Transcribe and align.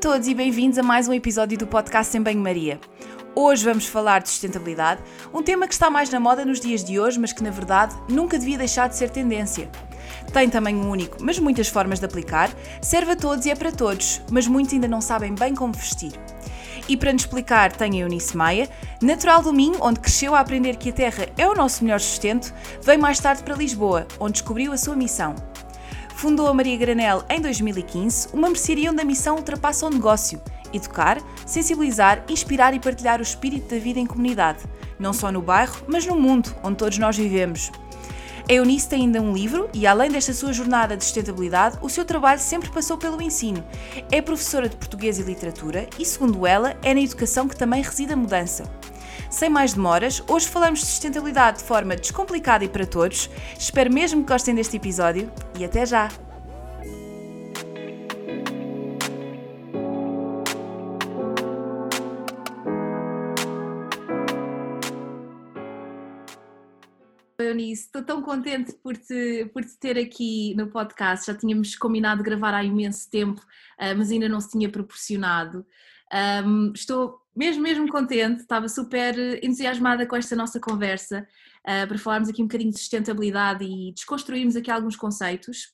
Todos 0.00 0.28
e 0.28 0.34
bem-vindos 0.34 0.78
a 0.78 0.82
mais 0.82 1.08
um 1.08 1.12
episódio 1.12 1.58
do 1.58 1.66
podcast 1.66 2.16
Em 2.16 2.22
Banho-Maria. 2.22 2.78
Hoje 3.34 3.64
vamos 3.64 3.86
falar 3.86 4.20
de 4.20 4.28
sustentabilidade, 4.28 5.02
um 5.34 5.42
tema 5.42 5.66
que 5.66 5.72
está 5.72 5.90
mais 5.90 6.08
na 6.08 6.20
moda 6.20 6.44
nos 6.44 6.60
dias 6.60 6.84
de 6.84 7.00
hoje, 7.00 7.18
mas 7.18 7.32
que 7.32 7.42
na 7.42 7.50
verdade 7.50 7.96
nunca 8.08 8.38
devia 8.38 8.56
deixar 8.56 8.88
de 8.88 8.94
ser 8.94 9.10
tendência. 9.10 9.68
Tem 10.32 10.48
um 10.76 10.88
único, 10.88 11.16
mas 11.20 11.40
muitas 11.40 11.66
formas 11.66 11.98
de 11.98 12.06
aplicar, 12.06 12.48
serve 12.80 13.12
a 13.12 13.16
todos 13.16 13.44
e 13.44 13.50
é 13.50 13.56
para 13.56 13.72
todos, 13.72 14.22
mas 14.30 14.46
muitos 14.46 14.72
ainda 14.72 14.86
não 14.86 15.00
sabem 15.00 15.34
bem 15.34 15.52
como 15.52 15.72
vestir. 15.72 16.12
E 16.88 16.96
para 16.96 17.12
nos 17.12 17.22
explicar, 17.22 17.72
tem 17.72 17.94
a 17.94 18.04
Eunice 18.04 18.36
Maia, 18.36 18.70
natural 19.02 19.42
do 19.42 19.52
Minho, 19.52 19.78
onde 19.80 19.98
cresceu 19.98 20.32
a 20.32 20.40
aprender 20.40 20.76
que 20.76 20.90
a 20.90 20.92
terra 20.92 21.26
é 21.36 21.48
o 21.48 21.56
nosso 21.56 21.82
melhor 21.82 21.98
sustento, 21.98 22.54
veio 22.82 23.00
mais 23.00 23.18
tarde 23.18 23.42
para 23.42 23.56
Lisboa, 23.56 24.06
onde 24.20 24.34
descobriu 24.34 24.72
a 24.72 24.76
sua 24.76 24.94
missão, 24.94 25.34
fundou 26.18 26.48
a 26.48 26.52
Maria 26.52 26.76
Granel 26.76 27.22
em 27.30 27.40
2015, 27.40 28.30
uma 28.32 28.48
mercearia 28.48 28.90
onde 28.90 29.00
a 29.00 29.04
missão 29.04 29.36
ultrapassa 29.36 29.86
o 29.86 29.90
negócio: 29.90 30.40
educar, 30.72 31.18
sensibilizar, 31.46 32.24
inspirar 32.28 32.74
e 32.74 32.80
partilhar 32.80 33.20
o 33.20 33.22
espírito 33.22 33.72
da 33.72 33.80
vida 33.80 34.00
em 34.00 34.06
comunidade, 34.06 34.64
não 34.98 35.12
só 35.12 35.30
no 35.30 35.40
bairro, 35.40 35.80
mas 35.86 36.04
no 36.04 36.16
mundo 36.16 36.52
onde 36.64 36.76
todos 36.76 36.98
nós 36.98 37.16
vivemos. 37.16 37.70
A 38.48 38.52
Eunice 38.52 38.88
tem 38.88 39.02
ainda 39.02 39.20
um 39.20 39.32
livro 39.32 39.68
e, 39.72 39.86
além 39.86 40.10
desta 40.10 40.32
sua 40.32 40.52
jornada 40.52 40.96
de 40.96 41.04
sustentabilidade, 41.04 41.78
o 41.82 41.88
seu 41.88 42.04
trabalho 42.04 42.40
sempre 42.40 42.70
passou 42.70 42.96
pelo 42.96 43.22
ensino. 43.22 43.62
É 44.10 44.20
professora 44.20 44.68
de 44.68 44.76
português 44.76 45.18
e 45.18 45.22
literatura 45.22 45.86
e, 45.98 46.04
segundo 46.04 46.46
ela, 46.46 46.74
é 46.82 46.94
na 46.94 47.00
educação 47.00 47.46
que 47.46 47.54
também 47.54 47.82
reside 47.82 48.14
a 48.14 48.16
mudança. 48.16 48.64
Sem 49.30 49.50
mais 49.50 49.74
demoras, 49.74 50.22
hoje 50.26 50.48
falamos 50.48 50.80
de 50.80 50.86
sustentabilidade 50.86 51.58
de 51.58 51.64
forma 51.64 51.94
descomplicada 51.94 52.64
e 52.64 52.68
para 52.68 52.86
todos. 52.86 53.28
Espero 53.58 53.92
mesmo 53.92 54.22
que 54.22 54.32
gostem 54.32 54.54
deste 54.54 54.78
episódio 54.78 55.30
e 55.58 55.64
até 55.66 55.84
já! 55.84 56.08
Eunice, 67.38 67.84
estou 67.84 68.02
tão 68.02 68.22
contente 68.22 68.72
por 68.82 68.96
te, 68.96 69.50
por 69.52 69.62
te 69.62 69.78
ter 69.78 69.98
aqui 69.98 70.54
no 70.56 70.68
podcast. 70.68 71.26
Já 71.26 71.36
tínhamos 71.36 71.76
combinado 71.76 72.22
gravar 72.22 72.54
há 72.54 72.64
imenso 72.64 73.10
tempo, 73.10 73.42
ah, 73.78 73.94
mas 73.94 74.10
ainda 74.10 74.28
não 74.28 74.40
se 74.40 74.50
tinha 74.50 74.70
proporcionado. 74.70 75.66
Estou 76.74 77.20
mesmo, 77.38 77.62
mesmo 77.62 77.88
contente, 77.88 78.40
estava 78.40 78.68
super 78.68 79.14
entusiasmada 79.44 80.04
com 80.04 80.16
esta 80.16 80.34
nossa 80.34 80.58
conversa 80.58 81.24
uh, 81.60 81.86
para 81.86 81.96
falarmos 81.96 82.28
aqui 82.28 82.42
um 82.42 82.46
bocadinho 82.46 82.72
de 82.72 82.78
sustentabilidade 82.78 83.64
e 83.64 83.92
desconstruirmos 83.92 84.56
aqui 84.56 84.70
alguns 84.70 84.96
conceitos. 84.96 85.72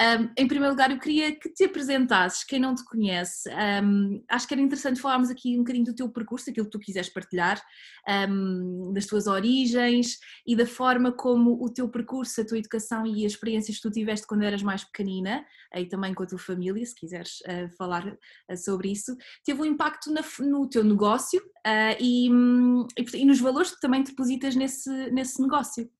Um, 0.00 0.30
em 0.34 0.48
primeiro 0.48 0.72
lugar, 0.72 0.90
eu 0.90 0.98
queria 0.98 1.36
que 1.36 1.50
te 1.50 1.64
apresentasses, 1.64 2.42
quem 2.42 2.58
não 2.58 2.74
te 2.74 2.82
conhece. 2.86 3.50
Um, 3.84 4.24
acho 4.30 4.48
que 4.48 4.54
era 4.54 4.62
interessante 4.62 4.98
falarmos 4.98 5.28
aqui 5.28 5.56
um 5.56 5.58
bocadinho 5.58 5.84
do 5.84 5.94
teu 5.94 6.08
percurso, 6.08 6.48
aquilo 6.48 6.64
que 6.64 6.72
tu 6.72 6.78
quiseres 6.78 7.10
partilhar, 7.10 7.62
um, 8.08 8.94
das 8.94 9.04
tuas 9.04 9.26
origens 9.26 10.16
e 10.46 10.56
da 10.56 10.64
forma 10.64 11.12
como 11.12 11.62
o 11.62 11.68
teu 11.68 11.86
percurso, 11.86 12.40
a 12.40 12.46
tua 12.46 12.56
educação 12.56 13.06
e 13.06 13.26
as 13.26 13.32
experiências 13.32 13.76
que 13.76 13.82
tu 13.82 13.90
tiveste 13.90 14.26
quando 14.26 14.42
eras 14.42 14.62
mais 14.62 14.84
pequenina, 14.84 15.44
e 15.76 15.84
também 15.84 16.14
com 16.14 16.22
a 16.22 16.26
tua 16.26 16.38
família, 16.38 16.84
se 16.86 16.94
quiseres 16.94 17.40
uh, 17.42 17.68
falar 17.76 18.06
uh, 18.06 18.56
sobre 18.56 18.90
isso, 18.90 19.14
teve 19.44 19.60
um 19.60 19.66
impacto 19.66 20.10
na, 20.10 20.22
no 20.40 20.66
teu 20.66 20.82
negócio 20.82 21.40
uh, 21.40 21.96
e, 22.00 22.32
hum, 22.32 22.86
e, 22.98 23.18
e 23.18 23.24
nos 23.26 23.38
valores 23.38 23.74
que 23.74 23.80
também 23.80 24.02
depositas 24.02 24.56
nesse, 24.56 24.90
nesse 25.10 25.42
negócio. 25.42 25.90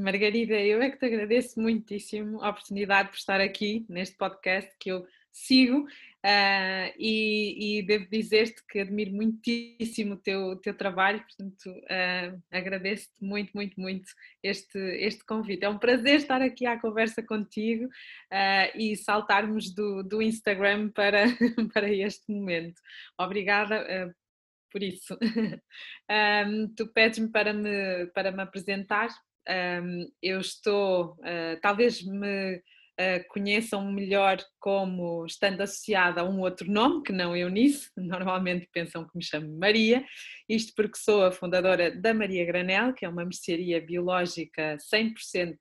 Margarida, 0.00 0.54
eu 0.54 0.82
é 0.82 0.90
que 0.90 0.98
te 0.98 1.06
agradeço 1.06 1.60
muitíssimo 1.60 2.42
a 2.42 2.50
oportunidade 2.50 3.10
por 3.10 3.16
estar 3.16 3.40
aqui 3.40 3.86
neste 3.88 4.16
podcast 4.16 4.74
que 4.80 4.90
eu 4.90 5.06
sigo 5.32 5.82
uh, 5.82 6.92
e, 6.98 7.78
e, 7.78 7.82
devo 7.86 8.08
dizer-te 8.10 8.64
que 8.66 8.80
admiro 8.80 9.12
muitíssimo 9.12 10.14
o 10.14 10.16
teu, 10.16 10.56
teu 10.56 10.74
trabalho, 10.74 11.22
portanto 11.22 11.66
uh, 11.66 12.42
agradeço-te 12.50 13.24
muito, 13.24 13.52
muito, 13.54 13.80
muito 13.80 14.08
este, 14.42 14.76
este 14.78 15.24
convite. 15.24 15.64
É 15.64 15.68
um 15.68 15.78
prazer 15.78 16.16
estar 16.16 16.42
aqui 16.42 16.66
à 16.66 16.76
conversa 16.80 17.22
contigo 17.22 17.84
uh, 17.84 18.76
e 18.76 18.96
saltarmos 18.96 19.72
do, 19.72 20.02
do 20.02 20.20
Instagram 20.20 20.88
para, 20.90 21.26
para 21.72 21.88
este 21.92 22.32
momento. 22.32 22.80
Obrigada 23.16 24.14
por 24.72 24.82
isso. 24.82 25.16
um, 26.10 26.68
tu 26.74 26.88
pedes-me 26.88 27.28
para 27.28 27.52
me, 27.52 28.06
para 28.06 28.32
me 28.32 28.42
apresentar, 28.42 29.10
um, 29.48 30.06
eu 30.22 30.40
estou, 30.40 31.16
uh, 31.20 31.60
talvez 31.60 32.02
me 32.02 32.56
uh, 32.56 33.28
conheçam 33.28 33.90
melhor 33.90 34.38
como 34.58 35.24
estando 35.26 35.60
associada 35.60 36.20
a 36.20 36.24
um 36.24 36.40
outro 36.40 36.70
nome, 36.70 37.02
que 37.02 37.12
não 37.12 37.36
Eunice, 37.36 37.90
normalmente 37.96 38.68
pensam 38.72 39.04
que 39.04 39.16
me 39.16 39.24
chamo 39.24 39.58
Maria, 39.58 40.04
isto 40.48 40.72
porque 40.74 40.98
sou 40.98 41.24
a 41.24 41.32
fundadora 41.32 41.90
da 41.90 42.12
Maria 42.12 42.44
Granel, 42.44 42.92
que 42.92 43.04
é 43.04 43.08
uma 43.08 43.24
mercearia 43.24 43.80
biológica 43.80 44.76
100% 44.92 45.56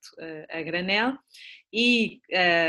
a 0.50 0.62
granel, 0.62 1.14
e 1.72 2.20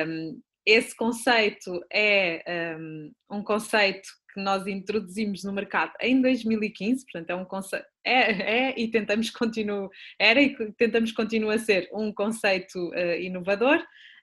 um, 0.06 0.40
esse 0.66 0.94
conceito 0.94 1.80
é 1.90 2.76
um, 2.78 3.12
um 3.30 3.42
conceito 3.42 4.08
que 4.32 4.40
nós 4.40 4.66
introduzimos 4.66 5.44
no 5.44 5.52
mercado 5.52 5.92
em 6.00 6.20
2015, 6.20 7.04
portanto 7.04 7.30
é 7.30 7.34
um 7.34 7.44
conceito, 7.44 7.86
é, 8.04 8.68
é, 8.68 8.80
e 8.80 8.88
tentamos 8.88 9.30
continuar, 9.30 9.88
era 10.18 10.40
e 10.40 10.54
tentamos 10.72 11.12
continuar 11.12 11.54
a 11.54 11.58
ser 11.58 11.88
um 11.92 12.12
conceito 12.12 12.90
uh, 12.90 13.20
inovador. 13.20 13.78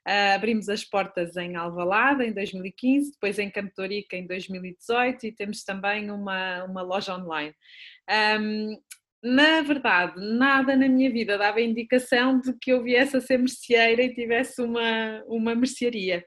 Uh, 0.08 0.36
abrimos 0.36 0.70
as 0.70 0.86
portas 0.86 1.36
em 1.36 1.58
Alvalade 1.58 2.24
em 2.24 2.32
2015, 2.32 3.12
depois 3.12 3.38
em 3.40 3.50
Cantorica 3.50 4.16
em 4.16 4.26
2018 4.26 5.26
e 5.26 5.32
temos 5.34 5.64
também 5.64 6.10
uma, 6.10 6.64
uma 6.64 6.82
loja 6.82 7.14
online. 7.14 7.54
Um, 8.40 8.78
na 9.22 9.62
verdade, 9.62 10.14
nada 10.18 10.76
na 10.76 10.88
minha 10.88 11.12
vida 11.12 11.38
dava 11.38 11.60
indicação 11.60 12.40
de 12.40 12.54
que 12.54 12.72
eu 12.72 12.84
viesse 12.84 13.18
a 13.18 13.22
ser 13.22 13.38
merceeira 13.38 14.04
e 14.04 14.14
tivesse 14.14 14.62
uma, 14.62 15.24
uma 15.28 15.56
mercearia. 15.56 16.24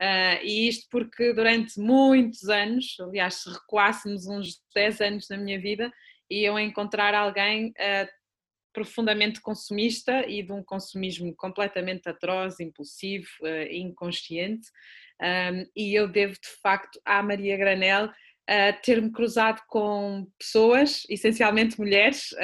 Uh, 0.00 0.40
e 0.42 0.66
isto 0.66 0.86
porque 0.90 1.34
durante 1.34 1.78
muitos 1.78 2.48
anos, 2.48 2.96
aliás, 3.00 3.34
se 3.34 3.50
recuássemos 3.50 4.26
uns 4.26 4.62
10 4.74 5.00
anos 5.02 5.28
na 5.28 5.36
minha 5.36 5.60
vida, 5.60 5.92
iam 6.30 6.58
encontrar 6.58 7.14
alguém 7.14 7.68
uh, 7.68 8.08
profundamente 8.72 9.42
consumista 9.42 10.26
e 10.26 10.42
de 10.42 10.52
um 10.52 10.62
consumismo 10.62 11.34
completamente 11.36 12.08
atroz, 12.08 12.60
impulsivo, 12.60 13.28
uh, 13.42 13.70
inconsciente. 13.70 14.68
Um, 15.20 15.66
e 15.76 15.94
eu 15.94 16.08
devo 16.08 16.32
de 16.32 16.48
facto 16.62 16.98
à 17.04 17.22
Maria 17.22 17.54
Granel 17.58 18.10
uh, 18.50 18.82
ter-me 18.82 19.12
cruzado 19.12 19.60
com 19.68 20.26
pessoas, 20.38 21.02
essencialmente 21.08 21.78
mulheres, 21.78 22.34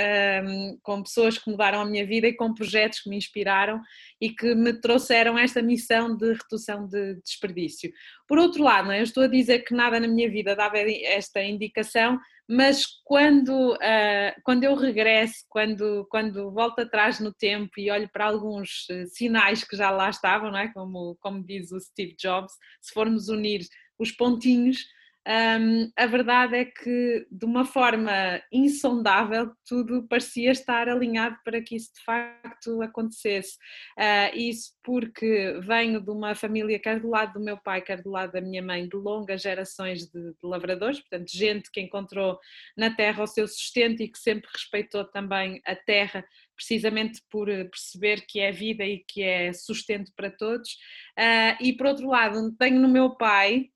um, 0.44 0.78
com 0.82 1.02
pessoas 1.02 1.36
que 1.36 1.50
mudaram 1.50 1.80
a 1.80 1.84
minha 1.84 2.06
vida 2.06 2.28
e 2.28 2.36
com 2.36 2.54
projetos 2.54 3.00
que 3.00 3.10
me 3.10 3.16
inspiraram 3.16 3.80
e 4.20 4.30
que 4.30 4.54
me 4.54 4.72
trouxeram 4.72 5.36
esta 5.36 5.60
missão 5.60 6.16
de 6.16 6.32
redução 6.32 6.86
de 6.86 7.20
desperdício. 7.22 7.90
Por 8.28 8.38
outro 8.38 8.62
lado, 8.62 8.92
é? 8.92 9.00
eu 9.00 9.02
estou 9.02 9.24
a 9.24 9.28
dizer 9.28 9.60
que 9.64 9.74
nada 9.74 9.98
na 9.98 10.08
minha 10.08 10.30
vida 10.30 10.54
dava 10.54 10.78
esta 10.78 11.42
indicação, 11.42 12.18
mas 12.48 12.84
quando, 13.04 13.74
uh, 13.74 14.40
quando 14.44 14.62
eu 14.62 14.76
regresso, 14.76 15.44
quando, 15.48 16.06
quando 16.08 16.52
volto 16.52 16.80
atrás 16.80 17.18
no 17.18 17.34
tempo 17.34 17.72
e 17.78 17.90
olho 17.90 18.08
para 18.12 18.26
alguns 18.26 18.86
uh, 18.90 19.06
sinais 19.08 19.64
que 19.64 19.76
já 19.76 19.90
lá 19.90 20.08
estavam, 20.08 20.52
não 20.52 20.58
é? 20.58 20.72
como, 20.72 21.16
como 21.20 21.44
diz 21.44 21.72
o 21.72 21.80
Steve 21.80 22.14
Jobs, 22.16 22.52
se 22.80 22.94
formos 22.94 23.28
unir 23.28 23.62
os 23.98 24.12
pontinhos, 24.12 24.84
um, 25.26 25.90
a 25.96 26.06
verdade 26.06 26.56
é 26.56 26.64
que, 26.64 27.26
de 27.30 27.44
uma 27.44 27.64
forma 27.64 28.40
insondável, 28.52 29.50
tudo 29.66 30.06
parecia 30.06 30.52
estar 30.52 30.88
alinhado 30.88 31.36
para 31.44 31.60
que 31.60 31.74
isso 31.74 31.92
de 31.94 32.04
facto 32.04 32.80
acontecesse. 32.80 33.56
Uh, 33.98 34.36
isso 34.36 34.70
porque 34.84 35.58
venho 35.62 36.00
de 36.00 36.10
uma 36.10 36.36
família, 36.36 36.78
quer 36.78 37.00
do 37.00 37.08
lado 37.08 37.32
do 37.32 37.44
meu 37.44 37.56
pai, 37.58 37.82
quer 37.82 38.02
do 38.02 38.10
lado 38.10 38.32
da 38.32 38.40
minha 38.40 38.62
mãe, 38.62 38.88
de 38.88 38.96
longas 38.96 39.42
gerações 39.42 40.06
de, 40.06 40.30
de 40.30 40.38
lavradores, 40.44 41.00
portanto, 41.00 41.28
gente 41.28 41.72
que 41.72 41.80
encontrou 41.80 42.38
na 42.76 42.94
terra 42.94 43.24
o 43.24 43.26
seu 43.26 43.48
sustento 43.48 44.02
e 44.02 44.08
que 44.08 44.18
sempre 44.18 44.48
respeitou 44.52 45.04
também 45.04 45.60
a 45.66 45.74
terra 45.74 46.24
precisamente 46.54 47.20
por 47.30 47.46
perceber 47.46 48.24
que 48.26 48.40
é 48.40 48.50
vida 48.50 48.84
e 48.84 49.04
que 49.06 49.22
é 49.22 49.52
sustento 49.52 50.12
para 50.16 50.30
todos. 50.30 50.70
Uh, 51.18 51.60
e 51.60 51.72
por 51.76 51.86
outro 51.86 52.08
lado, 52.08 52.56
tenho 52.56 52.80
no 52.80 52.88
meu 52.88 53.16
pai 53.16 53.70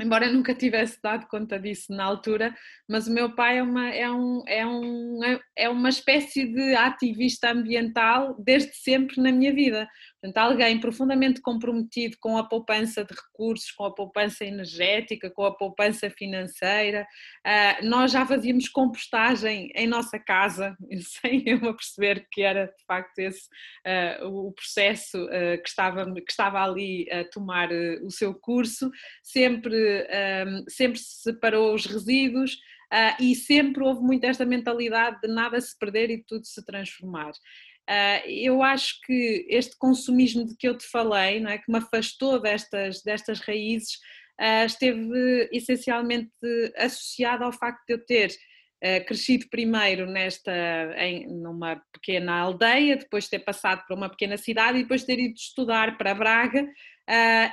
embora 0.00 0.30
nunca 0.30 0.54
tivesse 0.54 0.98
dado 1.02 1.26
conta 1.28 1.58
disso 1.58 1.92
na 1.92 2.04
altura, 2.04 2.54
mas 2.88 3.06
o 3.06 3.12
meu 3.12 3.34
pai 3.34 3.58
é 3.58 3.62
uma, 3.62 3.88
é 3.90 4.10
um, 4.10 4.42
é 4.46 4.66
um, 4.66 5.20
é 5.56 5.68
uma 5.68 5.88
espécie 5.88 6.46
de 6.46 6.74
ativista 6.74 7.50
ambiental 7.50 8.36
desde 8.38 8.74
sempre 8.74 9.20
na 9.20 9.30
minha 9.30 9.52
vida. 9.52 9.88
Portanto, 10.24 10.38
alguém 10.38 10.80
profundamente 10.80 11.42
comprometido 11.42 12.16
com 12.18 12.38
a 12.38 12.44
poupança 12.44 13.04
de 13.04 13.12
recursos, 13.12 13.70
com 13.70 13.84
a 13.84 13.94
poupança 13.94 14.42
energética, 14.42 15.30
com 15.30 15.44
a 15.44 15.54
poupança 15.54 16.08
financeira. 16.08 17.06
Uh, 17.46 17.86
nós 17.86 18.10
já 18.10 18.24
fazíamos 18.24 18.66
compostagem 18.70 19.70
em 19.74 19.86
nossa 19.86 20.18
casa, 20.18 20.74
sem 21.20 21.42
eu 21.46 21.60
me 21.60 21.74
que 22.32 22.40
era 22.40 22.68
de 22.68 22.84
facto 22.86 23.18
esse 23.18 23.46
uh, 24.22 24.26
o 24.26 24.52
processo 24.52 25.22
uh, 25.26 25.62
que, 25.62 25.68
estava, 25.68 26.06
que 26.06 26.30
estava 26.30 26.64
ali 26.64 27.06
a 27.10 27.24
tomar 27.24 27.68
o 28.02 28.10
seu 28.10 28.32
curso. 28.32 28.90
Sempre, 29.22 29.76
sempre 30.68 30.98
se 30.98 31.22
separou 31.22 31.74
os 31.74 31.84
resíduos. 31.84 32.56
Uh, 32.92 33.16
e 33.20 33.34
sempre 33.34 33.82
houve 33.82 34.00
muito 34.02 34.24
esta 34.24 34.44
mentalidade 34.44 35.18
de 35.20 35.26
nada 35.26 35.60
se 35.60 35.76
perder 35.76 36.10
e 36.10 36.22
tudo 36.22 36.46
se 36.46 36.64
transformar. 36.64 37.32
Uh, 37.88 38.26
eu 38.26 38.62
acho 38.62 38.98
que 39.02 39.46
este 39.48 39.76
consumismo 39.76 40.46
de 40.46 40.56
que 40.56 40.66
eu 40.66 40.76
te 40.76 40.86
falei, 40.86 41.38
não 41.38 41.50
é, 41.50 41.58
que 41.58 41.70
me 41.70 41.78
afastou 41.78 42.40
destas, 42.40 43.02
destas 43.02 43.40
raízes, 43.40 43.96
uh, 44.40 44.64
esteve 44.64 45.48
essencialmente 45.52 46.30
associado 46.76 47.44
ao 47.44 47.52
facto 47.52 47.84
de 47.86 47.94
eu 47.94 48.04
ter 48.06 48.30
uh, 48.30 49.04
crescido 49.06 49.48
primeiro 49.50 50.06
nesta, 50.06 50.50
em, 50.96 51.26
numa 51.26 51.82
pequena 51.92 52.38
aldeia, 52.38 52.96
depois 52.96 53.28
ter 53.28 53.40
passado 53.40 53.84
para 53.86 53.96
uma 53.96 54.08
pequena 54.08 54.38
cidade 54.38 54.78
e 54.78 54.82
depois 54.82 55.04
ter 55.04 55.18
ido 55.18 55.34
estudar 55.34 55.98
para 55.98 56.14
Braga. 56.14 56.66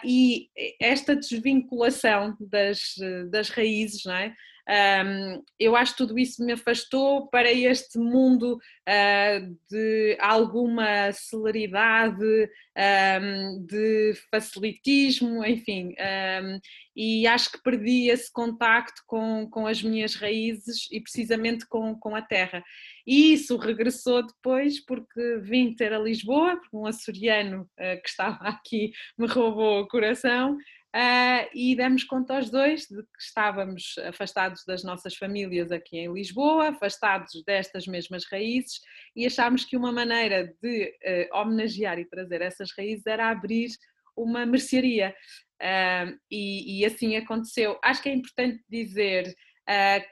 e 0.05 0.47
esta 0.79 1.13
desvinculação 1.13 2.37
das, 2.39 2.95
das 3.29 3.49
raízes, 3.49 4.05
não 4.05 4.15
é? 4.15 4.33
Um, 4.67 5.43
eu 5.59 5.75
acho 5.75 5.93
que 5.93 5.97
tudo 5.97 6.17
isso 6.17 6.43
me 6.45 6.53
afastou 6.53 7.27
para 7.27 7.51
este 7.51 7.97
mundo 7.97 8.55
uh, 8.55 9.57
de 9.69 10.17
alguma 10.19 11.11
celeridade, 11.11 12.49
um, 12.77 13.65
de 13.65 14.13
facilitismo, 14.29 15.43
enfim, 15.45 15.93
um, 16.41 16.59
e 16.95 17.25
acho 17.27 17.51
que 17.51 17.61
perdi 17.61 18.09
esse 18.09 18.31
contacto 18.31 19.01
com, 19.07 19.47
com 19.49 19.65
as 19.65 19.81
minhas 19.81 20.15
raízes 20.15 20.87
e 20.91 21.01
precisamente 21.01 21.65
com, 21.67 21.95
com 21.95 22.15
a 22.15 22.21
terra. 22.21 22.63
E 23.05 23.33
isso 23.33 23.57
regressou 23.57 24.25
depois 24.25 24.79
porque 24.83 25.39
vim 25.41 25.73
ter 25.73 25.93
a 25.93 25.99
Lisboa, 25.99 26.59
um 26.71 26.85
açoriano 26.85 27.63
uh, 27.63 28.01
que 28.01 28.09
estava 28.09 28.47
aqui 28.47 28.91
me 29.17 29.27
roubou 29.27 29.81
o 29.81 29.87
coração. 29.87 30.57
Uh, 30.93 31.47
e 31.53 31.73
demos 31.73 32.03
conta 32.03 32.35
aos 32.35 32.49
dois 32.49 32.81
de 32.81 33.01
que 33.01 33.21
estávamos 33.21 33.95
afastados 34.09 34.65
das 34.65 34.83
nossas 34.83 35.15
famílias 35.15 35.71
aqui 35.71 35.97
em 35.97 36.11
Lisboa, 36.11 36.67
afastados 36.67 37.41
destas 37.45 37.87
mesmas 37.87 38.25
raízes, 38.29 38.81
e 39.15 39.25
achámos 39.25 39.63
que 39.63 39.77
uma 39.77 39.93
maneira 39.93 40.53
de 40.61 40.93
uh, 41.31 41.37
homenagear 41.37 41.97
e 41.97 42.03
trazer 42.03 42.41
essas 42.41 42.71
raízes 42.77 43.05
era 43.07 43.29
abrir 43.29 43.69
uma 44.17 44.45
mercearia. 44.45 45.15
Uh, 45.61 46.19
e, 46.29 46.81
e, 46.81 46.85
assim 46.85 47.15
aconteceu. 47.15 47.79
Acho 47.81 48.01
que 48.01 48.09
é 48.09 48.13
importante 48.13 48.61
dizer 48.69 49.33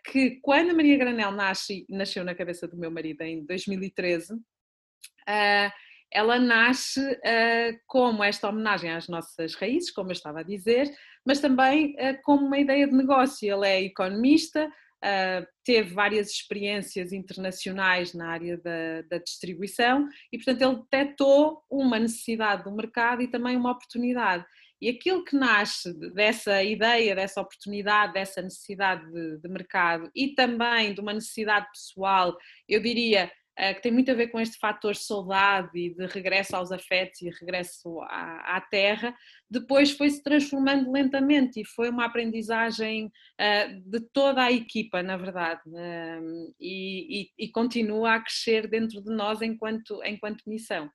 que 0.05 0.39
quando 0.41 0.73
Maria 0.73 0.97
Granel 0.97 1.31
nasce, 1.31 1.85
nasceu 1.89 2.23
na 2.23 2.33
cabeça 2.33 2.65
do 2.65 2.77
meu 2.77 2.89
marido 2.89 3.23
em 3.23 3.43
2013, 3.45 4.35
ela 6.11 6.39
nasce 6.39 6.99
uh, 6.99 7.79
como 7.85 8.23
esta 8.23 8.49
homenagem 8.49 8.91
às 8.91 9.07
nossas 9.07 9.53
raízes, 9.55 9.91
como 9.91 10.09
eu 10.09 10.13
estava 10.13 10.39
a 10.39 10.43
dizer, 10.43 10.91
mas 11.25 11.39
também 11.39 11.95
uh, 11.95 12.19
como 12.23 12.45
uma 12.45 12.57
ideia 12.57 12.87
de 12.87 12.95
negócio. 12.95 13.51
Ele 13.51 13.67
é 13.67 13.81
economista, 13.83 14.67
uh, 14.67 15.47
teve 15.63 15.93
várias 15.93 16.31
experiências 16.31 17.13
internacionais 17.13 18.13
na 18.13 18.29
área 18.29 18.57
da, 18.57 19.01
da, 19.09 19.17
distribuição 19.19 20.07
e, 20.31 20.37
portanto, 20.37 20.61
ele 20.61 20.81
detectou 20.81 21.63
uma 21.69 21.99
necessidade 21.99 22.63
do 22.63 22.75
mercado 22.75 23.21
e 23.21 23.27
também 23.27 23.55
uma 23.55 23.71
oportunidade. 23.71 24.43
E 24.81 24.87
aquilo 24.87 25.25
que 25.25 25.35
nasce 25.35 25.93
dessa 26.13 26.63
ideia, 26.63 27.13
dessa 27.13 27.41
oportunidade, 27.41 28.13
dessa 28.13 28.41
necessidade 28.41 29.05
de, 29.11 29.37
de 29.37 29.49
mercado 29.49 30.09
e 30.15 30.29
também 30.29 30.93
de 30.93 31.01
uma 31.01 31.13
necessidade 31.13 31.67
pessoal, 31.69 32.35
eu 32.67 32.81
diria 32.81 33.29
que 33.73 33.81
tem 33.81 33.91
muito 33.91 34.09
a 34.09 34.13
ver 34.13 34.27
com 34.27 34.39
este 34.39 34.57
fator 34.57 34.95
saudade 34.95 35.77
e 35.77 35.93
de 35.93 36.05
regresso 36.05 36.55
aos 36.55 36.71
afetos 36.71 37.21
e 37.21 37.29
regresso 37.29 37.99
à, 38.03 38.55
à 38.57 38.61
terra, 38.61 39.13
depois 39.49 39.91
foi 39.91 40.09
se 40.09 40.23
transformando 40.23 40.89
lentamente 40.89 41.59
e 41.59 41.65
foi 41.65 41.89
uma 41.89 42.05
aprendizagem 42.05 43.07
uh, 43.07 43.81
de 43.85 43.99
toda 44.13 44.43
a 44.43 44.51
equipa, 44.51 45.03
na 45.03 45.17
verdade, 45.17 45.61
uh, 45.67 46.55
e, 46.57 47.21
e, 47.21 47.45
e, 47.45 47.51
continua 47.51 48.15
a 48.15 48.21
crescer 48.21 48.67
dentro 48.67 49.01
de 49.01 49.13
nós 49.13 49.41
enquanto, 49.41 50.01
enquanto 50.05 50.49
missão. 50.49 50.89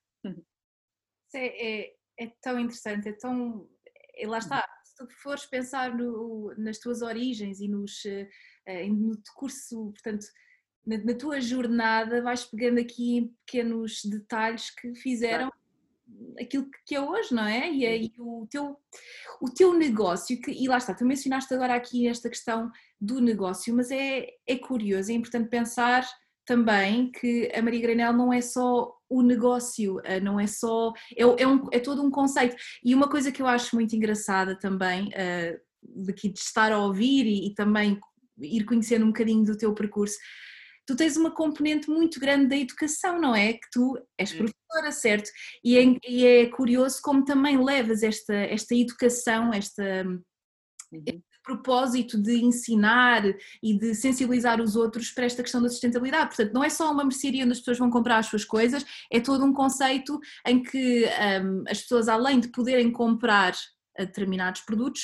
É, 1.34 1.82
é, 1.82 1.94
é 2.19 2.32
tão 2.40 2.58
interessante, 2.58 3.08
é 3.08 3.12
tão. 3.12 3.69
E 4.16 4.26
lá 4.26 4.38
está, 4.38 4.66
se 4.84 4.96
tu 4.96 5.06
fores 5.20 5.44
pensar 5.44 5.94
no, 5.94 6.55
nas 6.56 6.78
tuas 6.78 7.02
origens 7.02 7.61
e 7.61 7.69
nos, 7.69 8.05
uh, 8.05 8.94
no 8.94 9.20
curso, 9.37 9.93
portanto 9.93 10.25
na, 10.87 10.99
na, 10.99 11.15
tua 11.15 11.41
jornada 11.41 12.23
vais 12.23 12.45
pegando 12.45 12.79
aqui 12.79 13.17
em 13.17 13.35
pequenos 13.47 14.05
detalhes 14.05 14.71
que 14.71 14.95
fizeram 14.95 15.51
claro. 15.51 16.35
aquilo 16.41 16.67
que 16.87 16.95
é 16.95 17.01
hoje, 17.01 17.35
não 17.35 17.47
é? 17.47 17.71
E 17.71 17.87
aí 17.87 18.13
o 18.19 18.47
teu, 18.51 18.77
o 19.41 19.51
teu 19.51 19.75
negócio, 19.75 20.41
que, 20.41 20.51
e 20.51 20.69
lá 20.69 20.79
está, 20.79 20.95
tu 20.95 21.05
mencionaste 21.05 21.53
agora 21.55 21.75
aqui 21.75 22.07
esta 22.07 22.29
questão 22.29 22.71
do 23.01 23.21
negócio, 23.21 23.75
mas 23.75 23.91
é, 23.91 24.27
é 24.47 24.57
curioso, 24.57 25.11
é 25.11 25.15
importante 25.15 25.49
pensar 25.49 26.07
também 26.47 27.11
que 27.11 27.51
a 27.55 27.63
Maria 27.63 27.81
Granel 27.81 28.13
não 28.13 28.33
é 28.33 28.41
só 28.41 28.95
o 29.09 29.23
negócio, 29.23 30.01
eh, 30.05 30.21
não 30.21 30.39
é 30.39 30.47
só, 30.47 30.93
é, 31.17 31.23
é, 31.23 31.47
um, 31.47 31.67
é 31.73 31.79
todo 31.79 32.03
um 32.03 32.11
conceito. 32.11 32.57
E 32.85 32.95
uma 32.95 33.09
coisa 33.09 33.33
que 33.33 33.41
eu 33.41 33.47
acho 33.47 33.75
muito 33.75 33.95
engraçada 33.97 34.59
também, 34.59 35.09
uh, 35.09 35.61
daqui 36.07 36.29
de 36.29 36.39
estar 36.39 36.73
a 36.73 36.79
ouvir 36.79 37.27
e, 37.27 37.49
e 37.49 37.55
também 37.55 37.99
ir 38.39 38.65
conhecendo 38.65 39.05
um 39.05 39.09
bocadinho 39.09 39.45
do 39.45 39.57
teu 39.57 39.73
percurso, 39.73 40.19
tu 40.87 40.97
tens 40.97 41.17
uma 41.17 41.31
componente 41.31 41.89
muito 41.89 42.21
grande 42.21 42.49
da 42.49 42.57
educação, 42.57 43.21
não 43.21 43.35
é? 43.35 43.55
Que 43.55 43.71
tu 43.73 43.99
és 44.19 44.33
professora, 44.33 44.93
certo? 44.93 45.31
E 45.64 45.79
é, 45.79 45.99
e 46.09 46.26
é 46.26 46.47
curioso 46.47 46.99
como 47.03 47.25
também 47.25 47.62
levas 47.62 48.03
esta, 48.03 48.35
esta 48.35 48.75
educação, 48.75 49.53
esta, 49.53 50.05
uhum. 50.05 50.23
este 51.07 51.23
propósito 51.43 52.21
de 52.21 52.43
ensinar 52.43 53.23
e 53.62 53.79
de 53.79 53.95
sensibilizar 53.95 54.61
os 54.61 54.76
outros 54.76 55.11
para 55.11 55.26
esta 55.26 55.43
questão 55.43 55.62
da 55.62 55.69
sustentabilidade. 55.69 56.29
Portanto, 56.29 56.53
não 56.55 56.64
é 56.64 56.71
só 56.71 56.91
uma 56.91 57.05
mercearia 57.05 57.45
onde 57.45 57.53
as 57.53 57.59
pessoas 57.59 57.79
vão 57.79 57.91
comprar 57.91 58.19
as 58.19 58.26
suas 58.26 58.45
coisas, 58.45 58.85
é 59.12 59.21
todo 59.21 59.45
um 59.45 59.53
conceito 59.53 60.19
em 60.47 60.62
que 60.62 61.05
um, 61.05 61.64
as 61.69 61.83
pessoas, 61.83 62.09
além 62.09 62.41
de 62.41 62.49
poderem 62.49 62.91
comprar 62.91 63.55
determinados 63.97 64.62
produtos, 64.62 65.03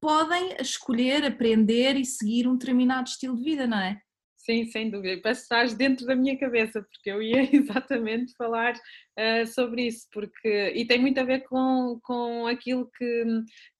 podem 0.00 0.56
escolher, 0.60 1.24
aprender 1.24 1.96
e 1.96 2.04
seguir 2.04 2.46
um 2.46 2.56
determinado 2.56 3.08
estilo 3.08 3.36
de 3.36 3.42
vida, 3.42 3.66
não 3.66 3.78
é? 3.78 4.00
Sim, 4.46 4.64
sem 4.66 4.88
dúvida. 4.88 5.20
Que 5.20 5.28
estás 5.28 5.74
dentro 5.74 6.06
da 6.06 6.14
minha 6.14 6.38
cabeça, 6.38 6.80
porque 6.80 7.10
eu 7.10 7.20
ia 7.20 7.42
exatamente 7.52 8.32
falar 8.36 8.74
uh, 8.74 9.46
sobre 9.48 9.88
isso, 9.88 10.06
porque 10.12 10.72
e 10.72 10.86
tem 10.86 11.00
muito 11.00 11.18
a 11.18 11.24
ver 11.24 11.40
com, 11.48 11.98
com 12.04 12.46
aquilo 12.46 12.88
que, 12.96 13.24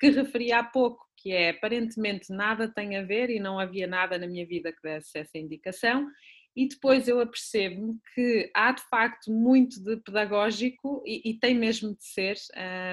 que 0.01 0.11
referi 0.11 0.51
há 0.51 0.65
pouco, 0.65 1.07
que 1.19 1.31
é 1.31 1.51
aparentemente 1.51 2.33
nada 2.33 2.69
tem 2.69 2.97
a 2.97 3.03
ver 3.03 3.31
e 3.31 3.39
não 3.39 3.61
havia 3.61 3.87
nada 3.87 4.19
na 4.19 4.27
minha 4.27 4.45
vida 4.45 4.73
que 4.73 4.83
desse 4.83 5.17
essa 5.17 5.39
indicação. 5.39 6.09
E 6.57 6.67
depois 6.67 7.07
eu 7.07 7.21
apercebo-me 7.21 8.01
que 8.15 8.51
há 8.53 8.73
de 8.73 8.83
facto 8.89 9.31
muito 9.31 9.81
de 9.85 9.99
pedagógico 9.99 11.01
e, 11.07 11.31
e 11.31 11.39
tem 11.39 11.55
mesmo 11.55 11.95
de 11.95 12.05
ser 12.05 12.37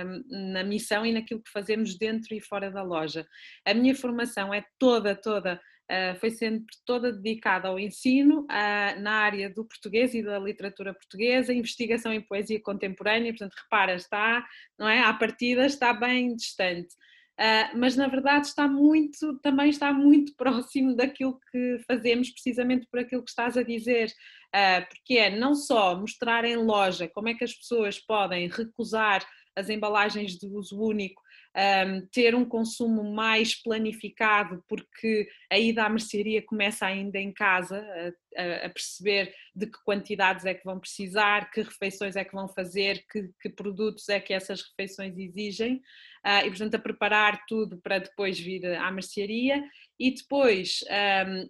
um, 0.06 0.52
na 0.52 0.64
missão 0.64 1.04
e 1.04 1.14
naquilo 1.14 1.42
que 1.42 1.50
fazemos 1.50 1.98
dentro 1.98 2.36
e 2.36 2.42
fora 2.42 2.70
da 2.70 2.84
loja. 2.84 3.26
A 3.66 3.74
minha 3.74 3.96
formação 3.96 4.54
é 4.54 4.64
toda, 4.78 5.16
toda 5.16 5.60
foi 6.20 6.32
sempre 6.32 6.76
toda 6.86 7.12
dedicada 7.12 7.68
ao 7.68 7.80
ensino 7.80 8.42
uh, 8.42 9.02
na 9.02 9.12
área 9.12 9.50
do 9.50 9.66
português 9.66 10.14
e 10.14 10.24
da 10.24 10.40
literatura 10.40 10.94
portuguesa, 10.94 11.54
investigação 11.54 12.14
em 12.14 12.22
poesia 12.22 12.62
contemporânea, 12.62 13.32
portanto, 13.32 13.56
repara, 13.64 13.96
está, 13.96 14.46
não 14.78 14.88
é? 14.88 15.00
À 15.00 15.14
partida 15.14 15.66
está 15.66 15.94
bem 15.94 16.36
distante. 16.36 16.96
Uh, 17.34 17.78
mas 17.78 17.96
na 17.96 18.08
verdade 18.08 18.48
está 18.48 18.68
muito, 18.68 19.40
também 19.40 19.70
está 19.70 19.92
muito 19.92 20.34
próximo 20.38 20.96
daquilo 20.96 21.40
que 21.52 21.80
fazemos, 21.88 22.30
precisamente 22.30 22.88
por 22.90 23.00
aquilo 23.00 23.24
que 23.24 23.30
estás 23.30 23.58
a 23.58 23.64
dizer, 23.64 24.12
porque 24.88 25.18
é 25.18 25.36
não 25.36 25.56
só 25.56 26.00
mostrar 26.00 26.46
em 26.46 26.56
loja 26.56 27.08
como 27.08 27.28
é 27.28 27.34
que 27.34 27.44
as 27.44 27.56
pessoas 27.56 27.98
podem 28.00 28.48
recusar 28.48 29.26
as 29.56 29.68
embalagens 29.68 30.38
de 30.38 30.46
uso 30.48 30.80
único 30.80 31.23
um, 31.56 32.06
ter 32.08 32.34
um 32.34 32.46
consumo 32.46 33.04
mais 33.14 33.56
planificado, 33.56 34.64
porque 34.68 35.28
a 35.52 35.58
ida 35.58 35.84
à 35.84 35.90
mercearia 35.90 36.42
começa 36.42 36.86
ainda 36.86 37.20
em 37.20 37.32
casa, 37.32 37.86
a, 38.36 38.66
a, 38.66 38.70
perceber 38.70 39.34
de 39.56 39.68
que 39.68 39.78
quantidades 39.86 40.46
é 40.46 40.54
que 40.54 40.66
vão 40.66 40.80
precisar, 40.80 41.52
que 41.52 41.62
refeições 41.62 42.16
é 42.16 42.24
que 42.24 42.34
vão 42.34 42.48
fazer, 42.48 43.06
que, 43.12 43.30
que 43.40 43.50
produtos 43.50 44.10
é 44.10 44.20
que 44.20 44.34
essas 44.34 44.62
refeições 44.62 45.18
exigem, 45.18 45.76
uh, 46.26 46.46
e 46.46 46.50
portanto 46.50 46.76
a 46.76 46.80
preparar 46.80 47.44
tudo 47.48 47.78
para 47.78 48.00
depois 48.00 48.40
vir 48.40 48.66
à 48.76 48.92
mercearia 48.92 49.64
e 50.00 50.14
depois. 50.14 50.80
Um, 51.28 51.50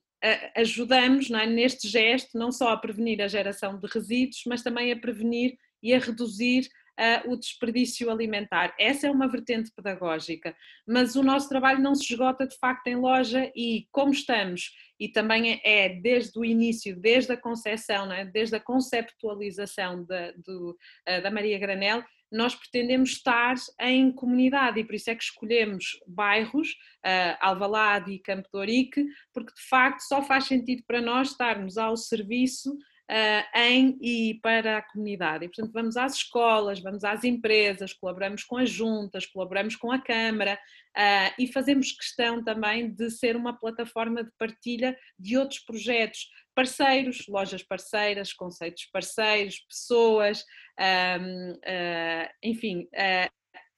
ajudamos 0.56 1.30
é, 1.30 1.46
neste 1.46 1.86
gesto 1.86 2.38
não 2.38 2.50
só 2.50 2.70
a 2.70 2.78
prevenir 2.78 3.22
a 3.22 3.28
geração 3.28 3.78
de 3.78 3.86
resíduos, 3.88 4.42
mas 4.48 4.64
também 4.64 4.90
a 4.90 4.96
prevenir 4.96 5.58
e 5.82 5.94
a 5.94 6.00
reduzir 6.00 6.70
uh, 7.00 7.32
o 7.32 7.38
desperdício 7.38 8.10
alimentar. 8.10 8.74
Essa 8.80 9.08
é 9.08 9.12
uma 9.12 9.28
vertente 9.28 9.72
pedagógica, 9.76 10.56
mas 10.88 11.16
o 11.16 11.24
nosso 11.24 11.50
trabalho 11.50 11.82
não 11.82 11.96
se 11.96 12.14
esgota 12.14 12.48
de 12.48 12.58
facto 12.58 12.88
em 12.88 12.96
loja 12.96 13.52
e 13.56 13.88
como 13.92 14.12
estamos, 14.12 14.72
e 15.00 15.10
também 15.10 15.60
é 15.64 15.90
desde 15.90 16.38
o 16.40 16.46
início, 16.46 17.00
desde 17.00 17.34
a 17.34 17.38
concepção, 17.38 18.12
é? 18.12 18.26
desde 18.26 18.56
a 18.56 18.60
conceptualização 18.60 20.06
da, 20.06 20.32
do, 20.32 20.78
uh, 21.08 21.22
da 21.22 21.32
Maria 21.32 21.60
Granel, 21.60 22.04
nós 22.32 22.56
pretendemos 22.56 23.12
estar 23.12 23.54
em 23.80 24.12
comunidade 24.12 24.80
e 24.80 24.84
por 24.84 24.96
isso 24.96 25.12
é 25.12 25.16
que 25.16 25.24
escolhemos 25.24 26.00
bairros, 26.08 26.70
uh, 27.06 27.38
Alvalade 27.40 28.12
e 28.12 28.20
Campo 28.20 28.50
de 28.52 28.58
Ourique, 28.58 29.06
porque 29.32 29.54
de 29.54 29.62
facto 29.62 30.02
só 30.02 30.24
faz 30.24 30.46
sentido 30.46 30.84
para 30.88 31.00
nós 31.00 31.30
estarmos 31.30 31.78
ao 31.78 31.96
serviço 31.96 32.76
uh, 33.10 33.60
em 33.60 33.98
e 34.02 34.40
para 34.42 34.78
a 34.78 34.82
comunidade. 34.82 35.46
E, 35.46 35.48
portanto, 35.48 35.72
vamos 35.74 35.98
às 35.98 36.16
escolas, 36.16 36.80
vamos 36.80 37.04
às 37.04 37.24
empresas, 37.24 37.94
colaboramos 37.94 38.44
com 38.44 38.58
as 38.58 38.70
juntas, 38.70 39.26
colaboramos 39.26 39.76
com 39.76 39.92
a 39.92 40.00
Câmara 40.00 40.60
uh, 40.98 41.34
e 41.38 41.48
fazemos 41.48 41.92
questão 41.92 42.44
também 42.44 42.94
de 42.94 43.10
ser 43.12 43.36
uma 43.36 43.58
plataforma 43.58 44.24
de 44.24 44.32
partilha 44.38 44.98
de 45.18 45.38
outros 45.38 45.60
projetos, 45.60 46.30
parceiros, 46.56 47.28
lojas 47.28 47.64
parceiras, 47.64 48.34
conceitos 48.34 48.86
parceiros, 48.86 49.60
pessoas, 49.68 50.42
uh, 50.80 52.30
enfim, 52.44 52.88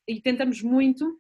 e 0.08 0.22
tentamos 0.22 0.62
muito 0.62 1.20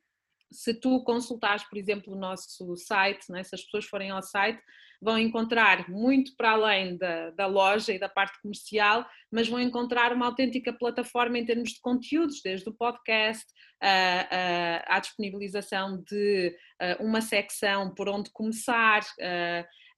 se 0.51 0.73
tu 0.73 1.03
consultares, 1.03 1.63
por 1.63 1.77
exemplo, 1.77 2.13
o 2.13 2.19
nosso 2.19 2.75
site, 2.75 3.29
né, 3.29 3.43
se 3.43 3.55
as 3.55 3.63
pessoas 3.63 3.85
forem 3.85 4.11
ao 4.11 4.21
site, 4.21 4.61
vão 5.01 5.19
encontrar 5.19 5.89
muito 5.89 6.35
para 6.35 6.51
além 6.51 6.97
da, 6.97 7.29
da, 7.31 7.45
loja 7.45 7.93
e 7.93 7.99
da 7.99 8.09
parte 8.09 8.41
comercial, 8.41 9.05
mas 9.31 9.47
vão 9.47 9.59
encontrar 9.59 10.13
uma 10.13 10.25
autêntica 10.25 10.73
plataforma 10.73 11.37
em 11.37 11.45
termos 11.45 11.71
de 11.71 11.81
conteúdos, 11.81 12.41
desde 12.41 12.67
o 12.69 12.73
podcast, 12.73 13.45
à 13.81 14.99
disponibilização 14.99 16.01
de 16.01 16.55
uma 16.99 17.21
secção 17.21 17.93
por 17.93 18.09
onde 18.09 18.31
começar. 18.31 19.01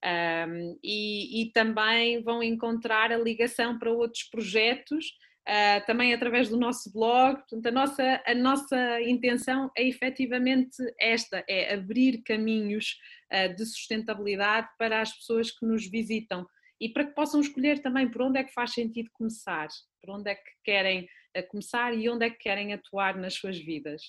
Um, 0.06 0.78
e, 0.84 1.42
e, 1.42 1.52
também 1.54 2.22
vão 2.22 2.44
encontrar 2.44 3.12
a 3.12 3.18
ligação 3.18 3.80
para 3.80 3.92
outros 3.92 4.24
projetos 4.30 5.08
uh, 5.48 5.86
também 5.86 6.14
através 6.14 6.50
do 6.50 6.58
nosso 6.58 6.92
blog. 6.92 7.38
Portanto, 7.38 7.66
a 7.68 7.72
nossa, 7.72 8.24
a 8.26 8.36
nossa 8.36 9.02
intenção 9.02 9.72
é 9.76 9.88
efetivamente 9.88 10.78
esta: 11.00 11.44
é 11.48 11.74
abrir 11.74 12.22
caminhos 12.24 12.98
uh, 13.32 13.56
de 13.56 13.66
sustentabilidade 13.66 14.68
para 14.78 15.02
as 15.02 15.14
pessoas 15.14 15.52
que 15.52 15.66
nos 15.66 15.90
visitam 15.90 16.46
e 16.80 16.90
para 16.90 17.06
que 17.06 17.16
possam 17.16 17.42
escolher 17.42 17.82
também 17.82 18.10
por 18.10 18.22
onde 18.22 18.40
é 18.40 18.44
que 18.44 18.54
faz 18.54 18.74
sentido 18.74 19.10
começar, 19.14 19.68
por 20.02 20.16
onde 20.16 20.30
é 20.30 20.36
que 20.36 20.52
querem 20.64 21.08
ah, 21.36 21.42
começar 21.42 21.94
e 21.94 22.08
onde 22.08 22.26
é 22.26 22.30
que 22.30 22.38
querem 22.38 22.74
atuar 22.74 23.18
nas 23.18 23.34
suas 23.34 23.58
vidas. 23.58 24.04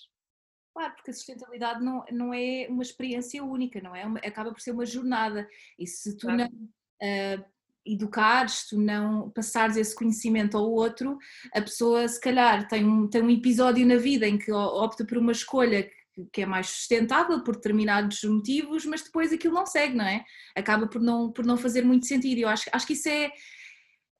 Claro, 0.74 0.94
porque 0.94 1.10
a 1.10 1.14
sustentabilidade 1.14 1.82
não, 1.82 2.04
não 2.12 2.34
é 2.34 2.66
uma 2.68 2.82
experiência 2.82 3.42
única, 3.42 3.80
não 3.80 3.96
é? 3.96 4.02
acaba 4.26 4.52
por 4.52 4.60
ser 4.60 4.72
uma 4.72 4.86
jornada. 4.86 5.48
E 5.78 5.86
se 5.86 6.16
tu 6.16 6.26
claro. 6.26 6.38
não 6.38 6.46
uh, 6.46 7.44
educares, 7.92 8.66
tu 8.68 8.78
não 8.80 9.30
passares 9.30 9.76
esse 9.76 9.94
conhecimento 9.94 10.56
ao 10.56 10.70
outro, 10.70 11.18
a 11.52 11.60
pessoa 11.60 12.06
se 12.08 12.20
calhar 12.20 12.66
tem 12.68 12.84
um, 12.84 13.08
tem 13.08 13.22
um 13.22 13.30
episódio 13.30 13.86
na 13.86 13.96
vida 13.96 14.26
em 14.26 14.38
que 14.38 14.52
opta 14.52 15.04
por 15.04 15.18
uma 15.18 15.32
escolha 15.32 15.88
que, 16.12 16.26
que 16.32 16.42
é 16.42 16.46
mais 16.46 16.68
sustentável 16.68 17.42
por 17.42 17.56
determinados 17.56 18.22
motivos, 18.24 18.84
mas 18.84 19.02
depois 19.02 19.32
aquilo 19.32 19.54
não 19.54 19.66
segue, 19.66 19.96
não 19.96 20.04
é? 20.04 20.24
Acaba 20.56 20.86
por 20.86 21.00
não, 21.00 21.30
por 21.32 21.44
não 21.44 21.56
fazer 21.56 21.84
muito 21.84 22.06
sentido. 22.06 22.40
Eu 22.40 22.48
acho, 22.48 22.68
acho 22.72 22.86
que 22.86 22.92
isso 22.94 23.08
é, 23.08 23.30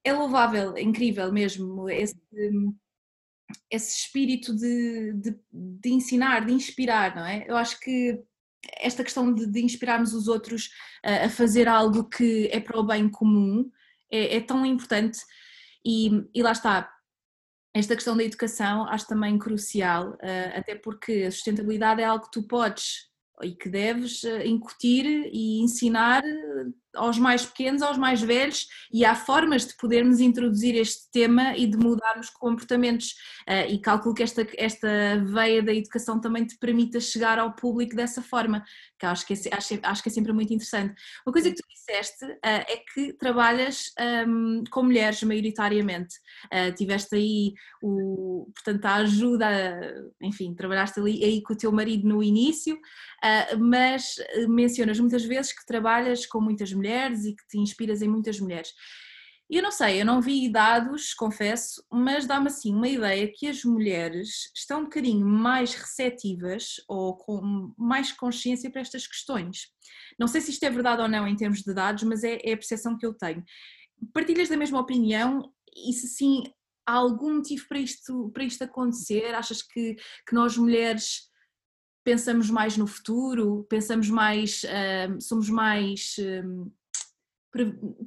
é 0.04 0.12
louvável, 0.12 0.76
é 0.76 0.82
incrível 0.82 1.32
mesmo, 1.32 1.88
esse, 1.90 2.16
esse 3.70 3.98
espírito 3.98 4.54
de, 4.54 5.12
de, 5.14 5.38
de 5.52 5.90
ensinar, 5.90 6.44
de 6.44 6.52
inspirar, 6.52 7.16
não 7.16 7.24
é? 7.26 7.44
Eu 7.48 7.56
acho 7.56 7.78
que 7.80 8.22
esta 8.78 9.04
questão 9.04 9.32
de, 9.32 9.46
de 9.46 9.60
inspirarmos 9.60 10.12
os 10.12 10.28
outros 10.28 10.70
a, 11.04 11.26
a, 11.26 11.30
fazer 11.30 11.68
algo 11.68 12.08
que 12.08 12.48
é 12.52 12.60
para 12.60 12.78
o 12.78 12.86
bem 12.86 13.08
comum 13.08 13.70
é, 14.10 14.36
é 14.36 14.40
tão 14.40 14.64
importante 14.64 15.18
e, 15.84 16.10
e, 16.34 16.42
lá 16.42 16.52
está. 16.52 16.92
Esta 17.74 17.94
questão 17.94 18.16
da 18.16 18.24
educação 18.24 18.88
acho 18.88 19.06
também 19.06 19.38
crucial, 19.38 20.16
até 20.54 20.74
porque 20.74 21.24
a 21.28 21.30
sustentabilidade 21.30 22.00
é 22.00 22.04
algo 22.04 22.24
que 22.24 22.30
tu 22.32 22.42
podes 22.42 23.08
e 23.42 23.54
que 23.54 23.68
deves 23.68 24.24
incutir 24.44 25.06
e 25.32 25.60
ensinar 25.60 26.22
aos 26.94 27.18
mais 27.18 27.44
pequenos, 27.44 27.82
aos 27.82 27.98
mais 27.98 28.20
velhos, 28.20 28.66
e 28.92 29.04
há 29.04 29.14
formas 29.14 29.66
de 29.66 29.76
podermos 29.76 30.20
introduzir 30.20 30.74
este 30.74 31.10
tema 31.10 31.56
e 31.56 31.66
de 31.66 31.76
mudarmos 31.76 32.30
comportamentos. 32.30 33.14
Uh, 33.48 33.70
e 33.70 33.78
calculo 33.78 34.14
que 34.14 34.22
esta, 34.22 34.46
esta 34.56 34.88
veia 35.24 35.62
da 35.62 35.72
educação 35.72 36.20
também 36.20 36.44
te 36.44 36.56
permita 36.58 37.00
chegar 37.00 37.38
ao 37.38 37.54
público 37.54 37.94
dessa 37.94 38.22
forma, 38.22 38.64
que 38.98 39.06
acho 39.06 39.26
que 39.26 39.34
é, 39.34 39.36
acho, 39.54 39.78
acho 39.82 40.02
que 40.02 40.08
é 40.08 40.12
sempre 40.12 40.32
muito 40.32 40.52
interessante. 40.52 40.94
Uma 41.26 41.32
coisa 41.32 41.50
que 41.50 41.56
tu 41.56 41.66
disseste 41.68 42.24
uh, 42.24 42.38
é 42.42 42.82
que 42.92 43.12
trabalhas 43.14 43.92
um, 44.26 44.64
com 44.70 44.82
mulheres 44.82 45.22
maioritariamente. 45.22 46.16
Uh, 46.46 46.74
tiveste 46.74 47.14
aí 47.14 47.54
o, 47.82 48.50
portanto, 48.54 48.84
a 48.84 48.94
ajuda, 48.96 49.48
enfim, 50.20 50.54
trabalhaste 50.54 51.00
ali 51.00 51.24
aí 51.24 51.42
com 51.42 51.52
o 51.52 51.56
teu 51.56 51.72
marido 51.72 52.08
no 52.08 52.22
início, 52.22 52.78
mas 53.58 54.16
mencionas 54.48 54.98
muitas 54.98 55.24
vezes 55.24 55.52
que 55.52 55.66
trabalhas 55.66 56.26
com 56.26 56.40
muitas 56.40 56.72
mulheres 56.78 57.24
e 57.24 57.34
que 57.34 57.46
te 57.48 57.58
inspiras 57.58 58.02
em 58.02 58.08
muitas 58.08 58.40
mulheres. 58.40 58.72
Eu 59.50 59.62
não 59.62 59.72
sei, 59.72 60.02
eu 60.02 60.04
não 60.04 60.20
vi 60.20 60.52
dados, 60.52 61.14
confesso, 61.14 61.82
mas 61.90 62.26
dá-me 62.26 62.48
assim 62.48 62.74
uma 62.74 62.86
ideia 62.86 63.32
que 63.34 63.46
as 63.48 63.64
mulheres 63.64 64.50
estão 64.54 64.80
um 64.80 64.84
bocadinho 64.84 65.26
mais 65.26 65.72
receptivas 65.72 66.74
ou 66.86 67.16
com 67.16 67.72
mais 67.78 68.12
consciência 68.12 68.70
para 68.70 68.82
estas 68.82 69.06
questões. 69.06 69.68
Não 70.18 70.28
sei 70.28 70.42
se 70.42 70.50
isto 70.50 70.62
é 70.64 70.70
verdade 70.70 71.00
ou 71.00 71.08
não 71.08 71.26
em 71.26 71.34
termos 71.34 71.62
de 71.62 71.72
dados, 71.72 72.02
mas 72.02 72.24
é, 72.24 72.38
é 72.44 72.52
a 72.52 72.56
percepção 72.58 72.98
que 72.98 73.06
eu 73.06 73.14
tenho. 73.14 73.42
Partilhas 74.12 74.50
da 74.50 74.56
mesma 74.56 74.80
opinião 74.80 75.50
e 75.74 75.94
se 75.94 76.08
sim, 76.08 76.42
há 76.86 76.92
algum 76.92 77.36
motivo 77.36 77.66
para 77.68 77.78
isto, 77.78 78.30
para 78.34 78.44
isto 78.44 78.64
acontecer? 78.64 79.34
Achas 79.34 79.62
que, 79.62 79.94
que 79.94 80.34
nós 80.34 80.58
mulheres 80.58 81.27
pensamos 82.08 82.48
mais 82.48 82.74
no 82.78 82.86
futuro, 82.86 83.66
pensamos 83.68 84.08
mais, 84.08 84.62
uh, 84.64 85.20
somos 85.20 85.50
mais. 85.50 86.16
Uh, 86.16 86.72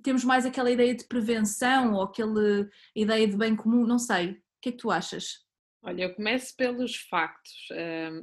temos 0.01 0.23
mais 0.23 0.43
aquela 0.43 0.71
ideia 0.71 0.95
de 0.95 1.03
prevenção 1.03 1.93
ou 1.93 2.01
aquela 2.01 2.67
ideia 2.95 3.27
de 3.27 3.37
bem 3.37 3.55
comum, 3.55 3.85
não 3.85 3.99
sei. 3.99 4.31
O 4.31 4.37
que 4.59 4.69
é 4.69 4.71
que 4.71 4.77
tu 4.79 4.89
achas? 4.89 5.45
Olha, 5.83 6.03
eu 6.03 6.13
começo 6.13 6.55
pelos 6.55 6.95
factos. 6.95 7.67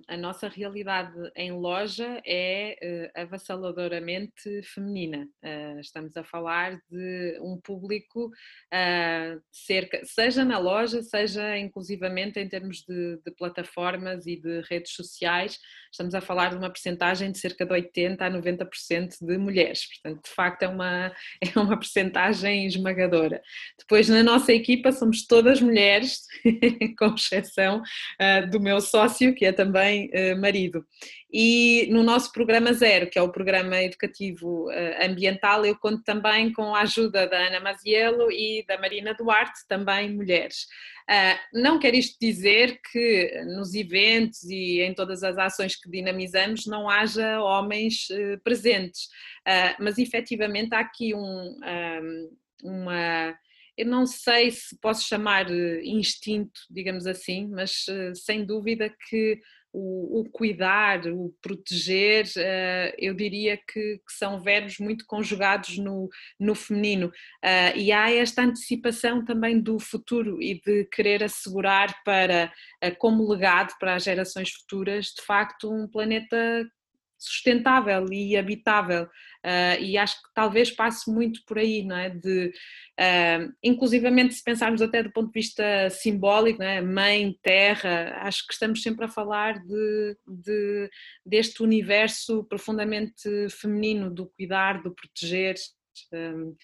a 0.06 0.16
nossa 0.16 0.46
realidade 0.48 1.12
em 1.34 1.50
loja 1.50 2.22
é 2.24 2.76
eh, 2.80 3.12
avassaladoramente 3.16 4.62
feminina. 4.62 5.28
Ah, 5.42 5.74
estamos 5.80 6.16
a 6.16 6.22
falar 6.22 6.80
de 6.88 7.36
um 7.42 7.60
público 7.60 8.30
ah, 8.72 9.36
cerca, 9.50 10.00
seja 10.04 10.44
na 10.44 10.56
loja, 10.56 11.02
seja 11.02 11.58
inclusivamente 11.58 12.38
em 12.38 12.48
termos 12.48 12.84
de, 12.88 13.20
de, 13.24 13.32
plataformas 13.32 14.24
e 14.26 14.40
de 14.40 14.60
redes 14.70 14.92
sociais, 14.92 15.58
estamos 15.90 16.14
a 16.14 16.20
falar 16.20 16.50
de 16.50 16.56
uma 16.56 16.70
percentagem 16.70 17.30
de 17.32 17.38
cerca 17.38 17.64
de 17.64 17.72
80 17.72 18.24
a 18.24 18.30
90% 18.30 19.16
de 19.20 19.38
mulheres. 19.38 19.86
Portanto, 19.86 20.24
de 20.24 20.30
facto, 20.30 20.62
é 20.62 20.68
uma, 20.68 21.12
é 21.42 21.58
uma 21.58 21.78
percentagem 21.78 22.66
esmagadora. 22.66 23.40
Depois, 23.78 24.08
na 24.08 24.22
nossa 24.22 24.52
equipa, 24.52 24.92
somos 24.92 25.26
todas 25.26 25.60
mulheres, 25.60 26.22
com 26.98 27.14
exceção 27.14 27.80
uh, 27.80 28.50
do 28.50 28.60
meu 28.60 28.80
sócio, 28.80 29.34
que 29.34 29.44
é 29.44 29.52
também 29.52 30.10
uh, 30.14 30.40
marido. 30.40 30.84
E 31.30 31.86
no 31.90 32.02
nosso 32.02 32.32
programa 32.32 32.72
Zero, 32.72 33.10
que 33.10 33.18
é 33.18 33.22
o 33.22 33.30
programa 33.30 33.82
educativo 33.82 34.70
uh, 34.70 35.04
ambiental, 35.04 35.64
eu 35.64 35.76
conto 35.78 36.02
também 36.02 36.50
com 36.52 36.74
a 36.74 36.80
ajuda 36.80 37.26
da 37.26 37.48
Ana 37.48 37.60
Maziello 37.60 38.32
e 38.32 38.64
da 38.66 38.78
Marina 38.78 39.12
Duarte, 39.12 39.60
também 39.68 40.14
mulheres. 40.14 40.66
Uh, 41.10 41.60
não 41.60 41.78
quer 41.78 41.94
isto 41.94 42.16
dizer 42.18 42.80
que 42.90 43.42
nos 43.44 43.74
eventos 43.74 44.44
e 44.44 44.80
em 44.80 44.94
todas 44.94 45.22
as 45.22 45.36
ações 45.36 45.76
que 45.76 45.90
dinamizamos 45.90 46.64
não 46.66 46.88
haja 46.88 47.42
homens 47.42 48.08
uh, 48.10 48.40
presentes, 48.42 49.08
mas 49.80 49.96
efetivamente 49.96 50.74
há 50.74 50.80
aqui 50.80 51.14
um, 51.14 51.20
um, 51.22 52.30
uma 52.62 53.34
eu 53.78 53.86
não 53.86 54.04
sei 54.04 54.50
se 54.50 54.76
posso 54.80 55.06
chamar 55.06 55.48
instinto, 55.82 56.60
digamos 56.68 57.06
assim, 57.06 57.46
mas 57.46 57.86
sem 58.14 58.44
dúvida 58.44 58.92
que 59.08 59.40
o, 59.78 60.20
o 60.20 60.30
cuidar, 60.30 61.06
o 61.06 61.32
proteger, 61.40 62.26
uh, 62.36 62.94
eu 62.98 63.14
diria 63.14 63.56
que, 63.56 63.98
que, 63.98 64.12
são 64.12 64.40
verbos 64.40 64.78
muito 64.78 65.06
conjugados 65.06 65.78
no, 65.78 66.08
no 66.38 66.54
feminino. 66.54 67.08
Uh, 67.44 67.76
e 67.76 67.92
há 67.92 68.10
esta 68.10 68.42
antecipação 68.42 69.24
também 69.24 69.60
do 69.60 69.78
futuro 69.78 70.42
e 70.42 70.60
de 70.60 70.84
querer 70.86 71.22
assegurar 71.22 71.94
para, 72.04 72.52
uh, 72.84 72.96
como 72.98 73.28
legado 73.28 73.72
para 73.78 73.94
as 73.94 74.02
gerações 74.02 74.50
futuras, 74.50 75.06
de 75.06 75.22
facto, 75.22 75.72
um 75.72 75.86
planeta 75.86 76.66
sustentável 77.18 78.06
e 78.12 78.36
habitável. 78.36 79.04
Uh, 79.44 79.80
e 79.80 79.96
acho 79.98 80.16
que 80.22 80.28
talvez 80.34 80.70
passe 80.70 81.10
muito 81.10 81.44
por 81.44 81.58
aí, 81.58 81.82
não 81.82 81.96
é? 81.96 82.10
De, 82.10 82.48
uh, 82.48 83.52
inclusivamente 83.62 84.34
se 84.34 84.42
pensarmos 84.42 84.80
até 84.80 85.02
do 85.02 85.12
ponto 85.12 85.28
de 85.28 85.40
vista 85.40 85.90
simbólico, 85.90 86.62
é? 86.62 86.80
mãe, 86.80 87.36
terra, 87.42 88.18
acho 88.22 88.46
que 88.46 88.52
estamos 88.52 88.82
sempre 88.82 89.04
a 89.04 89.08
falar 89.08 89.58
de, 89.64 90.16
de, 90.26 90.90
deste 91.24 91.62
universo 91.62 92.44
profundamente 92.44 93.48
feminino, 93.50 94.10
do 94.10 94.26
cuidar, 94.26 94.82
do 94.82 94.94
proteger. 94.94 95.54
Um, 96.12 96.56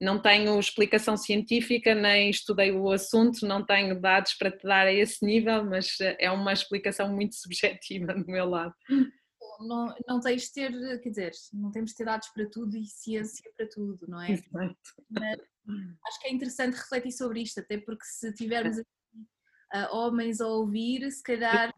não 0.00 0.18
tenho 0.18 0.58
explicação 0.58 1.14
científica, 1.14 1.94
nem 1.94 2.30
estudei 2.30 2.72
o 2.72 2.90
assunto, 2.90 3.46
não 3.46 3.62
tenho 3.66 4.00
dados 4.00 4.32
para 4.32 4.50
te 4.50 4.62
dar 4.66 4.86
a 4.86 4.92
esse 4.92 5.22
nível, 5.22 5.62
mas 5.62 5.98
é 6.18 6.30
uma 6.30 6.54
explicação 6.54 7.12
muito 7.12 7.34
subjetiva 7.36 8.14
do 8.14 8.26
meu 8.26 8.48
lado 8.48 8.74
não, 9.60 9.94
não 10.06 10.20
tens 10.20 10.42
de 10.42 10.52
ter, 10.52 11.00
quer 11.00 11.08
dizer, 11.10 11.32
não 11.52 11.70
temos 11.70 11.90
de 11.90 11.96
ter 11.96 12.04
dados 12.04 12.28
para 12.28 12.48
tudo 12.48 12.76
e 12.76 12.84
ciência 12.86 13.50
para 13.56 13.68
tudo, 13.68 14.06
não 14.08 14.20
é? 14.20 14.32
Exato. 14.32 14.76
Mas 15.10 15.38
acho 16.06 16.20
que 16.20 16.28
é 16.28 16.32
interessante 16.32 16.74
refletir 16.74 17.12
sobre 17.12 17.42
isto, 17.42 17.60
até 17.60 17.78
porque 17.78 18.04
se 18.04 18.32
tivermos 18.32 18.78
aqui, 18.78 18.88
uh, 19.74 19.94
homens 19.94 20.40
a 20.40 20.48
ouvir, 20.48 21.10
se 21.10 21.22
calhar 21.22 21.72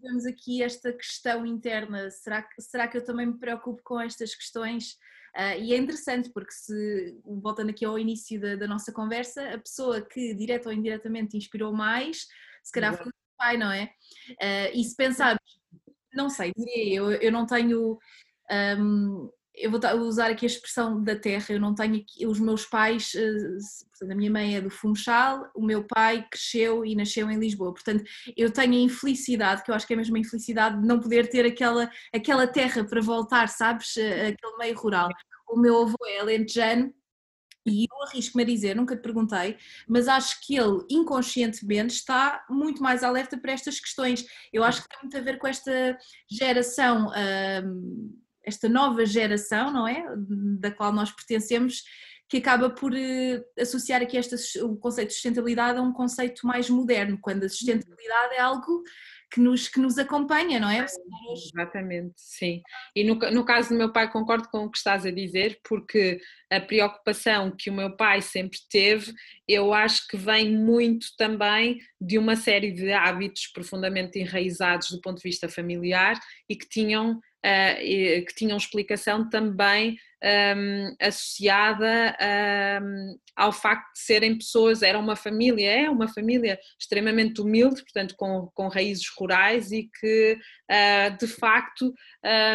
temos 0.00 0.24
aqui 0.24 0.62
esta 0.62 0.92
questão 0.92 1.44
interna, 1.44 2.10
será 2.10 2.42
que, 2.42 2.62
será 2.62 2.88
que 2.88 2.96
eu 2.96 3.04
também 3.04 3.26
me 3.26 3.38
preocupo 3.38 3.82
com 3.82 4.00
estas 4.00 4.34
questões? 4.34 4.92
Uh, 5.36 5.60
e 5.60 5.72
é 5.72 5.76
interessante 5.76 6.30
porque 6.30 6.52
se, 6.52 7.20
voltando 7.24 7.70
aqui 7.70 7.84
ao 7.84 7.98
início 7.98 8.40
da, 8.40 8.56
da, 8.56 8.66
nossa 8.66 8.92
conversa, 8.92 9.54
a 9.54 9.58
pessoa 9.58 10.00
que 10.02 10.34
direta 10.34 10.68
ou 10.68 10.74
indiretamente 10.74 11.36
inspirou 11.36 11.72
mais, 11.72 12.26
se 12.64 12.72
calhar 12.72 12.96
foi 12.96 13.06
o 13.06 13.14
pai, 13.38 13.56
não 13.56 13.70
é? 13.70 13.92
Uh, 14.30 14.70
e 14.74 14.84
se 14.84 14.96
pensarmos 14.96 15.59
não 16.14 16.28
sei, 16.30 16.52
diria 16.56 16.96
eu, 16.96 17.10
eu 17.12 17.32
não 17.32 17.46
tenho. 17.46 17.98
Um, 18.50 19.30
eu 19.54 19.70
vou 19.70 19.80
usar 20.00 20.30
aqui 20.30 20.46
a 20.46 20.48
expressão 20.48 21.02
da 21.02 21.14
terra, 21.14 21.46
eu 21.50 21.60
não 21.60 21.74
tenho 21.74 21.96
aqui, 21.96 22.26
os 22.26 22.40
meus 22.40 22.64
pais, 22.64 23.12
eh, 23.14 23.58
portanto, 23.90 24.12
a 24.12 24.14
minha 24.14 24.30
mãe 24.30 24.56
é 24.56 24.60
do 24.60 24.70
Funchal, 24.70 25.50
o 25.54 25.62
meu 25.62 25.84
pai 25.84 26.26
cresceu 26.30 26.84
e 26.84 26.94
nasceu 26.94 27.30
em 27.30 27.38
Lisboa, 27.38 27.74
portanto, 27.74 28.02
eu 28.36 28.50
tenho 28.50 28.74
a 28.74 28.76
infelicidade, 28.76 29.62
que 29.62 29.70
eu 29.70 29.74
acho 29.74 29.86
que 29.86 29.92
é 29.92 29.96
mesmo 29.96 30.16
a 30.16 30.20
infelicidade 30.20 30.80
de 30.80 30.86
não 30.86 30.98
poder 30.98 31.28
ter 31.28 31.44
aquela, 31.44 31.90
aquela 32.14 32.46
terra 32.46 32.84
para 32.84 33.02
voltar, 33.02 33.48
sabes, 33.48 33.96
aquele 33.98 34.56
meio 34.58 34.78
rural. 34.78 35.08
O 35.48 35.58
meu 35.58 35.82
avô 35.82 35.98
é 36.06 36.20
alentejano, 36.20 36.94
e 37.66 37.84
eu 37.84 38.02
arrisco-me 38.02 38.42
a 38.42 38.46
dizer, 38.46 38.74
nunca 38.74 38.96
te 38.96 39.02
perguntei, 39.02 39.56
mas 39.86 40.08
acho 40.08 40.40
que 40.40 40.56
ele 40.56 40.84
inconscientemente 40.90 41.94
está 41.94 42.44
muito 42.48 42.82
mais 42.82 43.02
alerta 43.02 43.36
para 43.38 43.52
estas 43.52 43.78
questões. 43.78 44.24
Eu 44.52 44.64
acho 44.64 44.82
que 44.82 44.88
tem 44.88 44.98
muito 45.02 45.16
a 45.16 45.20
ver 45.20 45.38
com 45.38 45.46
esta 45.46 45.98
geração, 46.30 47.10
esta 48.42 48.68
nova 48.68 49.04
geração, 49.04 49.70
não 49.72 49.86
é? 49.86 50.04
Da 50.58 50.70
qual 50.70 50.92
nós 50.92 51.10
pertencemos, 51.10 51.84
que 52.28 52.36
acaba 52.36 52.70
por 52.70 52.94
eh, 52.94 53.44
associar 53.58 54.00
aqui 54.00 54.16
esta, 54.16 54.36
o 54.64 54.76
conceito 54.76 55.08
de 55.08 55.14
sustentabilidade 55.14 55.78
a 55.80 55.82
um 55.82 55.92
conceito 55.92 56.46
mais 56.46 56.70
moderno, 56.70 57.18
quando 57.20 57.42
a 57.42 57.48
sustentabilidade 57.48 58.34
é 58.34 58.40
algo 58.40 58.84
que 59.30 59.40
nos, 59.40 59.68
que 59.68 59.78
nos 59.78 59.96
acompanha, 59.96 60.58
não 60.58 60.68
é? 60.68 60.84
Exatamente, 61.32 62.14
sim. 62.16 62.62
E 62.94 63.04
no, 63.04 63.14
no 63.14 63.44
caso 63.44 63.68
do 63.68 63.76
meu 63.76 63.92
pai, 63.92 64.10
concordo 64.10 64.48
com 64.48 64.64
o 64.64 64.70
que 64.70 64.78
estás 64.78 65.06
a 65.06 65.10
dizer, 65.10 65.60
porque 65.62 66.20
a 66.50 66.60
preocupação 66.60 67.54
que 67.56 67.70
o 67.70 67.72
meu 67.72 67.96
pai 67.96 68.20
sempre 68.20 68.58
teve, 68.68 69.12
eu 69.46 69.72
acho 69.72 70.06
que 70.08 70.16
vem 70.16 70.50
muito 70.56 71.06
também 71.16 71.78
de 72.00 72.18
uma 72.18 72.34
série 72.34 72.72
de 72.72 72.92
hábitos 72.92 73.46
profundamente 73.46 74.18
enraizados 74.18 74.90
do 74.90 75.00
ponto 75.00 75.18
de 75.18 75.28
vista 75.28 75.48
familiar 75.48 76.18
e 76.48 76.56
que 76.56 76.68
tinham 76.68 77.12
uh, 77.12 78.24
que 78.26 78.34
tinham 78.34 78.56
explicação 78.56 79.28
também 79.28 79.96
um, 80.22 80.94
associada 81.00 82.16
um, 82.82 83.18
ao 83.34 83.52
facto 83.52 83.92
de 83.94 84.00
serem 84.00 84.36
pessoas, 84.36 84.82
era 84.82 84.98
uma 84.98 85.16
família, 85.16 85.70
é 85.70 85.90
uma 85.90 86.08
família 86.08 86.58
extremamente 86.78 87.40
humilde, 87.40 87.82
portanto 87.82 88.14
com, 88.16 88.50
com 88.54 88.68
raízes 88.68 89.08
rurais 89.16 89.72
e 89.72 89.88
que 89.98 90.38
uh, 90.70 91.16
de 91.18 91.26
facto 91.26 91.94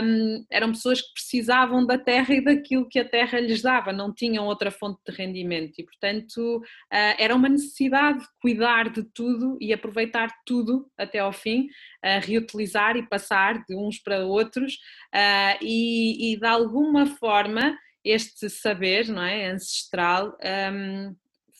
um, 0.04 0.45
eram 0.51 0.71
pessoas 0.71 1.01
que 1.01 1.13
precisavam 1.13 1.86
da 1.86 1.97
terra 1.97 2.36
e 2.36 2.43
daquilo 2.43 2.88
que 2.88 2.99
a 2.99 3.08
terra 3.08 3.39
lhes 3.39 3.62
dava, 3.62 3.91
não 3.91 4.13
tinham 4.13 4.45
outra 4.45 4.69
fonte 4.69 4.99
de 5.08 5.15
rendimento. 5.15 5.73
E 5.80 5.84
portanto 5.84 6.58
uh, 6.58 7.15
era 7.17 7.36
uma 7.36 7.49
necessidade 7.49 8.19
de 8.19 8.28
cuidar 8.39 8.89
de 8.89 9.04
tudo 9.04 9.58
e 9.60 9.73
aproveitar 9.73 10.30
tudo 10.45 10.88
até 10.97 11.19
ao 11.19 11.34
fim, 11.34 11.62
uh, 12.04 12.19
reutilizar 12.21 12.95
e 12.95 13.08
passar 13.08 13.63
de 13.65 13.75
uns 13.75 13.97
para 13.97 14.25
outros 14.25 14.78
e, 15.62 16.34
e 16.34 16.38
de 16.38 16.45
alguma 16.45 17.06
forma 17.06 17.55
este 18.04 18.50
saber 18.50 19.08
não 19.08 19.24
é, 19.24 19.50
ancestral 19.50 20.38
um, 20.74 21.15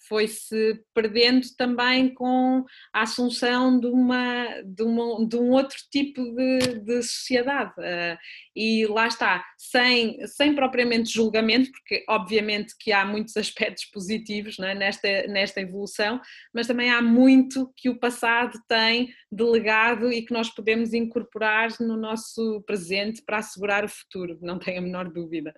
foi-se 0.07 0.81
perdendo 0.93 1.45
também 1.57 2.13
com 2.13 2.63
a 2.93 3.01
assunção 3.01 3.79
de, 3.79 3.87
uma, 3.87 4.61
de, 4.63 4.83
uma, 4.83 5.27
de 5.27 5.35
um 5.35 5.51
outro 5.51 5.77
tipo 5.91 6.21
de, 6.33 6.79
de 6.79 7.03
sociedade. 7.03 7.71
Uh, 7.77 8.17
e 8.55 8.85
lá 8.87 9.07
está, 9.07 9.45
sem, 9.57 10.25
sem 10.27 10.55
propriamente 10.55 11.11
julgamento, 11.11 11.71
porque 11.71 12.03
obviamente 12.09 12.73
que 12.79 12.91
há 12.91 13.05
muitos 13.05 13.35
aspectos 13.37 13.85
positivos 13.85 14.57
é, 14.59 14.75
nesta, 14.75 15.27
nesta 15.27 15.61
evolução, 15.61 16.21
mas 16.53 16.67
também 16.67 16.89
há 16.89 17.01
muito 17.01 17.71
que 17.75 17.89
o 17.89 17.99
passado 17.99 18.59
tem 18.67 19.13
de 19.31 19.43
legado 19.43 20.11
e 20.11 20.21
que 20.21 20.33
nós 20.33 20.49
podemos 20.49 20.93
incorporar 20.93 21.69
no 21.79 21.97
nosso 21.97 22.63
presente 22.65 23.21
para 23.25 23.37
assegurar 23.37 23.83
o 23.83 23.89
futuro, 23.89 24.37
não 24.41 24.59
tenho 24.59 24.79
a 24.79 24.81
menor 24.81 25.11
dúvida 25.11 25.53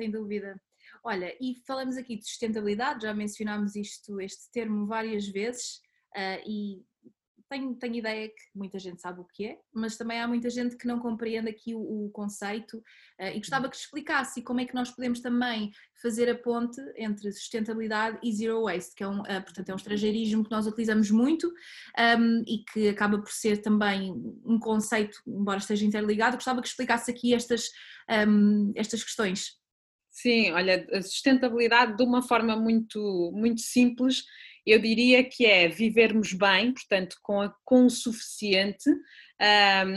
sem 0.00 0.10
dúvida. 0.10 0.58
Olha, 1.02 1.34
e 1.40 1.56
falamos 1.66 1.96
aqui 1.96 2.16
de 2.16 2.26
sustentabilidade, 2.26 3.02
já 3.02 3.14
mencionámos 3.14 3.74
isto, 3.74 4.20
este 4.20 4.50
termo 4.52 4.86
várias 4.86 5.26
vezes, 5.26 5.80
uh, 6.14 6.42
e 6.46 6.84
tenho, 7.50 7.74
tenho 7.74 7.96
ideia 7.96 8.28
que 8.28 8.42
muita 8.54 8.78
gente 8.78 9.00
sabe 9.00 9.20
o 9.20 9.24
que 9.24 9.46
é, 9.46 9.58
mas 9.74 9.96
também 9.96 10.20
há 10.20 10.28
muita 10.28 10.48
gente 10.48 10.76
que 10.76 10.86
não 10.86 11.00
compreende 11.00 11.50
aqui 11.50 11.74
o, 11.74 12.06
o 12.06 12.10
conceito 12.10 12.78
uh, 13.18 13.26
e 13.34 13.38
gostava 13.38 13.68
que 13.68 13.76
explicasse 13.76 14.40
como 14.42 14.60
é 14.60 14.64
que 14.64 14.74
nós 14.74 14.90
podemos 14.90 15.20
também 15.20 15.72
fazer 16.00 16.30
a 16.30 16.38
ponte 16.38 16.80
entre 16.96 17.32
sustentabilidade 17.32 18.18
e 18.22 18.32
zero 18.32 18.62
waste, 18.62 18.94
que 18.94 19.02
é 19.02 19.08
um, 19.08 19.20
uh, 19.22 19.42
portanto, 19.42 19.68
é 19.68 19.72
um 19.72 19.76
estrangeirismo 19.76 20.44
que 20.44 20.50
nós 20.50 20.66
utilizamos 20.66 21.10
muito 21.10 21.48
um, 22.18 22.42
e 22.46 22.64
que 22.72 22.88
acaba 22.88 23.18
por 23.18 23.32
ser 23.32 23.58
também 23.58 24.12
um 24.44 24.58
conceito, 24.60 25.18
embora 25.26 25.58
esteja 25.58 25.84
interligado, 25.84 26.36
gostava 26.36 26.62
que 26.62 26.68
explicasse 26.68 27.10
aqui 27.10 27.34
estas, 27.34 27.68
um, 28.28 28.72
estas 28.76 29.02
questões. 29.02 29.59
Sim, 30.20 30.52
olha, 30.52 30.86
a 30.92 31.02
sustentabilidade 31.02 31.96
de 31.96 32.02
uma 32.02 32.20
forma 32.20 32.54
muito, 32.54 33.32
muito 33.34 33.60
simples, 33.60 34.24
eu 34.66 34.78
diria 34.78 35.24
que 35.24 35.46
é 35.46 35.66
vivermos 35.66 36.34
bem, 36.34 36.72
portanto, 36.72 37.16
com, 37.22 37.40
a, 37.40 37.54
com 37.64 37.86
o 37.86 37.90
suficiente, 37.90 38.90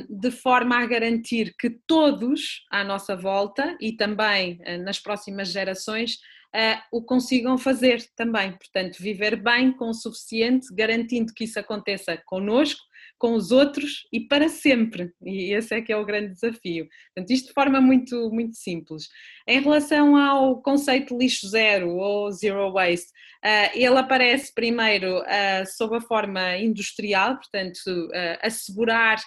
de 0.09 0.31
forma 0.31 0.77
a 0.77 0.86
garantir 0.86 1.53
que 1.59 1.69
todos 1.86 2.63
à 2.71 2.81
nossa 2.83 3.15
volta 3.15 3.77
e 3.81 3.91
também 3.91 4.62
ah, 4.65 4.77
nas 4.77 4.97
próximas 4.97 5.49
gerações 5.49 6.13
uh, 6.55 6.79
o 6.93 7.03
consigam 7.03 7.57
fazer 7.57 8.01
também. 8.15 8.53
Portanto, 8.53 8.99
viver 8.99 9.36
bem 9.36 9.73
com 9.73 9.89
o 9.89 9.93
suficiente, 9.93 10.73
garantindo 10.73 11.33
que 11.33 11.43
isso 11.43 11.59
aconteça 11.59 12.17
connosco, 12.25 12.81
com 13.18 13.34
os 13.34 13.52
outros 13.52 14.08
e 14.12 14.20
para 14.20 14.50
sempre. 14.50 15.12
E 15.24 15.54
esse 15.54 15.74
é 15.74 15.82
que 15.82 15.92
é 15.92 15.98
o 15.98 16.06
grande 16.06 16.34
desafio. 16.34 16.88
Portanto, 17.13 17.32
isto 17.32 17.48
de 17.48 17.54
forma 17.54 17.80
muito, 17.80 18.30
muito 18.32 18.56
simples. 18.56 19.08
Em 19.48 19.62
relação 19.62 20.16
ao 20.16 20.62
conceito 20.62 21.18
lixo 21.18 21.48
zero 21.48 21.96
ou 21.96 22.32
zero 22.32 22.72
waste, 22.74 23.12
uh, 23.44 23.72
ele 23.74 23.98
aparece 23.98 24.54
primeiro 24.54 25.20
uh, 25.22 25.66
sob 25.78 25.98
a 25.98 26.02
forma 26.02 26.58
industrial, 26.58 27.38
portanto, 27.38 27.88
uh, 27.88 28.38
assegurar 28.42 29.22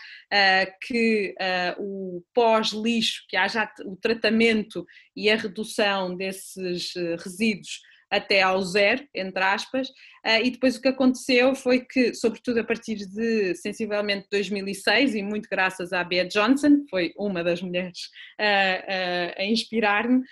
que 0.83 1.35
o 1.79 2.23
pós-lixo, 2.35 3.25
que 3.29 3.37
haja 3.37 3.71
o 3.85 3.97
tratamento 3.97 4.85
e 5.15 5.31
a 5.31 5.37
redução 5.37 6.17
desses 6.17 6.93
resíduos 7.23 7.81
até 8.11 8.43
ao 8.43 8.63
zero, 8.63 9.07
entre 9.15 9.43
aspas, 9.43 9.89
uh, 9.89 10.43
e 10.45 10.51
depois 10.51 10.77
o 10.77 10.81
que 10.81 10.89
aconteceu 10.89 11.55
foi 11.55 11.81
que, 11.81 12.15
sobretudo 12.15 12.61
a 12.61 12.65
partir 12.65 12.97
de 12.97 13.55
sensivelmente 13.57 14.27
2006, 14.31 15.15
e 15.15 15.23
muito 15.23 15.49
graças 15.51 15.93
à 15.93 16.05
Bea 16.05 16.27
Johnson, 16.27 16.85
foi 16.89 17.13
uma 17.17 17.43
das 17.43 17.61
mulheres 17.61 17.99
uh, 18.41 19.41
a 19.41 19.45
inspirar-me, 19.45 20.23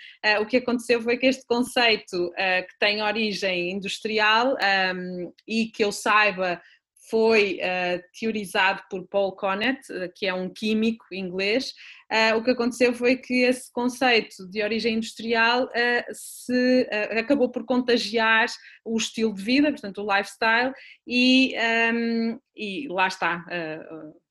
o 0.41 0.45
que 0.45 0.57
aconteceu 0.57 1.01
foi 1.01 1.17
que 1.17 1.27
este 1.27 1.45
conceito 1.45 2.31
que 2.35 2.79
tem 2.79 3.01
origem 3.01 3.71
industrial 3.71 4.55
e 5.47 5.67
que 5.67 5.83
eu 5.83 5.91
saiba 5.91 6.61
foi 7.09 7.59
uh, 7.59 8.01
teorizado 8.19 8.81
por 8.89 9.07
Paul 9.07 9.33
Connet, 9.33 9.79
uh, 9.91 10.11
que 10.15 10.25
é 10.25 10.33
um 10.33 10.49
químico 10.49 11.05
inglês. 11.11 11.73
Uh, 12.11 12.37
o 12.37 12.43
que 12.43 12.51
aconteceu 12.51 12.93
foi 12.93 13.17
que 13.17 13.43
esse 13.43 13.71
conceito 13.71 14.47
de 14.49 14.63
origem 14.63 14.95
industrial 14.95 15.69
se, 16.11 16.87
acabou 17.17 17.49
por 17.49 17.65
contagiar 17.65 18.45
o 18.83 18.95
estilo 18.97 19.33
de 19.33 19.41
vida, 19.41 19.71
portanto, 19.71 20.01
o 20.01 20.15
lifestyle, 20.15 20.71
e, 21.07 21.55
um, 21.93 22.39
e 22.55 22.87
lá 22.89 23.07
está, 23.07 23.43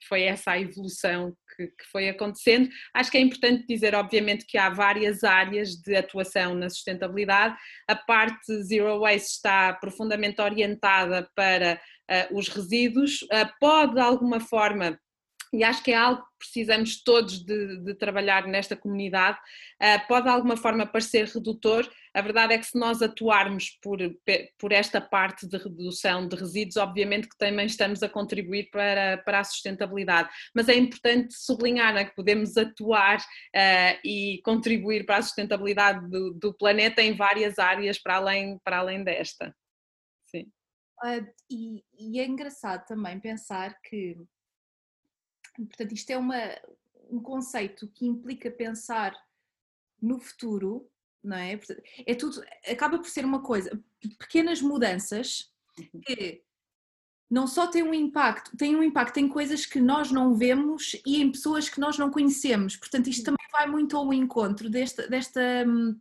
foi 0.08 0.22
essa 0.22 0.52
a 0.52 0.60
evolução 0.60 1.34
que, 1.56 1.66
que, 1.66 1.84
foi 1.90 2.08
acontecendo. 2.08 2.68
Acho 2.92 3.10
que 3.10 3.18
é 3.18 3.20
importante 3.20 3.66
dizer, 3.66 3.94
obviamente, 3.94 4.46
que 4.46 4.58
há 4.58 4.68
várias 4.68 5.24
áreas 5.24 5.76
de 5.76 5.96
atuação 5.96 6.54
na 6.54 6.68
sustentabilidade. 6.68 7.56
A 7.88 7.96
parte 7.96 8.62
Zero 8.62 9.00
Waste 9.00 9.30
está 9.30 9.72
profundamente 9.74 10.40
orientada 10.40 11.28
para 11.34 11.74
uh, 11.74 11.78
os 12.32 12.48
resíduos, 12.48 13.22
uh, 13.22 13.48
pode 13.60 13.94
de 13.94 14.00
alguma 14.00 14.40
forma 14.40 14.98
e 15.54 15.62
acho 15.62 15.84
que 15.84 15.92
é 15.92 15.94
algo 15.94 16.20
que 16.20 16.38
precisamos 16.38 17.00
todos 17.00 17.38
de, 17.44 17.78
de 17.84 17.94
trabalhar 17.94 18.44
nesta 18.48 18.74
comunidade. 18.74 19.38
Uh, 19.80 20.06
pode 20.08 20.24
de 20.24 20.30
alguma 20.30 20.56
forma 20.56 20.84
parecer 20.84 21.28
redutor, 21.28 21.88
a 22.12 22.20
verdade 22.20 22.54
é 22.54 22.58
que 22.58 22.66
se 22.66 22.76
nós 22.76 23.00
atuarmos 23.00 23.78
por, 23.80 23.98
por 24.58 24.72
esta 24.72 25.00
parte 25.00 25.46
de 25.46 25.56
redução 25.56 26.26
de 26.26 26.34
resíduos, 26.34 26.76
obviamente 26.76 27.28
que 27.28 27.38
também 27.38 27.66
estamos 27.66 28.02
a 28.02 28.08
contribuir 28.08 28.68
para, 28.70 29.18
para 29.18 29.40
a 29.40 29.44
sustentabilidade, 29.44 30.28
mas 30.52 30.68
é 30.68 30.74
importante 30.74 31.34
sublinhar 31.34 31.94
né, 31.94 32.04
que 32.04 32.16
podemos 32.16 32.56
atuar 32.56 33.18
uh, 33.18 33.98
e 34.04 34.40
contribuir 34.44 35.06
para 35.06 35.18
a 35.18 35.22
sustentabilidade 35.22 36.10
do, 36.10 36.34
do 36.34 36.52
planeta 36.52 37.00
em 37.00 37.14
várias 37.14 37.60
áreas 37.60 37.96
para 37.96 38.16
além, 38.16 38.58
para 38.64 38.78
além 38.78 39.04
desta. 39.04 39.54
Uh, 41.04 41.26
e, 41.50 41.84
e, 41.98 42.18
é 42.18 42.24
engraçado 42.24 42.86
também 42.86 43.20
pensar 43.20 43.78
que, 43.82 44.16
portanto, 45.54 45.92
isto 45.92 46.10
é 46.10 46.16
uma, 46.16 46.38
um 47.10 47.20
conceito 47.20 47.86
que 47.88 48.06
implica 48.06 48.50
pensar 48.50 49.14
no 50.00 50.18
futuro, 50.18 50.88
não 51.22 51.36
é? 51.36 51.60
É 52.06 52.14
tudo, 52.14 52.42
acaba 52.66 52.98
por 52.98 53.08
ser 53.08 53.24
uma 53.24 53.42
coisa, 53.42 53.78
pequenas 54.18 54.62
mudanças 54.62 55.52
uhum. 55.78 56.00
que 56.00 56.42
não 57.30 57.46
só 57.46 57.66
têm 57.66 57.82
um 57.82 57.92
impacto, 57.92 58.56
têm 58.56 58.76
um 58.76 58.82
impacto 58.82 59.18
em 59.18 59.28
coisas 59.28 59.66
que 59.66 59.80
nós 59.80 60.10
não 60.10 60.34
vemos 60.34 60.92
e 61.04 61.20
em 61.20 61.32
pessoas 61.32 61.68
que 61.68 61.80
nós 61.80 61.98
não 61.98 62.10
conhecemos. 62.10 62.76
Portanto, 62.76 63.08
isto 63.08 63.24
também 63.24 63.46
vai 63.50 63.66
muito 63.66 63.96
ao 63.96 64.12
encontro 64.12 64.70
desta, 64.70 65.08
desta 65.08 65.40
hum, 65.66 65.98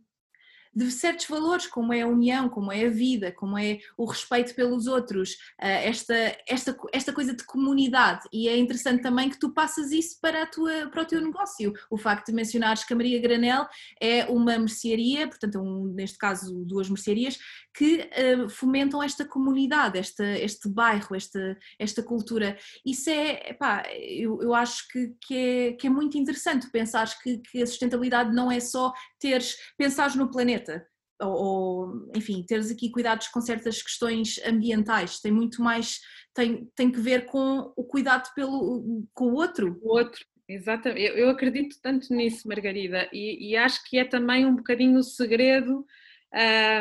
de 0.74 0.90
certos 0.90 1.26
valores, 1.26 1.66
como 1.66 1.92
é 1.92 2.02
a 2.02 2.06
união, 2.06 2.48
como 2.48 2.72
é 2.72 2.86
a 2.86 2.90
vida, 2.90 3.30
como 3.32 3.56
é 3.56 3.78
o 3.96 4.04
respeito 4.04 4.54
pelos 4.54 4.86
outros, 4.86 5.36
eh, 5.60 5.88
esta, 5.88 6.14
esta, 6.48 6.76
esta 6.92 7.12
coisa 7.12 7.34
de 7.34 7.44
comunidade. 7.44 8.26
E 8.32 8.48
é 8.48 8.56
interessante 8.56 9.02
também 9.02 9.30
que 9.30 9.38
tu 9.38 9.52
passas 9.52 9.92
isso 9.92 10.18
para, 10.20 10.42
a 10.42 10.46
tua, 10.46 10.88
para 10.90 11.02
o 11.02 11.04
teu 11.04 11.20
negócio. 11.20 11.72
O 11.88 11.96
facto 11.96 12.26
de 12.26 12.32
mencionares 12.32 12.84
que 12.84 12.92
a 12.92 12.96
Maria 12.96 13.20
Granel 13.20 13.66
é 14.00 14.24
uma 14.24 14.58
mercearia, 14.58 15.28
portanto, 15.28 15.60
um, 15.60 15.92
neste 15.94 16.18
caso, 16.18 16.64
duas 16.64 16.88
mercearias, 16.88 17.38
que 17.76 18.00
uh, 18.00 18.48
fomentam 18.48 19.02
esta 19.02 19.24
comunidade, 19.24 19.98
esta, 19.98 20.24
este 20.38 20.68
bairro, 20.68 21.14
esta, 21.14 21.58
esta 21.78 22.02
cultura. 22.02 22.56
Isso 22.84 23.10
é, 23.10 23.52
pá, 23.54 23.82
eu, 23.92 24.40
eu 24.42 24.54
acho 24.54 24.88
que, 24.88 25.12
que, 25.26 25.36
é, 25.36 25.72
que 25.72 25.86
é 25.86 25.90
muito 25.90 26.16
interessante 26.16 26.70
pensar 26.70 27.08
que, 27.22 27.38
que 27.38 27.62
a 27.62 27.66
sustentabilidade 27.66 28.34
não 28.34 28.50
é 28.50 28.60
só 28.60 28.92
teres, 29.24 29.56
pensares 29.78 30.14
no 30.14 30.30
planeta, 30.30 30.86
ou, 31.18 32.10
enfim, 32.14 32.44
teres 32.46 32.70
aqui 32.70 32.90
cuidados 32.90 33.28
com 33.28 33.40
certas 33.40 33.82
questões 33.82 34.38
ambientais, 34.46 35.18
tem 35.18 35.32
muito 35.32 35.62
mais, 35.62 36.00
tem, 36.34 36.70
tem 36.76 36.92
que 36.92 37.00
ver 37.00 37.24
com 37.24 37.72
o 37.74 37.84
cuidado 37.84 38.28
pelo, 38.34 39.02
com 39.14 39.28
o 39.28 39.34
outro. 39.34 39.80
O 39.82 39.94
outro, 39.96 40.22
exatamente, 40.46 41.00
eu, 41.00 41.16
eu 41.16 41.30
acredito 41.30 41.78
tanto 41.82 42.14
nisso, 42.14 42.46
Margarida, 42.46 43.08
e, 43.14 43.52
e, 43.52 43.56
acho 43.56 43.82
que 43.88 43.96
é 43.96 44.04
também 44.04 44.44
um 44.44 44.56
bocadinho 44.56 44.98
o 44.98 45.02
segredo 45.02 45.86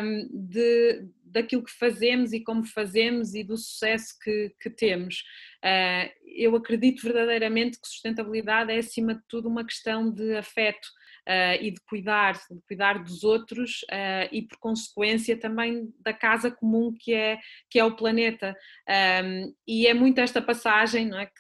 um, 0.04 0.28
de, 0.34 1.08
daquilo 1.34 1.64
que 1.64 1.72
fazemos 1.72 2.32
e 2.32 2.40
como 2.42 2.64
fazemos 2.64 3.34
e 3.34 3.44
do 3.44 3.58
sucesso 3.58 4.14
que, 4.22 4.54
que 4.62 4.70
temos. 4.70 5.24
Uh, 5.64 6.10
eu 6.26 6.56
acredito 6.56 7.04
verdadeiramente 7.04 7.80
que 7.80 7.88
sustentabilidade 7.88 8.72
é, 8.72 8.78
acima 8.78 9.16
de 9.16 9.22
tudo, 9.28 9.50
uma 9.50 9.66
questão 9.66 10.10
de 10.10 10.36
afeto. 10.36 10.88
Uh, 11.26 11.56
e 11.62 11.72
de 11.72 11.80
cuidar, 11.88 12.34
de 12.34 12.62
cuidar 12.68 13.02
dos 13.02 13.24
outros 13.24 13.84
uh, 13.84 14.28
e 14.30 14.42
por 14.42 14.58
consequência 14.58 15.40
também 15.40 15.88
da 16.02 16.14
casa 16.14 16.52
comum 16.52 16.94
que 16.94 17.14
é, 17.14 17.40
que 17.70 17.80
é 17.80 17.86
o 17.86 17.96
planeta. 17.96 18.54
Um, 19.24 19.56
e 19.66 19.88
é 19.88 19.94
muito 19.94 20.20
esta 20.20 20.42
passagem 20.42 21.08
não 21.08 21.18
é, 21.18 21.28
que, 21.28 21.32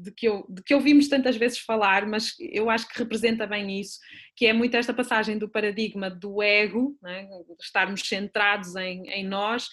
de 0.00 0.12
que, 0.12 0.26
eu, 0.26 0.46
de 0.48 0.62
que 0.62 0.74
ouvimos 0.74 1.08
tantas 1.08 1.36
vezes 1.36 1.58
falar, 1.58 2.06
mas 2.06 2.34
eu 2.38 2.70
acho 2.70 2.88
que 2.88 2.98
representa 2.98 3.46
bem 3.46 3.80
isso, 3.80 3.98
que 4.34 4.46
é 4.46 4.52
muito 4.52 4.76
esta 4.76 4.94
passagem 4.94 5.38
do 5.38 5.48
paradigma 5.48 6.10
do 6.10 6.42
ego, 6.42 6.96
né, 7.02 7.28
estarmos 7.60 8.02
centrados 8.02 8.74
em, 8.76 9.08
em 9.10 9.26
nós, 9.26 9.68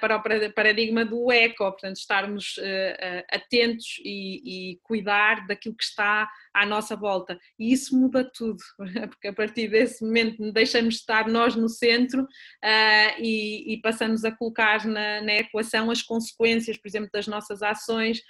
para 0.00 0.16
o 0.16 0.52
paradigma 0.52 1.04
do 1.04 1.32
eco, 1.32 1.64
portanto, 1.64 1.96
estarmos 1.96 2.56
uh, 2.58 3.24
atentos 3.32 3.98
e, 4.04 4.72
e, 4.72 4.80
cuidar 4.82 5.46
daquilo 5.46 5.74
que 5.74 5.84
está 5.84 6.28
à 6.52 6.66
nossa 6.66 6.94
volta. 6.94 7.38
E 7.58 7.72
isso 7.72 7.98
muda 7.98 8.30
tudo, 8.34 8.62
porque 9.08 9.28
a 9.28 9.32
partir 9.32 9.68
desse 9.68 10.04
momento 10.04 10.52
deixamos 10.52 10.94
de 10.94 11.00
estar 11.00 11.28
nós 11.28 11.56
no 11.56 11.68
centro 11.68 12.26
e, 13.18 13.72
e, 13.72 13.80
passamos 13.80 14.24
a 14.24 14.32
colocar 14.32 14.84
na, 14.86 15.22
na, 15.22 15.34
equação 15.34 15.90
as 15.90 16.02
consequências, 16.02 16.76
por 16.76 16.86
exemplo, 16.88 17.10
das 17.12 17.26
nossas 17.26 17.62
ações, 17.62 18.20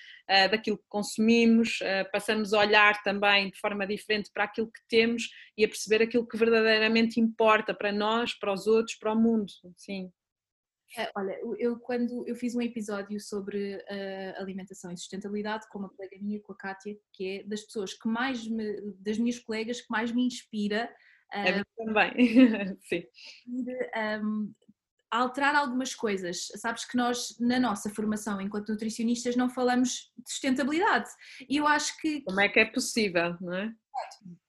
daquilo 0.51 0.79
que 0.79 0.85
consumimos, 0.89 1.79
passamos 2.13 2.53
a 2.55 2.61
olhar 2.61 3.03
também 3.03 3.51
de 3.51 3.59
forma 3.59 3.87
diferente 3.87 4.31
para 4.33 4.45
aquilo 4.45 4.71
que 4.71 4.81
temos 4.89 5.29
e 5.57 5.65
a 5.65 5.69
perceber 5.69 6.03
aquilo 6.03 6.27
que 6.27 6.37
verdadeiramente 6.37 7.21
importa 7.21 7.75
para 7.75 7.93
nós, 7.93 8.33
para 8.35 8.53
os 8.53 8.67
outros, 8.67 8.97
para 8.97 9.13
o 9.13 9.17
mundo. 9.17 9.53
Sim. 9.77 10.11
É, 10.97 11.11
olha, 11.17 11.39
eu 11.59 11.79
quando 11.79 12.27
eu 12.27 12.37
fiz 12.37 12.55
um 12.55 12.63
episódio 12.63 13.19
sobre 13.21 13.77
uh, 13.77 14.41
alimentação 14.41 14.93
e 14.93 14.97
sustentabilidade 14.97 15.69
com 15.69 15.79
uma 15.79 15.89
colega 15.89 16.17
minha, 16.21 16.41
com 16.41 16.53
a 16.53 16.57
Kátia, 16.57 16.97
que 17.13 17.39
é 17.39 17.43
das 17.45 17.63
pessoas 17.63 17.95
que 17.95 18.09
mais 18.09 18.47
me, 18.47 18.81
das 18.99 19.19
minhas 19.19 19.39
colegas 19.39 19.81
que 19.81 19.91
mais 19.91 20.13
me 20.13 20.25
inspira. 20.27 20.89
Uh, 21.33 21.37
é 21.37 21.65
também, 21.77 22.79
sim. 22.83 23.05
De, 23.47 23.91
um, 24.23 24.55
alterar 25.11 25.55
algumas 25.55 25.95
coisas. 25.95 26.49
Sabes 26.57 26.85
que 26.85 26.97
nós, 26.97 27.39
na 27.39 27.59
nossa 27.59 27.89
formação 27.91 28.41
enquanto 28.41 28.71
nutricionistas, 28.71 29.37
não 29.37 29.49
falamos 29.49 30.13
de 30.17 30.31
sustentabilidade. 30.31 31.09
E 31.49 31.57
eu 31.57 31.67
acho 31.67 31.97
que. 32.01 32.23
Como 32.23 32.41
é 32.41 32.49
que 32.49 32.61
é 32.61 32.65
possível, 32.65 33.37
não 33.41 33.55
é? 33.55 33.73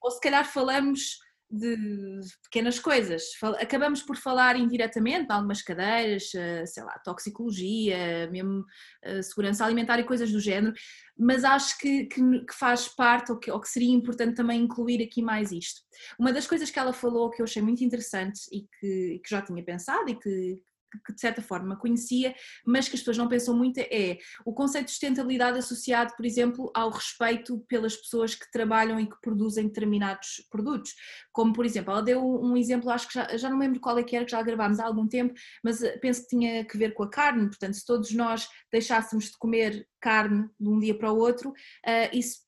Ou 0.01 0.11
se 0.11 0.19
calhar 0.19 0.45
falamos 0.45 1.19
de 1.57 2.19
pequenas 2.43 2.79
coisas. 2.79 3.23
Acabamos 3.59 4.01
por 4.01 4.17
falar 4.17 4.55
indiretamente 4.57 5.27
de 5.27 5.33
algumas 5.33 5.61
cadeiras, 5.61 6.33
eh, 6.35 6.65
sei 6.65 6.83
lá, 6.83 6.99
toxicologia, 7.03 8.29
mesmo 8.31 8.65
eh, 9.03 9.21
segurança 9.21 9.65
alimentar 9.65 9.99
e 9.99 10.03
coisas 10.03 10.31
do 10.31 10.39
género, 10.39 10.73
mas 11.17 11.43
acho 11.43 11.77
que, 11.79 12.05
que, 12.05 12.21
que 12.21 12.53
faz 12.53 12.87
parte 12.87 13.31
ou 13.31 13.39
que, 13.39 13.51
ou 13.51 13.59
que, 13.59 13.69
seria 13.69 13.93
importante 13.93 14.35
também 14.35 14.61
incluir 14.61 15.01
aqui 15.03 15.21
mais 15.21 15.51
isto. 15.51 15.81
Uma 16.19 16.33
das 16.33 16.45
coisas 16.47 16.69
que 16.69 16.79
ela 16.79 16.93
falou 16.93 17.29
que 17.29 17.41
eu 17.41 17.45
achei 17.45 17.61
muito 17.61 17.83
interessante 17.83 18.41
e 18.51 18.61
que, 18.79 19.21
que 19.23 19.29
já 19.29 19.41
tinha 19.41 19.63
pensado 19.63 20.09
e 20.09 20.15
que, 20.15 20.61
que 21.05 21.13
de 21.13 21.19
certa 21.19 21.41
forma 21.41 21.75
conhecia, 21.75 22.33
mas 22.65 22.87
que 22.87 22.95
as 22.95 23.01
pessoas 23.01 23.17
não 23.17 23.27
pensam 23.27 23.55
muito, 23.55 23.79
é 23.79 24.17
o 24.45 24.53
conceito 24.53 24.85
de 24.85 24.91
sustentabilidade 24.91 25.57
associado, 25.57 26.13
por 26.15 26.25
exemplo, 26.25 26.71
ao 26.73 26.89
respeito 26.89 27.59
pelas 27.67 27.95
pessoas 27.95 28.35
que 28.35 28.49
trabalham 28.51 28.99
e 28.99 29.07
que 29.07 29.19
produzem 29.21 29.67
determinados 29.67 30.45
produtos. 30.49 30.93
Como, 31.31 31.53
por 31.53 31.65
exemplo, 31.65 31.91
ela 31.91 32.01
deu 32.01 32.23
um 32.23 32.55
exemplo, 32.55 32.89
acho 32.89 33.07
que 33.07 33.15
já, 33.15 33.37
já 33.37 33.49
não 33.49 33.59
lembro 33.59 33.79
qual 33.79 33.97
é 33.97 34.03
que 34.03 34.15
era, 34.15 34.25
que 34.25 34.31
já 34.31 34.41
gravámos 34.41 34.79
há 34.79 34.85
algum 34.85 35.07
tempo, 35.07 35.33
mas 35.63 35.81
eh, 35.81 35.97
penso 35.97 36.21
que 36.21 36.27
tinha 36.27 36.65
que 36.65 36.77
ver 36.77 36.93
com 36.93 37.03
a 37.03 37.09
carne, 37.09 37.47
portanto, 37.47 37.73
se 37.73 37.85
todos 37.85 38.11
nós 38.11 38.47
deixássemos 38.71 39.25
de 39.25 39.37
comer 39.37 39.87
carne 39.99 40.47
de 40.59 40.69
um 40.69 40.79
dia 40.79 40.97
para 40.97 41.11
o 41.11 41.17
outro, 41.17 41.49
uh, 41.49 42.09
isso 42.13 42.44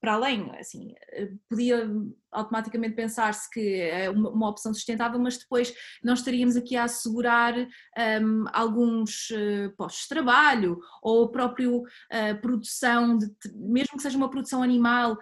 para 0.00 0.12
além, 0.14 0.50
assim, 0.58 0.94
podia 1.48 1.90
automaticamente 2.30 2.94
pensar-se 2.94 3.50
que 3.50 3.80
é 3.80 4.08
uma 4.08 4.48
opção 4.48 4.72
sustentável, 4.72 5.18
mas 5.18 5.38
depois 5.38 5.74
nós 6.02 6.20
estaríamos 6.20 6.56
aqui 6.56 6.76
a 6.76 6.84
assegurar 6.84 7.54
um, 7.56 8.44
alguns 8.52 9.30
uh, 9.30 9.74
postos 9.76 10.02
de 10.02 10.08
trabalho 10.08 10.78
ou 11.02 11.24
a 11.24 11.32
própria 11.32 11.68
uh, 11.68 11.84
produção, 12.40 13.18
de, 13.18 13.28
mesmo 13.54 13.96
que 13.96 14.02
seja 14.02 14.16
uma 14.16 14.30
produção 14.30 14.62
animal, 14.62 15.18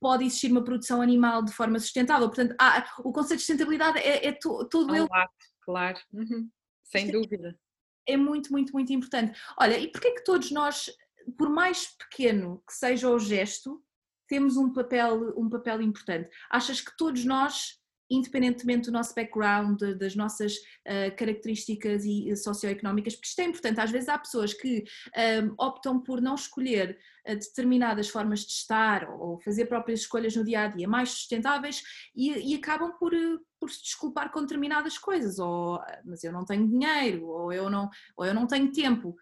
pode 0.00 0.24
existir 0.24 0.50
uma 0.50 0.64
produção 0.64 1.00
animal 1.00 1.42
de 1.42 1.52
forma 1.52 1.78
sustentável. 1.78 2.28
Portanto, 2.28 2.54
há, 2.60 2.84
o 2.98 3.12
conceito 3.12 3.40
de 3.40 3.46
sustentabilidade 3.46 3.98
é, 3.98 4.26
é 4.26 4.32
to, 4.32 4.68
todo 4.68 4.94
ele. 4.94 5.08
Claro, 5.08 5.30
claro. 5.62 5.98
Uhum. 6.12 6.50
sem 6.84 7.10
dúvida. 7.10 7.58
É 8.06 8.16
muito, 8.16 8.50
muito, 8.50 8.72
muito 8.72 8.92
importante. 8.92 9.38
Olha, 9.58 9.78
e 9.78 9.88
porquê 9.88 10.12
que 10.12 10.24
todos 10.24 10.50
nós 10.50 10.90
por 11.36 11.50
mais 11.50 11.86
pequeno 11.86 12.62
que 12.66 12.74
seja 12.74 13.08
o 13.10 13.18
gesto, 13.18 13.82
temos 14.28 14.56
um 14.56 14.72
papel, 14.72 15.34
um 15.36 15.48
papel 15.48 15.82
importante. 15.82 16.28
Achas 16.50 16.80
que 16.80 16.96
todos 16.96 17.24
nós, 17.24 17.78
independentemente 18.10 18.86
do 18.86 18.92
nosso 18.92 19.14
background, 19.14 19.80
das 19.98 20.14
nossas 20.14 20.54
uh, 20.54 21.14
características 21.16 22.04
e, 22.04 22.34
socioeconómicas, 22.36 23.14
porque 23.14 23.28
isto 23.28 23.40
é 23.40 23.44
importante, 23.44 23.80
às 23.80 23.90
vezes 23.90 24.08
há 24.08 24.18
pessoas 24.18 24.54
que 24.54 24.80
um, 24.80 25.20
eh, 25.20 25.50
optam 25.58 26.00
por 26.00 26.20
não 26.20 26.34
escolher 26.34 26.98
uh, 27.26 27.34
determinadas 27.34 28.08
formas 28.08 28.40
de 28.40 28.52
estar 28.52 29.10
ou 29.10 29.40
fazer 29.40 29.66
próprias 29.66 30.00
escolhas 30.00 30.36
no 30.36 30.44
dia 30.44 30.62
a 30.62 30.68
dia 30.68 30.88
mais 30.88 31.10
sustentáveis 31.10 31.82
e, 32.14 32.52
e 32.52 32.54
acabam 32.54 32.92
por, 32.98 33.12
por 33.60 33.70
se 33.70 33.82
desculpar 33.82 34.30
com 34.30 34.40
determinadas 34.40 34.96
coisas, 34.96 35.38
ou 35.38 35.80
mas 36.04 36.22
eu 36.24 36.32
não 36.32 36.44
tenho 36.44 36.68
dinheiro, 36.68 37.26
ou 37.26 37.52
eu 37.52 37.68
não, 37.68 37.90
ou 38.16 38.24
eu 38.24 38.34
não 38.34 38.46
tenho 38.46 38.72
tempo 38.72 39.16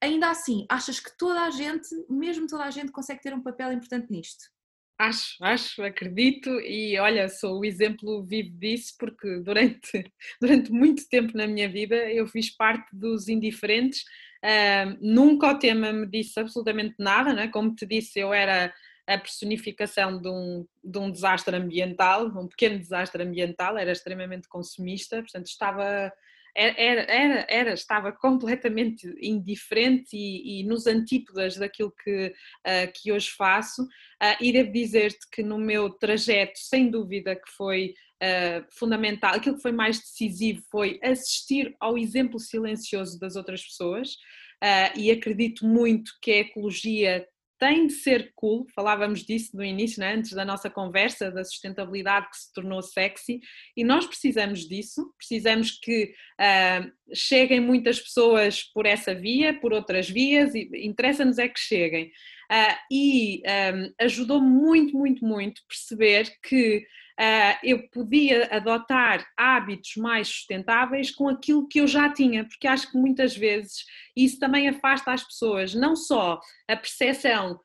ainda 0.00 0.30
assim, 0.30 0.66
achas 0.68 1.00
que 1.00 1.16
toda 1.16 1.42
a 1.42 1.50
gente, 1.50 1.88
mesmo 2.08 2.46
toda 2.46 2.64
a 2.64 2.70
gente, 2.70 2.92
consegue 2.92 3.22
ter 3.22 3.34
um 3.34 3.42
papel 3.42 3.72
importante 3.72 4.10
nisto? 4.10 4.44
Acho, 5.00 5.36
acho, 5.44 5.82
acredito 5.82 6.50
e 6.60 6.98
olha, 6.98 7.28
sou 7.28 7.60
o 7.60 7.64
exemplo 7.64 8.24
vivo 8.24 8.50
disso 8.58 8.94
porque 8.98 9.38
durante, 9.40 10.12
durante 10.40 10.72
muito 10.72 11.08
tempo 11.08 11.36
na 11.36 11.46
minha 11.46 11.68
vida 11.68 11.94
eu 12.10 12.26
fiz 12.26 12.50
parte 12.50 12.88
dos 12.92 13.28
indiferentes, 13.28 14.02
uh, 14.44 14.98
nunca 15.00 15.52
o 15.52 15.58
tema 15.58 15.92
me 15.92 16.04
disse 16.04 16.40
absolutamente 16.40 16.96
nada, 16.98 17.32
né? 17.32 17.46
como 17.46 17.76
te 17.76 17.86
disse, 17.86 18.18
eu 18.18 18.34
era 18.34 18.74
a 19.06 19.16
personificação 19.16 20.20
de 20.20 20.28
um, 20.28 20.66
de 20.82 20.98
um 20.98 21.10
desastre 21.12 21.54
ambiental, 21.54 22.26
um 22.26 22.48
pequeno 22.48 22.78
desastre 22.78 23.22
ambiental, 23.22 23.78
era 23.78 23.92
extremamente 23.92 24.48
consumista, 24.48 25.22
portanto 25.22 25.46
estava 25.46 26.12
era, 26.58 27.02
era, 27.02 27.46
era, 27.48 27.72
estava 27.72 28.10
completamente 28.10 29.06
indiferente 29.22 30.16
e, 30.16 30.60
e 30.60 30.64
nos 30.64 30.88
antípodas 30.88 31.56
daquilo 31.56 31.92
que, 32.02 32.34
uh, 32.66 32.92
que 32.94 33.12
hoje 33.12 33.30
faço, 33.30 33.82
uh, 33.82 34.36
e 34.40 34.52
devo 34.52 34.72
dizer-te 34.72 35.28
que 35.30 35.42
no 35.42 35.56
meu 35.56 35.88
trajeto, 35.90 36.58
sem 36.58 36.90
dúvida 36.90 37.36
que 37.36 37.48
foi 37.56 37.94
uh, 38.20 38.66
fundamental, 38.76 39.36
aquilo 39.36 39.54
que 39.54 39.62
foi 39.62 39.72
mais 39.72 40.00
decisivo 40.00 40.60
foi 40.68 40.98
assistir 41.00 41.76
ao 41.78 41.96
exemplo 41.96 42.40
silencioso 42.40 43.18
das 43.20 43.36
outras 43.36 43.62
pessoas, 43.62 44.16
e 44.96 45.08
acredito 45.12 45.64
muito 45.64 46.10
que 46.20 46.32
a 46.32 46.38
ecologia 46.38 47.24
tem 47.58 47.86
de 47.86 47.94
ser 47.94 48.32
cool, 48.34 48.66
falávamos 48.74 49.24
disso 49.24 49.56
no 49.56 49.64
início, 49.64 50.00
né? 50.00 50.14
antes 50.14 50.32
da 50.32 50.44
nossa 50.44 50.70
conversa, 50.70 51.30
da 51.30 51.44
sustentabilidade 51.44 52.30
que 52.30 52.36
se 52.36 52.52
tornou 52.52 52.80
sexy, 52.82 53.40
e 53.76 53.84
nós 53.84 54.06
precisamos 54.06 54.66
disso, 54.68 55.12
precisamos 55.16 55.72
que 55.72 56.14
uh, 56.40 56.90
cheguem 57.14 57.60
muitas 57.60 58.00
pessoas 58.00 58.62
por 58.62 58.86
essa 58.86 59.14
via, 59.14 59.58
por 59.58 59.72
outras 59.72 60.08
vias, 60.08 60.54
e 60.54 60.68
interessa-nos 60.86 61.38
é 61.38 61.48
que 61.48 61.58
cheguem. 61.58 62.10
Uh, 62.50 62.76
e 62.90 63.42
um, 63.74 63.92
ajudou 64.00 64.40
muito, 64.40 64.96
muito, 64.96 65.22
muito 65.22 65.60
perceber 65.68 66.32
que 66.42 66.78
uh, 67.20 67.58
eu 67.62 67.86
podia 67.90 68.48
adotar 68.50 69.26
hábitos 69.36 69.96
mais 69.96 70.28
sustentáveis 70.28 71.10
com 71.10 71.28
aquilo 71.28 71.68
que 71.68 71.80
eu 71.80 71.86
já 71.86 72.10
tinha, 72.10 72.44
porque 72.46 72.66
acho 72.66 72.90
que 72.90 72.96
muitas 72.96 73.36
vezes 73.36 73.84
isso 74.16 74.38
também 74.38 74.66
afasta 74.68 75.12
as 75.12 75.22
pessoas, 75.22 75.74
não 75.74 75.94
só 75.94 76.40
a 76.66 76.76
percepção 76.76 77.60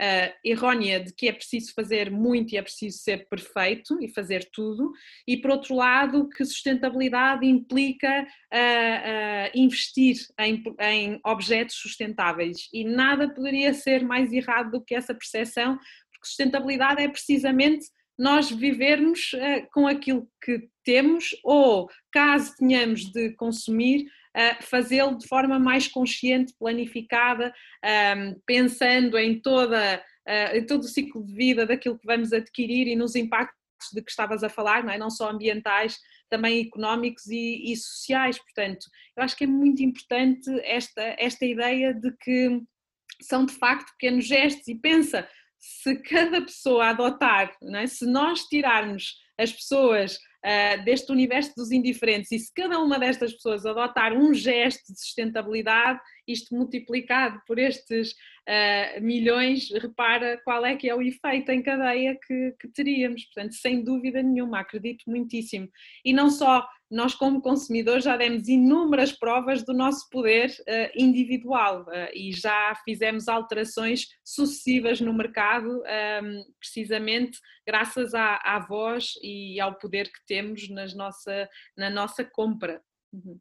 Uh, 0.00 0.32
errónea 0.42 0.98
de 0.98 1.14
que 1.14 1.28
é 1.28 1.32
preciso 1.32 1.72
fazer 1.74 2.10
muito 2.10 2.52
e 2.52 2.56
é 2.56 2.62
preciso 2.62 2.98
ser 2.98 3.28
perfeito 3.28 4.02
e 4.02 4.08
fazer 4.08 4.48
tudo, 4.52 4.90
e 5.28 5.36
por 5.36 5.50
outro 5.52 5.76
lado, 5.76 6.28
que 6.30 6.44
sustentabilidade 6.44 7.46
implica 7.46 8.22
uh, 8.22 8.26
uh, 8.26 9.50
investir 9.54 10.16
em, 10.40 10.64
em, 10.80 11.20
objetos 11.24 11.76
sustentáveis. 11.76 12.68
E 12.72 12.84
nada 12.84 13.32
poderia 13.32 13.72
ser 13.74 14.02
mais 14.02 14.32
errado 14.32 14.72
do 14.72 14.84
que 14.84 14.94
essa 14.94 15.14
percepção, 15.14 15.76
porque 16.10 16.26
sustentabilidade 16.26 17.02
é 17.02 17.08
precisamente 17.08 17.86
nós 18.18 18.50
vivermos 18.50 19.32
uh, 19.34 19.68
com 19.72 19.86
aquilo 19.86 20.28
que 20.42 20.68
temos 20.84 21.36
ou, 21.44 21.88
caso 22.10 22.54
tenhamos 22.56 23.10
de 23.12 23.30
consumir, 23.34 24.06
uh, 24.36 24.62
fazê-lo 24.62 25.16
de 25.16 25.26
forma 25.26 25.58
mais 25.58 25.88
consciente, 25.88 26.54
planificada, 26.58 27.54
um, 28.16 28.40
pensando 28.46 29.18
em, 29.18 29.40
toda, 29.40 30.02
uh, 30.26 30.56
em 30.56 30.66
todo 30.66 30.82
o 30.82 30.88
ciclo 30.88 31.24
de 31.24 31.34
vida 31.34 31.66
daquilo 31.66 31.98
que 31.98 32.06
vamos 32.06 32.32
adquirir 32.32 32.86
e 32.86 32.96
nos 32.96 33.14
impactos 33.14 33.60
de 33.92 34.02
que 34.02 34.10
estavas 34.10 34.44
a 34.44 34.48
falar, 34.48 34.84
não, 34.84 34.92
é? 34.92 34.98
não 34.98 35.10
só 35.10 35.30
ambientais, 35.30 35.98
também 36.28 36.60
económicos 36.60 37.26
e, 37.26 37.72
e, 37.72 37.76
sociais. 37.76 38.38
Portanto, 38.38 38.86
eu 39.16 39.22
acho 39.22 39.36
que 39.36 39.44
é 39.44 39.46
muito 39.46 39.82
importante 39.82 40.50
esta, 40.64 41.14
esta 41.18 41.44
ideia 41.44 41.92
de 41.92 42.10
que 42.18 42.60
são 43.20 43.44
de 43.44 43.52
facto 43.52 43.92
pequenos 43.92 44.26
gestos 44.26 44.66
e 44.68 44.74
pensa 44.74 45.28
se 45.58 45.96
cada 45.96 46.40
pessoa 46.42 46.88
adotar, 46.88 47.54
é? 47.74 47.86
se 47.86 48.04
nós 48.06 48.44
tirarmos 48.44 49.16
as 49.38 49.52
pessoas 49.52 50.18
uh, 50.44 50.84
deste 50.84 51.10
universo 51.12 51.52
dos 51.56 51.70
indiferentes. 51.70 52.32
E 52.32 52.38
se 52.38 52.52
cada 52.52 52.78
uma 52.78 52.98
destas 52.98 53.32
pessoas 53.32 53.64
adotar 53.64 54.12
um 54.12 54.34
gesto 54.34 54.92
de 54.92 55.00
sustentabilidade, 55.00 56.00
isto 56.26 56.54
multiplicado 56.54 57.40
por 57.46 57.58
estes 57.58 58.14
uh, 58.48 59.00
milhões, 59.00 59.70
repara 59.70 60.40
qual 60.44 60.64
é 60.64 60.76
que 60.76 60.88
é 60.88 60.94
o 60.94 61.02
efeito 61.02 61.50
em 61.50 61.62
cadeia 61.62 62.18
que, 62.26 62.54
que 62.60 62.68
teríamos. 62.68 63.24
Portanto, 63.26 63.54
sem 63.54 63.82
dúvida 63.82 64.22
nenhuma, 64.22 64.60
acredito 64.60 65.04
muitíssimo. 65.06 65.68
E 66.04 66.12
não 66.12 66.30
só 66.30 66.66
nós, 66.90 67.14
como 67.14 67.40
consumidores, 67.40 68.04
já 68.04 68.16
demos 68.16 68.48
inúmeras 68.48 69.12
provas 69.12 69.62
do 69.64 69.72
nosso 69.72 70.08
poder 70.10 70.50
uh, 70.50 70.92
individual 70.94 71.82
uh, 71.84 72.10
e 72.14 72.32
já 72.32 72.74
fizemos 72.84 73.28
alterações 73.28 74.08
sucessivas 74.22 75.00
no 75.00 75.14
mercado, 75.14 75.80
um, 75.80 75.86
ehm, 75.86 76.42
precisamente 76.60 77.38
graças 77.66 78.12
à, 78.14 78.36
à, 78.44 78.58
voz 78.58 79.14
e 79.22 79.58
ao 79.58 79.74
poder 79.78 80.12
que 80.12 80.24
temos 80.26 80.68
nas 80.68 80.94
nossa, 80.94 81.48
na 81.76 81.88
nossa 81.88 82.24
compra. 82.24 82.82
Uhum. 83.12 83.40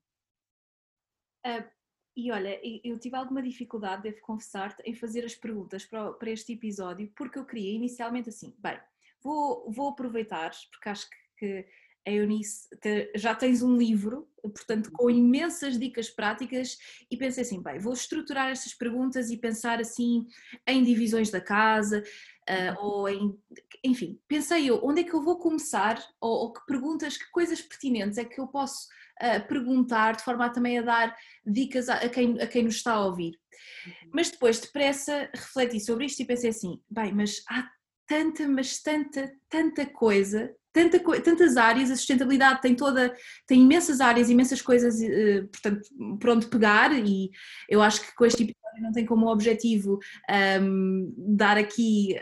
Uh, 1.46 1.81
e 2.16 2.32
olha, 2.32 2.60
eu 2.84 3.00
tive 3.00 3.16
alguma 3.16 3.42
dificuldade, 3.42 4.04
devo 4.04 4.22
confessar-te, 4.22 4.82
em 4.84 4.94
fazer 4.94 5.24
as 5.24 5.36
perguntas 5.36 5.86
para, 5.86 6.12
para 6.14 6.32
este 6.32 6.54
episódio, 6.54 7.12
porque 7.16 7.40
eu 7.40 7.46
queria 7.46 7.72
inicialmente 7.72 8.30
assim, 8.30 8.56
bem, 8.60 8.78
vou, 9.24 9.70
vou 9.72 9.90
aproveitar, 9.90 10.52
porque 10.72 10.90
acho 10.90 11.08
que, 11.38 11.66
a 12.06 12.12
Eunice 12.12 12.68
já 13.16 13.36
tens 13.36 13.62
um 13.62 13.78
livro, 13.78 14.28
portanto, 14.42 14.92
com 14.92 15.10
imensas 15.10 15.78
dicas 15.78 16.10
práticas, 16.10 16.78
e 17.10 17.16
pensei 17.16 17.44
assim: 17.44 17.62
bem, 17.62 17.78
vou 17.80 17.94
estruturar 17.94 18.50
estas 18.50 18.74
perguntas 18.74 19.30
e 19.30 19.38
pensar 19.38 19.80
assim 19.80 20.28
em 20.66 20.84
divisões 20.84 21.30
da 21.30 21.40
casa, 21.40 22.04
uh, 22.50 22.84
ou 22.84 23.08
em. 23.08 23.38
Enfim, 23.84 24.20
pensei 24.28 24.68
eu, 24.68 24.84
onde 24.84 25.02
é 25.02 25.04
que 25.04 25.14
eu 25.14 25.22
vou 25.22 25.38
começar, 25.38 26.04
ou, 26.20 26.32
ou 26.32 26.54
que 26.54 26.66
perguntas, 26.66 27.18
que 27.18 27.30
coisas 27.30 27.62
pertinentes 27.62 28.18
é 28.18 28.26
que 28.26 28.40
eu 28.40 28.48
posso 28.48 28.88
uh, 29.22 29.48
perguntar, 29.48 30.16
de 30.16 30.24
forma 30.24 30.46
a 30.46 30.50
também 30.50 30.80
a 30.80 30.82
dar 30.82 31.16
dicas 31.46 31.90
a, 31.90 31.96
a, 31.96 32.10
quem, 32.10 32.40
a 32.40 32.48
quem 32.48 32.64
nos 32.64 32.76
está 32.76 32.94
a 32.94 33.06
ouvir. 33.06 33.34
Uhum. 33.86 34.12
Mas 34.14 34.30
depois, 34.30 34.60
depressa, 34.60 35.30
refleti 35.34 35.80
sobre 35.80 36.06
isto 36.06 36.22
e 36.22 36.26
pensei 36.26 36.50
assim: 36.50 36.80
bem, 36.90 37.14
mas 37.14 37.42
há 37.50 37.68
tanta, 38.08 38.48
mas 38.48 38.82
tanta, 38.82 39.32
tanta 39.50 39.86
coisa 39.86 40.54
tanta, 40.74 41.00
tantas 41.22 41.58
áreas, 41.58 41.92
a 41.92 41.96
sustentabilidade 41.96 42.62
tem 42.62 42.76
toda, 42.76 43.14
tem 43.46 43.62
imensas 43.62 44.00
áreas, 44.00 44.30
imensas 44.30 44.62
coisas, 44.62 45.02
eh, 45.02 45.42
portanto, 45.52 45.82
por 46.20 46.30
onde 46.30 46.48
pegar 46.48 46.94
e 46.94 47.30
eu 47.70 47.82
acho 47.82 48.02
que 48.02 48.16
com 48.16 48.26
este 48.26 48.44
episódio 48.44 48.82
não 48.82 48.92
tem 48.92 49.06
como 49.06 49.28
objetivo 49.28 50.00
um, 50.62 51.14
dar 51.18 51.58
aqui 51.58 52.18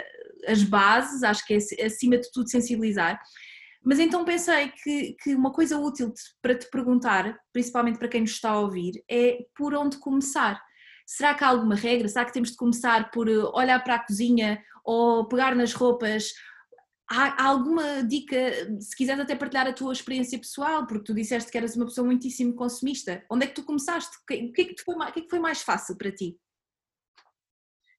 as 0.47 0.63
bases, 0.63 1.21
acho 1.21 1.45
que 1.45 1.54
é 1.54 1.86
acima 1.86 2.17
de 2.17 2.32
tudo 2.32 2.49
sensibilizar, 2.49 3.21
Mas 3.84 4.00
então 4.00 4.26
pensei 4.26 4.70
que, 4.70 5.15
que 5.22 5.34
uma 5.36 5.52
coisa 5.52 5.78
útil 5.78 6.13
para 6.42 6.58
te 6.58 6.70
perguntar, 6.70 7.39
principalmente 7.54 7.98
para 7.98 8.10
quem 8.10 8.22
nos 8.22 8.32
está 8.32 8.52
a 8.52 8.60
ouvir, 8.60 9.04
é 9.10 9.38
por 9.56 9.74
onde 9.74 9.98
começar. 9.98 10.62
Será 11.08 11.34
que 11.34 11.44
há 11.44 11.48
alguma 11.48 11.76
regra? 11.76 12.08
Será 12.08 12.26
que 12.26 12.34
temos 12.34 12.52
de 12.52 12.58
começar 12.58 13.10
por 13.10 13.28
eh, 13.28 13.38
olhar 13.54 13.84
para 13.84 13.96
a 13.96 14.06
cozinha 14.06 14.62
ou 14.84 15.28
pegar 15.28 15.56
nas 15.56 15.74
roupas? 15.74 16.34
Há 17.10 17.44
alguma 17.48 18.04
dica, 18.04 18.38
se 18.80 18.96
quiseres 18.96 19.22
até 19.22 19.36
partilhar 19.36 19.65
a 19.65 19.74
tua 19.74 19.92
experiência 19.92 20.38
pessoal, 20.38 20.86
porque 20.86 21.06
tu 21.06 21.15
disseste 21.15 21.52
que 21.52 21.58
eras 21.58 21.76
uma 21.76 21.86
pessoa 21.86 22.06
muitíssimo 22.06 22.54
consumista. 22.54 23.26
Onde 23.32 23.46
é 23.46 23.48
que 23.48 23.56
tu 23.56 23.63
começaste? 23.63 24.15
O 24.18 24.26
que 24.54 24.62
é 24.62 24.65
que 24.65 24.84
foi, 24.84 24.94
o 24.94 25.12
que 25.12 25.20
é 25.20 25.24
que 25.24 25.30
foi 25.30 25.39
mais 25.39 25.63
fácil 25.63 25.98
para 25.98 26.12
ti? 26.12 26.38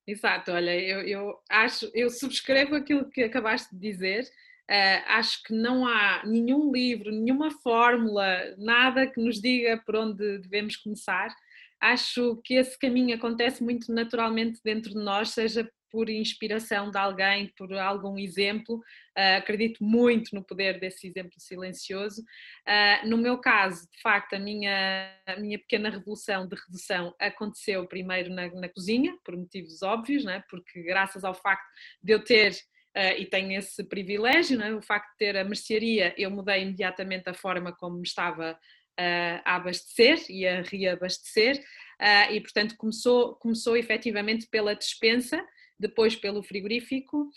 Exato, 0.06 0.52
olha, 0.52 0.78
eu, 0.78 1.00
eu 1.02 1.38
acho, 1.48 1.90
eu 1.92 2.10
subscrevo 2.10 2.76
aquilo 2.76 3.10
que 3.10 3.24
acabaste 3.24 3.74
de 3.74 3.92
dizer. 3.92 4.28
Uh, 4.70 5.02
acho 5.08 5.42
que 5.42 5.52
não 5.52 5.84
há 5.84 6.22
nenhum 6.24 6.70
livro, 6.70 7.10
nenhuma 7.10 7.50
fórmula, 7.50 8.54
nada 8.56 9.04
que 9.04 9.20
nos 9.20 9.40
diga 9.40 9.82
por 9.84 9.96
onde 9.96 10.38
devemos 10.38 10.76
começar. 10.76 11.34
Acho 11.80 12.40
que 12.44 12.54
esse 12.54 12.78
caminho 12.78 13.16
acontece 13.16 13.64
muito 13.64 13.92
naturalmente 13.92 14.60
dentro 14.62 14.92
de 14.92 15.02
nós, 15.02 15.30
seja 15.30 15.68
por 15.90 16.08
inspiração 16.08 16.88
de 16.88 16.96
alguém, 16.96 17.52
por 17.56 17.72
algum 17.72 18.16
exemplo. 18.16 18.76
Uh, 18.76 19.38
acredito 19.38 19.82
muito 19.82 20.32
no 20.36 20.44
poder 20.44 20.78
desse 20.78 21.08
exemplo 21.08 21.34
silencioso. 21.38 22.22
Uh, 22.22 23.08
no 23.08 23.18
meu 23.18 23.38
caso, 23.38 23.88
de 23.90 24.00
facto, 24.00 24.34
a 24.34 24.38
minha, 24.38 25.12
a 25.26 25.36
minha 25.36 25.58
pequena 25.58 25.90
revolução 25.90 26.46
de 26.46 26.54
redução 26.54 27.12
aconteceu 27.18 27.88
primeiro 27.88 28.32
na, 28.32 28.48
na 28.48 28.68
cozinha, 28.68 29.16
por 29.24 29.36
motivos 29.36 29.82
óbvios, 29.82 30.24
né? 30.24 30.44
porque 30.48 30.80
graças 30.82 31.24
ao 31.24 31.34
facto 31.34 31.66
de 32.00 32.12
eu 32.12 32.22
ter 32.22 32.54
Uh, 32.96 33.20
e 33.20 33.24
tenho 33.24 33.56
esse 33.56 33.84
privilégio, 33.84 34.60
é? 34.60 34.74
o 34.74 34.82
facto 34.82 35.12
de 35.12 35.18
ter 35.18 35.36
a 35.36 35.44
mercearia, 35.44 36.12
eu 36.18 36.28
mudei 36.28 36.62
imediatamente 36.62 37.30
a 37.30 37.34
forma 37.34 37.72
como 37.72 37.96
me 37.96 38.02
estava 38.02 38.52
uh, 38.52 39.42
a 39.44 39.54
abastecer 39.54 40.18
e 40.28 40.44
a 40.44 40.62
reabastecer, 40.62 41.56
uh, 41.56 42.32
e 42.32 42.40
portanto 42.40 42.76
começou, 42.76 43.36
começou 43.36 43.76
efetivamente 43.76 44.48
pela 44.48 44.74
dispensa, 44.74 45.40
depois 45.78 46.16
pelo 46.16 46.42
frigorífico, 46.42 47.30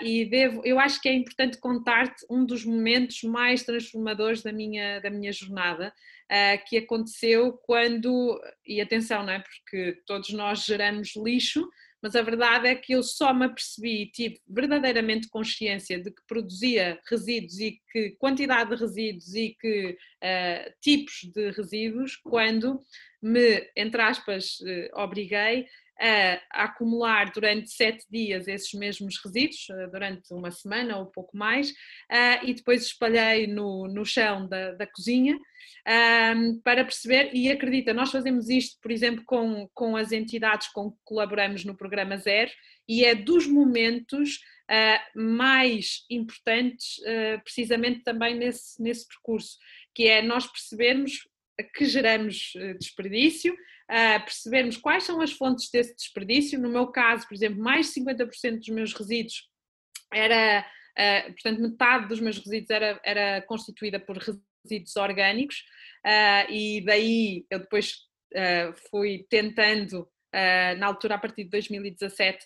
e 0.00 0.26
devo, 0.26 0.62
eu 0.64 0.78
acho 0.78 1.00
que 1.00 1.08
é 1.08 1.12
importante 1.12 1.58
contar-te 1.58 2.24
um 2.30 2.46
dos 2.46 2.64
momentos 2.64 3.24
mais 3.24 3.64
transformadores 3.64 4.44
da 4.44 4.52
minha, 4.52 5.00
da 5.00 5.10
minha 5.10 5.32
jornada, 5.32 5.92
que 6.68 6.76
aconteceu 6.76 7.52
quando, 7.64 8.40
e 8.64 8.80
atenção, 8.80 9.24
não 9.24 9.32
é? 9.32 9.40
Porque 9.40 10.00
todos 10.06 10.30
nós 10.30 10.64
geramos 10.64 11.16
lixo, 11.16 11.68
mas 12.04 12.14
a 12.14 12.20
verdade 12.20 12.68
é 12.68 12.74
que 12.74 12.92
eu 12.92 13.02
só 13.02 13.32
me 13.32 13.46
apercebi 13.46 14.02
e 14.02 14.10
tive 14.10 14.38
verdadeiramente 14.46 15.26
consciência 15.26 15.98
de 15.98 16.10
que 16.10 16.20
produzia 16.28 17.00
resíduos 17.08 17.58
e 17.58 17.80
que 17.90 18.10
quantidade 18.18 18.68
de 18.68 18.76
resíduos 18.76 19.34
e 19.34 19.56
que 19.58 19.92
uh, 19.92 20.72
tipos 20.82 21.20
de 21.34 21.50
resíduos 21.52 22.16
quando 22.16 22.78
me, 23.22 23.70
entre 23.74 24.02
aspas, 24.02 24.60
uh, 24.60 25.00
obriguei 25.00 25.66
a 26.00 26.64
acumular 26.64 27.30
durante 27.30 27.70
sete 27.70 28.04
dias 28.10 28.48
esses 28.48 28.72
mesmos 28.72 29.18
resíduos, 29.24 29.66
eh, 29.70 29.86
durante 29.86 30.34
uma 30.34 30.50
semana 30.50 30.98
ou 30.98 31.06
pouco 31.06 31.36
mais, 31.36 31.72
e 32.42 32.52
depois 32.52 32.82
espalhei 32.82 33.46
no, 33.46 33.86
no 33.86 34.04
chão 34.04 34.48
da, 34.48 34.72
da 34.72 34.86
cozinha 34.86 35.38
para 36.64 36.84
perceber, 36.84 37.30
e 37.32 37.50
acredita, 37.50 37.94
nós 37.94 38.10
fazemos 38.10 38.48
isto, 38.48 38.78
por 38.80 38.90
exemplo, 38.90 39.22
com, 39.26 39.68
com 39.72 39.96
as 39.96 40.12
entidades 40.12 40.68
com 40.68 40.90
que 40.90 40.98
colaboramos 41.04 41.64
no 41.64 41.76
programa 41.76 42.16
Zero, 42.16 42.50
e 42.88 43.04
é 43.04 43.14
dos 43.14 43.46
momentos 43.46 44.40
uh, 44.70 45.18
mais 45.18 46.04
importantes, 46.10 46.96
precisamente 47.42 48.02
também 48.02 48.34
nesse, 48.34 48.82
nesse 48.82 49.06
percurso, 49.06 49.58
que 49.94 50.08
é 50.08 50.20
nós 50.20 50.46
percebermos 50.46 51.28
que 51.74 51.84
geramos 51.84 52.52
desperdício, 52.80 53.54
uh, 53.90 54.24
percebermos 54.24 54.76
quais 54.76 55.04
são 55.04 55.20
as 55.20 55.32
fontes 55.32 55.70
desse 55.70 55.94
desperdício. 55.94 56.58
No 56.58 56.68
meu 56.68 56.88
caso, 56.88 57.26
por 57.26 57.34
exemplo, 57.34 57.62
mais 57.62 57.92
de 57.92 58.00
50% 58.00 58.58
dos 58.58 58.68
meus 58.68 58.92
resíduos 58.92 59.48
era, 60.12 60.66
uh, 60.98 61.32
portanto, 61.32 61.60
metade 61.60 62.08
dos 62.08 62.20
meus 62.20 62.38
resíduos 62.38 62.70
era, 62.70 63.00
era 63.04 63.42
constituída 63.42 63.98
por 63.98 64.16
resíduos 64.18 64.96
orgânicos, 64.96 65.56
uh, 66.06 66.50
e 66.50 66.84
daí 66.84 67.46
eu 67.50 67.58
depois 67.60 68.12
fui 68.90 69.24
tentando, 69.30 70.08
na 70.76 70.88
altura, 70.88 71.14
a 71.14 71.18
partir 71.18 71.44
de 71.44 71.50
2017, 71.50 72.44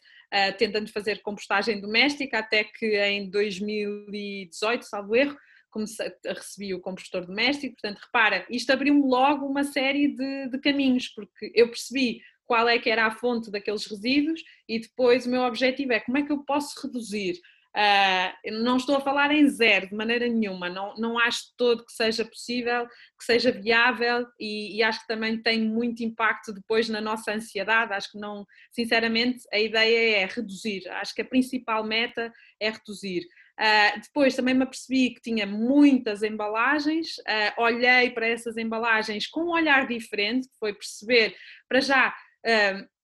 tentando 0.58 0.92
fazer 0.92 1.22
compostagem 1.22 1.80
doméstica, 1.80 2.40
até 2.40 2.62
que 2.62 2.94
em 3.04 3.30
2018, 3.30 4.84
salvo 4.84 5.16
erro, 5.16 5.34
comecei, 5.70 6.10
recebi 6.24 6.74
o 6.74 6.80
compostor 6.80 7.26
doméstico, 7.26 7.74
portanto, 7.74 8.00
repara, 8.04 8.46
isto 8.50 8.70
abriu-me 8.70 9.02
logo 9.02 9.46
uma 9.46 9.64
série 9.64 10.08
de, 10.08 10.48
de 10.48 10.58
caminhos, 10.58 11.08
porque 11.08 11.52
eu 11.54 11.68
percebi 11.68 12.20
qual 12.46 12.68
é 12.68 12.78
que 12.78 12.88
era 12.88 13.06
a 13.06 13.10
fonte 13.10 13.50
daqueles 13.50 13.86
resíduos 13.86 14.42
e 14.66 14.80
depois 14.80 15.26
o 15.26 15.30
meu 15.30 15.42
objetivo 15.42 15.92
é 15.92 16.00
como 16.00 16.16
é 16.16 16.22
que 16.22 16.32
eu 16.32 16.44
posso 16.44 16.80
reduzir. 16.82 17.38
Uh, 17.76 18.60
não 18.62 18.78
estou 18.78 18.96
a 18.96 19.00
falar 19.00 19.30
em 19.30 19.46
zero 19.46 19.88
de 19.88 19.94
maneira 19.94 20.26
nenhuma, 20.26 20.70
não, 20.70 20.94
não 20.96 21.18
acho 21.18 21.52
todo 21.56 21.84
que 21.84 21.92
seja 21.92 22.24
possível, 22.24 22.88
que 22.88 23.24
seja 23.24 23.52
viável 23.52 24.26
e, 24.40 24.76
e, 24.76 24.82
acho 24.82 25.00
que 25.02 25.06
também 25.06 25.40
tem 25.40 25.60
muito 25.62 26.02
impacto 26.02 26.52
depois 26.52 26.88
na 26.88 27.00
nossa 27.00 27.30
ansiedade. 27.30 27.92
Acho 27.92 28.12
que 28.12 28.18
não, 28.18 28.46
sinceramente, 28.72 29.44
a 29.52 29.58
ideia 29.60 30.22
é 30.22 30.26
reduzir. 30.26 30.88
Acho 30.88 31.14
que 31.14 31.22
a 31.22 31.26
principal 31.26 31.84
meta 31.84 32.32
é 32.58 32.70
reduzir. 32.70 33.28
Uh, 33.58 34.00
depois 34.00 34.36
também 34.36 34.54
me 34.54 34.62
apercebi 34.62 35.10
que 35.10 35.20
tinha 35.20 35.44
muitas 35.44 36.22
embalagens, 36.22 37.18
uh, 37.18 37.60
olhei 37.60 38.10
para 38.10 38.28
essas 38.28 38.56
embalagens 38.56 39.26
com 39.26 39.40
um 39.40 39.50
olhar 39.50 39.88
diferente, 39.88 40.48
que 40.48 40.58
foi 40.60 40.72
perceber, 40.72 41.34
para 41.68 41.80
já, 41.80 42.14
uh, 42.46 42.98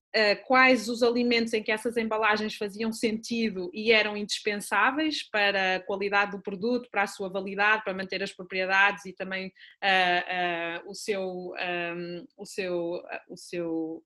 quais 0.46 0.88
os 0.88 1.02
alimentos 1.02 1.52
em 1.54 1.60
que 1.60 1.72
essas 1.72 1.96
embalagens 1.96 2.54
faziam 2.54 2.92
sentido 2.92 3.68
e 3.74 3.90
eram 3.90 4.16
indispensáveis 4.16 5.28
para 5.28 5.74
a 5.74 5.80
qualidade 5.80 6.30
do 6.30 6.40
produto, 6.40 6.88
para 6.88 7.02
a 7.02 7.08
sua 7.08 7.28
validade, 7.28 7.82
para 7.82 7.92
manter 7.92 8.22
as 8.22 8.32
propriedades 8.32 9.04
e 9.06 9.12
também 9.12 9.52
o 10.86 10.94
seu, 10.94 11.20
um, 11.20 12.24
o 12.36 12.46
seu, 12.46 13.02
o 13.28 13.36
seu 13.36 14.04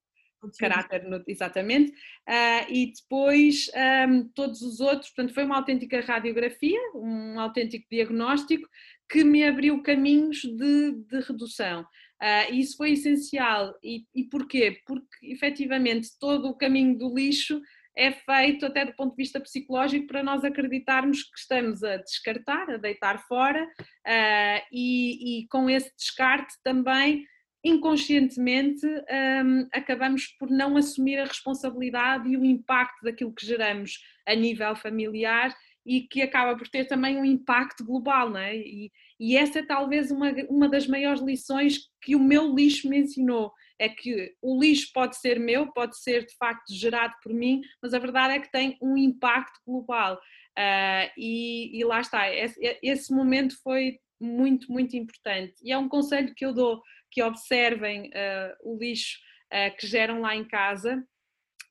caráter, 0.58 1.02
exatamente, 1.26 1.90
uh, 1.90 2.70
e 2.70 2.92
depois 2.92 3.70
um, 4.08 4.28
todos 4.34 4.62
os 4.62 4.80
outros, 4.80 5.10
portanto 5.10 5.34
foi 5.34 5.44
uma 5.44 5.56
autêntica 5.56 6.00
radiografia, 6.00 6.78
um 6.94 7.38
autêntico 7.40 7.86
diagnóstico 7.90 8.68
que 9.08 9.24
me 9.24 9.44
abriu 9.44 9.82
caminhos 9.82 10.42
de, 10.42 10.92
de 10.92 11.20
redução. 11.20 11.82
Uh, 12.20 12.52
isso 12.52 12.76
foi 12.76 12.92
essencial. 12.92 13.74
E, 13.82 14.04
e 14.14 14.24
porquê? 14.24 14.80
Porque 14.84 15.32
efetivamente 15.32 16.10
todo 16.18 16.48
o 16.48 16.56
caminho 16.56 16.98
do 16.98 17.14
lixo 17.14 17.60
é 17.96 18.12
feito 18.12 18.64
até 18.64 18.84
do 18.84 18.94
ponto 18.94 19.10
de 19.10 19.22
vista 19.22 19.40
psicológico 19.40 20.06
para 20.06 20.22
nós 20.22 20.44
acreditarmos 20.44 21.24
que 21.24 21.38
estamos 21.38 21.82
a 21.82 21.96
descartar, 21.96 22.70
a 22.70 22.76
deitar 22.76 23.18
fora 23.26 23.64
uh, 23.64 24.66
e, 24.72 25.40
e 25.40 25.48
com 25.48 25.68
esse 25.68 25.92
descarte 25.96 26.54
também 26.62 27.26
inconscientemente 27.64 28.86
um, 28.86 29.68
acabamos 29.72 30.26
por 30.38 30.48
não 30.48 30.76
assumir 30.76 31.18
a 31.18 31.24
responsabilidade 31.24 32.28
e 32.28 32.36
o 32.36 32.44
impacto 32.44 33.02
daquilo 33.02 33.32
que 33.32 33.46
geramos 33.46 33.98
a 34.26 34.34
nível 34.34 34.76
familiar 34.76 35.54
e 35.84 36.02
que 36.02 36.20
acaba 36.20 36.56
por 36.56 36.68
ter 36.68 36.84
também 36.84 37.16
um 37.16 37.24
impacto 37.24 37.84
global, 37.84 38.30
não 38.30 38.38
é? 38.38 38.56
E, 38.56 38.92
e 39.18 39.36
essa 39.36 39.60
é 39.60 39.64
talvez 39.64 40.10
uma, 40.10 40.30
uma 40.48 40.68
das 40.68 40.86
maiores 40.86 41.22
lições 41.22 41.88
que 42.02 42.14
o 42.14 42.20
meu 42.20 42.54
lixo 42.54 42.88
me 42.88 42.98
ensinou, 42.98 43.52
é 43.78 43.88
que 43.88 44.34
o 44.42 44.60
lixo 44.60 44.90
pode 44.92 45.16
ser 45.16 45.40
meu, 45.40 45.72
pode 45.72 45.98
ser 45.98 46.26
de 46.26 46.36
facto 46.36 46.74
gerado 46.74 47.14
por 47.22 47.32
mim, 47.32 47.62
mas 47.82 47.94
a 47.94 47.98
verdade 47.98 48.34
é 48.34 48.40
que 48.40 48.50
tem 48.50 48.76
um 48.82 48.96
impacto 48.96 49.58
global. 49.66 50.16
Uh, 50.58 51.08
e, 51.16 51.78
e, 51.78 51.84
lá 51.84 52.00
está, 52.00 52.34
esse, 52.34 52.78
esse 52.82 53.14
momento 53.14 53.54
foi 53.62 53.98
muito, 54.20 54.70
muito 54.70 54.96
importante. 54.96 55.54
E 55.62 55.72
é 55.72 55.78
um 55.78 55.88
conselho 55.88 56.34
que 56.34 56.44
eu 56.44 56.52
dou 56.52 56.82
que 57.10 57.22
observem 57.22 58.08
uh, 58.08 58.56
o 58.62 58.78
lixo 58.78 59.18
uh, 59.52 59.76
que 59.76 59.86
geram 59.86 60.20
lá 60.20 60.34
em 60.34 60.46
casa 60.46 61.02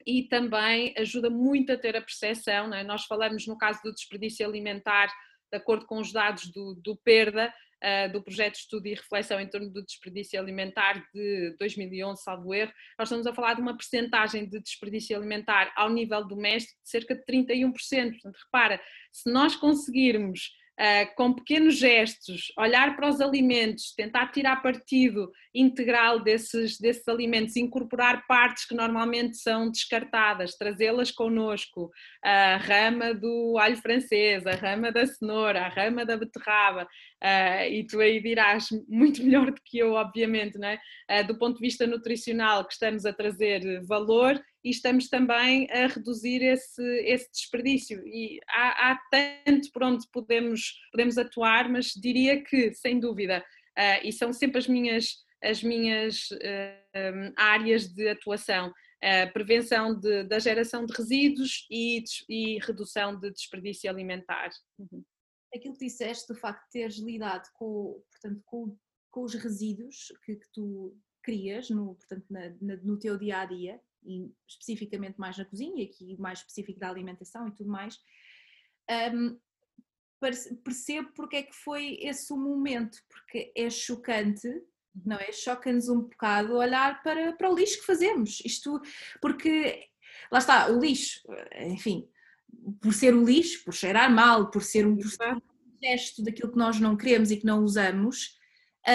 e 0.06 0.24
também 0.24 0.94
ajuda 0.98 1.30
muito 1.30 1.72
a 1.72 1.78
ter 1.78 1.96
a 1.96 2.02
percepção. 2.02 2.74
É? 2.74 2.84
Nós 2.84 3.06
falamos 3.06 3.46
no 3.46 3.58
caso 3.58 3.82
do 3.84 3.94
desperdício 3.94 4.48
alimentar, 4.48 5.08
de 5.52 5.58
acordo 5.58 5.86
com 5.86 6.00
os 6.00 6.12
dados 6.12 6.50
do, 6.52 6.76
do 6.76 6.96
PERDA, 6.98 7.54
uh, 7.84 8.12
do 8.12 8.24
projeto 8.24 8.54
de 8.54 8.60
estudo 8.60 8.88
e 8.88 8.94
reflexão 8.94 9.40
em 9.40 9.50
torno 9.50 9.70
do 9.70 9.84
desperdício 9.84 10.40
alimentar 10.40 11.04
de 11.14 11.56
2011, 11.60 12.24
salvo 12.24 12.54
erro, 12.54 12.72
nós 12.98 13.08
estamos 13.08 13.28
a 13.28 13.34
falar 13.34 13.56
de 13.56 13.62
uma 13.62 13.76
percentagem 13.76 14.48
de 14.48 14.62
desperdício 14.62 15.16
alimentar 15.16 15.74
ao 15.76 15.90
nível 15.90 16.26
doméstico 16.26 16.80
de 16.84 16.90
cerca 16.90 17.16
de 17.16 17.24
31%. 17.26 17.72
Portanto, 17.74 18.38
repara, 18.46 18.82
se 19.12 19.32
nós 19.32 19.56
conseguirmos 19.56 20.52
uh, 20.80 21.16
com 21.16 21.34
pequenos 21.34 21.78
gestos, 21.78 22.52
olhar 22.58 22.96
para 22.96 23.10
os 23.10 23.20
alimentos, 23.20 23.94
tentar 23.96 24.32
tirar 24.32 24.62
partido 24.62 25.32
integral 25.54 26.20
desses, 26.20 26.80
desses 26.80 27.08
alimentos, 27.08 27.56
incorporar 27.56 28.26
partes 28.28 28.66
que 28.66 28.76
normalmente 28.76 29.38
são 29.38 29.72
descartadas, 29.72 30.56
trazê-las 30.56 31.12
connosco, 31.12 31.92
a 32.24 32.58
rama 32.58 33.14
do 33.14 33.58
alho 33.58 33.78
francês, 33.78 34.46
a 34.46 34.56
rama 34.56 34.92
da 34.92 35.06
cenoura, 35.06 35.62
a 35.62 35.70
rama 35.70 36.06
da 36.06 36.16
beterraba, 36.16 36.88
uh, 37.24 37.70
e 37.70 37.86
tu 37.86 38.00
aí 38.00 38.22
dirás 38.22 38.68
muito 38.88 39.22
melhor 39.24 39.52
do 39.52 39.62
que 39.64 39.78
eu, 39.78 39.94
obviamente, 39.94 40.58
não 40.58 40.68
é? 40.68 40.80
Uh, 41.10 41.28
do 41.28 41.38
ponto 41.38 41.56
de 41.56 41.62
vista 41.62 41.88
nutricional, 41.88 42.66
que 42.66 42.74
estamos 42.74 43.06
a 43.06 43.14
trazer 43.14 43.82
valor 43.86 44.42
e 44.64 44.70
estamos 44.70 45.10
também 45.10 45.70
a 45.72 45.88
reduzir 45.88 46.44
esse, 46.44 46.84
esse 47.06 47.32
desperdício. 47.32 48.02
E 48.06 48.40
há, 48.50 48.92
há 48.92 49.00
tanto 49.12 49.72
por 49.72 49.84
onde 49.84 50.06
podemos, 50.12 50.74
podemos 50.92 51.18
atuar, 51.18 51.70
mas 51.70 51.88
diria 51.88 52.44
que, 52.44 52.74
sem 52.74 53.00
dúvida, 53.00 53.44
uh, 53.78 54.08
e 54.08 54.12
são 54.12 54.34
sempre 54.34 54.60
as 54.60 54.68
minhas, 54.68 55.16
as 55.44 55.64
minhas 55.64 56.30
áreas 57.36 57.88
de 57.88 58.10
atuação. 58.10 58.72
Prevenção 59.32 59.94
de, 59.94 60.24
da 60.24 60.40
geração 60.40 60.84
de 60.84 60.92
resíduos 60.92 61.68
e, 61.70 62.04
e 62.28 62.58
redução 62.58 63.16
de 63.20 63.32
desperdício 63.32 63.88
alimentar. 63.88 64.50
Uhum. 64.80 65.04
Aquilo 65.58 65.74
que 65.76 65.86
disseste, 65.86 66.28
do 66.28 66.40
facto 66.40 66.64
de 66.66 66.72
teres 66.72 66.98
lidado 66.98 67.48
com, 67.54 68.02
portanto, 68.12 68.42
com, 68.46 68.78
com 69.12 69.24
os 69.24 69.34
resíduos 69.34 70.14
que, 70.24 70.36
que 70.36 70.48
tu 70.54 70.98
crias 71.22 71.70
no, 71.70 71.96
portanto, 71.96 72.26
na, 72.30 72.50
na, 72.62 72.78
no 72.78 72.98
teu 72.98 73.18
dia 73.18 73.40
a 73.40 73.46
dia, 73.46 73.82
e 74.04 74.32
especificamente 74.48 75.20
mais 75.20 75.38
na 75.38 75.46
cozinha, 75.46 75.84
aqui 75.84 76.16
mais 76.18 76.40
específico 76.40 76.80
da 76.80 76.90
alimentação 76.90 77.48
e 77.48 77.52
tudo 77.52 77.70
mais, 77.70 78.00
um, 79.14 79.38
percebo 80.64 81.12
porque 81.14 81.38
é 81.38 81.44
que 81.44 81.56
foi 81.56 81.98
esse 82.02 82.32
o 82.32 82.38
momento, 82.38 82.98
porque 83.10 83.52
é 83.56 83.70
chocante, 83.70 84.48
não 85.06 85.18
é? 85.18 85.32
Choca-nos 85.32 85.90
um 85.90 86.02
bocado 86.02 86.56
olhar 86.56 87.04
para, 87.04 87.34
para 87.34 87.52
o 87.52 87.56
lixo 87.56 87.80
que 87.80 87.86
fazemos. 87.86 88.40
Isto, 88.44 88.82
porque 89.22 89.88
lá 90.32 90.40
está, 90.40 90.72
o 90.72 90.80
lixo, 90.80 91.22
enfim, 91.60 92.10
por 92.82 92.94
ser 92.94 93.14
o 93.14 93.24
lixo, 93.24 93.64
por 93.64 93.74
cheirar 93.74 94.12
mal, 94.14 94.50
por 94.50 94.64
ser 94.64 94.86
um, 94.86 94.98
gesto 95.82 96.24
daquilo 96.24 96.52
que 96.52 96.58
nós 96.58 96.80
não 96.80 96.98
queremos 96.98 97.32
e 97.32 97.38
que 97.38 97.46
não 97.46 97.64
usamos, 97.64 98.38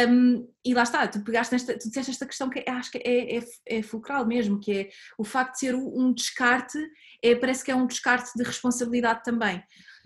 um, 0.09 0.49
e 0.65 0.73
lá 0.73 0.85
está, 0.85 1.07
tu 1.07 1.23
pegaste 1.23 1.53
nesta, 1.53 1.79
tu 1.79 1.87
disseste 1.89 2.13
esta 2.13 2.27
questão 2.27 2.49
que 2.49 2.65
acho 2.67 2.91
que 2.91 2.99
é, 2.99 3.37
é, 3.37 3.45
é 3.67 3.83
fulcral 3.83 4.27
mesmo, 4.27 4.59
que 4.59 4.73
é 4.73 4.91
o 5.19 5.25
facto 5.25 5.53
de 5.53 5.59
ser 5.59 5.75
um 5.75 6.15
descarte, 6.15 6.79
é, 7.23 7.35
parece 7.35 7.63
que 7.63 7.71
é 7.71 7.75
um 7.75 7.87
descarte 7.87 8.31
de 8.35 8.43
responsabilidade 8.43 9.23
também. 9.23 9.63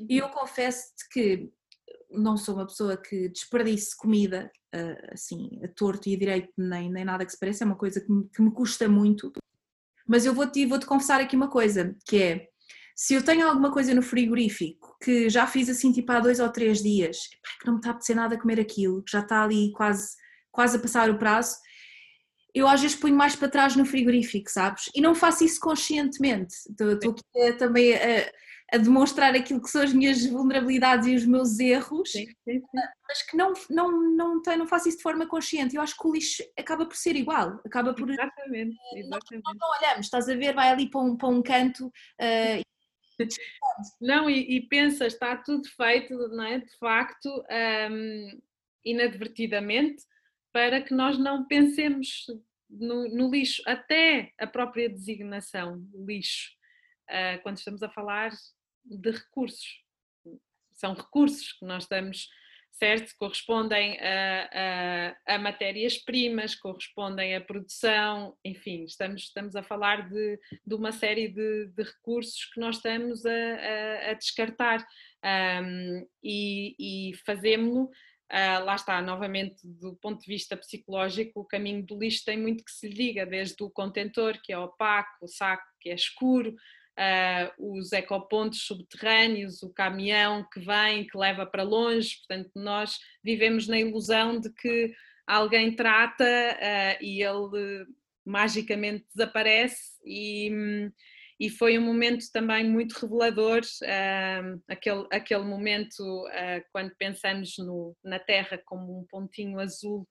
E 0.08 0.18
eu 0.18 0.28
confesso-te 0.30 1.08
que 1.10 1.48
não 2.10 2.36
sou 2.36 2.56
uma 2.56 2.66
pessoa 2.66 2.96
que 2.96 3.28
desperdice 3.28 3.96
comida 3.96 4.50
uh, 4.74 5.12
assim, 5.12 5.60
a 5.62 5.68
torto 5.68 6.08
e 6.08 6.14
a 6.14 6.18
direito, 6.18 6.52
nem, 6.56 6.90
nem 6.90 7.04
nada 7.04 7.24
que 7.24 7.30
se 7.30 7.38
pareça, 7.38 7.62
é 7.62 7.66
uma 7.66 7.76
coisa 7.76 8.00
que 8.00 8.10
me, 8.10 8.28
que 8.28 8.42
me 8.42 8.50
custa 8.50 8.88
muito. 8.88 9.32
Mas 10.06 10.26
eu 10.26 10.34
vou-te 10.34 10.66
vou 10.66 10.78
-te 10.78 10.86
confessar 10.86 11.20
aqui 11.20 11.36
uma 11.36 11.48
coisa, 11.48 11.96
que 12.06 12.22
é, 12.22 12.48
se 12.96 13.12
eu 13.12 13.22
tenho 13.22 13.46
alguma 13.46 13.70
coisa 13.70 13.94
no 13.94 14.00
frigorífico 14.00 14.96
que 15.02 15.28
já 15.28 15.46
fiz 15.46 15.68
assim 15.68 15.92
tipo 15.92 16.10
há 16.10 16.18
dois 16.18 16.40
ou 16.40 16.48
três 16.48 16.82
dias, 16.82 17.28
que 17.60 17.66
não 17.66 17.74
me 17.74 17.78
está 17.78 17.90
a 17.90 17.92
apetecer 17.92 18.16
nada 18.16 18.34
a 18.34 18.40
comer 18.40 18.58
aquilo, 18.58 19.02
que 19.02 19.12
já 19.12 19.20
está 19.20 19.44
ali 19.44 19.70
quase, 19.72 20.16
quase 20.50 20.78
a 20.78 20.80
passar 20.80 21.10
o 21.10 21.18
prazo, 21.18 21.56
eu 22.54 22.66
às 22.66 22.80
vezes 22.80 22.96
ponho 22.96 23.14
mais 23.14 23.36
para 23.36 23.50
trás 23.50 23.76
no 23.76 23.84
frigorífico, 23.84 24.50
sabes? 24.50 24.90
E 24.94 25.02
não 25.02 25.14
faço 25.14 25.44
isso 25.44 25.60
conscientemente. 25.60 26.54
Estou, 26.70 26.92
estou 26.92 27.10
aqui 27.12 27.58
também 27.58 27.94
a, 27.94 28.32
a, 28.72 28.78
demonstrar 28.78 29.34
aquilo 29.34 29.60
que 29.60 29.68
são 29.68 29.82
as 29.82 29.92
minhas 29.92 30.24
vulnerabilidades 30.24 31.06
e 31.06 31.14
os 31.14 31.26
meus 31.26 31.58
erros, 31.58 32.12
sim, 32.12 32.24
sim, 32.24 32.60
sim. 32.60 32.80
mas 33.06 33.22
que 33.28 33.36
não, 33.36 33.52
não, 33.68 34.16
não, 34.16 34.40
tenho, 34.40 34.60
não 34.60 34.66
faço 34.66 34.88
isso 34.88 34.96
de 34.96 35.02
forma 35.02 35.26
consciente. 35.26 35.76
Eu 35.76 35.82
acho 35.82 35.94
que 35.94 36.08
o 36.08 36.12
lixo 36.14 36.42
acaba 36.58 36.86
por 36.86 36.96
ser 36.96 37.14
igual, 37.14 37.60
acaba 37.62 37.92
por. 37.92 38.08
Exatamente, 38.08 38.74
exatamente. 38.94 39.44
Nós 39.44 39.56
não 39.60 39.68
olhamos, 39.78 40.06
estás 40.06 40.26
a 40.30 40.34
ver, 40.34 40.54
vai 40.54 40.70
ali 40.70 40.88
para 40.88 41.02
um, 41.02 41.14
para 41.14 41.28
um 41.28 41.42
canto 41.42 41.88
uh, 41.88 42.66
não, 44.00 44.28
e, 44.28 44.56
e 44.56 44.68
pensa, 44.68 45.06
está 45.06 45.36
tudo 45.36 45.68
feito, 45.70 46.16
não 46.28 46.44
é? 46.44 46.58
De 46.58 46.78
facto, 46.78 47.28
um, 47.90 48.40
inadvertidamente, 48.84 50.04
para 50.52 50.80
que 50.80 50.94
nós 50.94 51.18
não 51.18 51.46
pensemos 51.46 52.26
no, 52.68 53.08
no, 53.08 53.30
lixo, 53.30 53.62
até 53.66 54.32
a 54.38 54.46
própria 54.46 54.88
designação, 54.88 55.86
lixo, 55.94 56.50
uh, 57.10 57.42
quando 57.42 57.58
estamos 57.58 57.82
a 57.82 57.90
falar 57.90 58.32
de 58.84 59.10
recursos. 59.10 59.84
São 60.72 60.94
recursos 60.94 61.52
que 61.52 61.64
nós 61.64 61.84
estamos 61.84 62.28
certo? 62.78 63.14
Correspondem 63.18 63.98
a, 64.00 65.14
a, 65.26 65.34
a 65.34 65.38
matérias-primas, 65.38 66.54
correspondem 66.54 67.34
à 67.34 67.40
produção, 67.40 68.36
enfim, 68.44 68.84
estamos, 68.84 69.22
estamos 69.22 69.56
a 69.56 69.62
falar 69.62 70.08
de, 70.08 70.38
de 70.66 70.74
uma 70.74 70.92
série 70.92 71.28
de, 71.28 71.66
de 71.68 71.82
recursos 71.82 72.44
que 72.52 72.60
nós 72.60 72.76
estamos 72.76 73.24
a, 73.24 74.10
a, 74.10 74.14
descartar 74.14 74.86
um, 75.62 76.06
e, 76.22 76.76
e 77.10 77.14
fazemos-lo. 77.24 77.90
Uh, 78.30 78.64
lá 78.64 78.74
está, 78.74 79.00
novamente, 79.00 79.56
do 79.62 79.94
ponto 79.96 80.20
de 80.20 80.26
vista 80.26 80.56
psicológico, 80.56 81.40
o 81.40 81.44
caminho 81.44 81.86
do 81.86 81.96
lixo 81.96 82.24
tem 82.24 82.36
muito 82.36 82.64
que 82.64 82.72
se 82.72 82.88
lhe 82.88 82.94
diga, 82.94 83.24
desde 83.24 83.62
o 83.62 83.70
contentor, 83.70 84.38
que 84.42 84.52
é 84.52 84.58
opaco, 84.58 85.24
o 85.24 85.28
saco, 85.28 85.64
que 85.80 85.90
é 85.90 85.94
escuro, 85.94 86.54
uh, 86.98 87.78
os 87.78 87.92
ecopontos 87.92 88.62
subterrâneos, 88.62 89.62
o 89.62 89.72
caminhão 89.72 90.46
que 90.52 90.60
vem, 90.60 91.06
que 91.06 91.16
leva 91.16 91.46
para 91.46 91.62
longe, 91.62 92.16
portanto, 92.18 92.50
nós 92.54 92.98
vivemos 93.22 93.68
na 93.68 93.78
ilusão 93.78 94.40
de 94.40 94.50
que 94.52 94.92
alguém 95.26 95.74
trata 95.74 96.24
uh, 96.24 97.04
e 97.04 97.22
ele 97.22 97.86
magicamente 98.24 99.04
desaparece. 99.14 99.98
E, 100.04 100.50
e 101.38 101.50
foi 101.50 101.78
um 101.78 101.82
momento 101.82 102.24
também 102.32 102.68
muito 102.68 102.94
revelador, 102.94 103.60
uh, 103.60 104.62
aquele, 104.68 105.06
aquele 105.12 105.44
momento 105.44 106.00
uh, 106.00 106.64
quando 106.72 106.94
pensamos 106.96 107.54
no, 107.58 107.96
na 108.02 108.18
Terra 108.18 108.60
como 108.64 108.98
um 108.98 109.06
pontinho 109.06 109.60
azul 109.60 110.06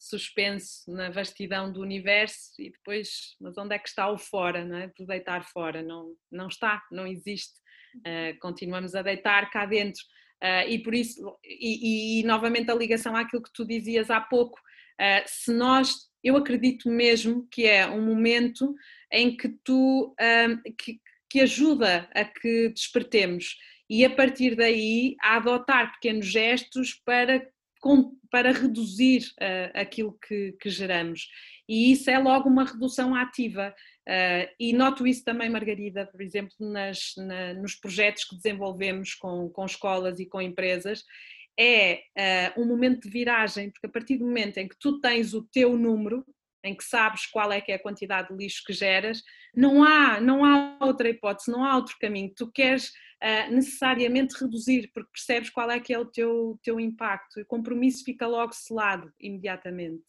suspenso 0.00 0.90
na 0.90 1.10
vastidão 1.10 1.70
do 1.70 1.82
universo 1.82 2.50
e 2.58 2.70
depois, 2.70 3.36
mas 3.38 3.58
onde 3.58 3.74
é 3.74 3.78
que 3.78 3.88
está 3.88 4.10
o 4.10 4.16
fora, 4.16 4.64
não 4.64 4.78
é? 4.78 4.88
Por 4.88 5.06
deitar 5.06 5.44
fora, 5.44 5.82
não, 5.82 6.14
não 6.32 6.48
está, 6.48 6.82
não 6.90 7.06
existe. 7.06 7.60
Uh, 7.98 8.38
continuamos 8.40 8.94
a 8.94 9.02
deitar 9.02 9.50
cá 9.50 9.66
dentro. 9.66 10.02
Uh, 10.42 10.66
e 10.66 10.78
por 10.82 10.94
isso, 10.94 11.20
e, 11.44 12.18
e, 12.18 12.20
e, 12.20 12.22
novamente 12.22 12.70
a 12.70 12.74
ligação 12.74 13.14
àquilo 13.14 13.42
que 13.42 13.52
tu 13.52 13.66
dizias 13.66 14.10
há 14.10 14.20
pouco, 14.20 14.58
uh, 14.58 15.22
se 15.26 15.52
nós, 15.52 16.08
eu 16.24 16.34
acredito 16.34 16.88
mesmo 16.88 17.46
que 17.50 17.66
é 17.66 17.86
um 17.86 18.02
momento 18.02 18.74
em 19.12 19.36
que 19.36 19.50
tu, 19.62 20.14
que, 20.78 20.98
que 21.28 21.40
ajuda 21.40 22.08
a 22.14 22.24
que 22.24 22.68
despertemos 22.70 23.56
e 23.88 24.04
a 24.04 24.10
partir 24.10 24.54
daí 24.54 25.16
a 25.20 25.36
adotar 25.36 25.92
pequenos 25.92 26.26
gestos 26.26 26.94
para 27.04 27.44
para 28.30 28.52
reduzir 28.52 29.22
uh, 29.40 29.70
aquilo 29.74 30.16
que, 30.26 30.52
que, 30.60 30.70
geramos. 30.70 31.28
E 31.68 31.92
isso 31.92 32.10
é 32.10 32.18
logo 32.18 32.48
uma 32.48 32.64
redução 32.64 33.14
ativa. 33.14 33.74
Uh, 34.08 34.48
e 34.58 34.72
noto 34.72 35.06
isso 35.06 35.24
também, 35.24 35.50
Margarida, 35.50 36.06
por 36.06 36.20
exemplo, 36.20 36.54
nas, 36.60 37.14
na, 37.16 37.54
nos 37.54 37.74
projetos 37.74 38.24
que 38.24 38.36
desenvolvemos 38.36 39.14
com, 39.14 39.48
com 39.48 39.64
escolas 39.64 40.20
e 40.20 40.26
com 40.26 40.40
empresas, 40.40 41.04
é 41.58 42.02
uh, 42.56 42.62
um 42.62 42.66
momento 42.66 43.02
de 43.02 43.10
viragem, 43.10 43.70
porque 43.70 43.86
a 43.86 43.90
partir 43.90 44.16
do 44.16 44.24
momento 44.24 44.58
em 44.58 44.68
que 44.68 44.78
tu 44.78 45.00
tens 45.00 45.34
o 45.34 45.42
teu 45.42 45.76
número, 45.76 46.24
em 46.62 46.74
que 46.74 46.84
sabes 46.84 47.26
qual 47.26 47.50
é 47.50 47.60
que 47.60 47.72
é 47.72 47.76
a 47.76 47.82
quantidade 47.82 48.28
de 48.28 48.36
lixo 48.36 48.62
que 48.66 48.72
geras, 48.72 49.22
não 49.54 49.82
há, 49.82 50.20
não 50.20 50.44
há 50.44 50.78
outra 50.80 51.08
hipótese, 51.08 51.50
não 51.50 51.64
há 51.64 51.74
outro 51.74 51.96
caminho. 51.98 52.32
Tu 52.36 52.50
queres 52.52 52.92
uh, 53.22 53.52
necessariamente 53.52 54.36
reduzir, 54.38 54.90
porque 54.92 55.10
percebes 55.12 55.50
qual 55.50 55.70
é 55.70 55.78
que 55.78 55.92
é 55.92 55.98
o 55.98 56.04
teu, 56.04 56.58
teu 56.62 56.80
impacto. 56.80 57.38
E 57.38 57.42
o 57.42 57.46
compromisso 57.46 58.04
fica 58.04 58.26
logo 58.26 58.52
selado 58.52 59.12
imediatamente. 59.18 60.04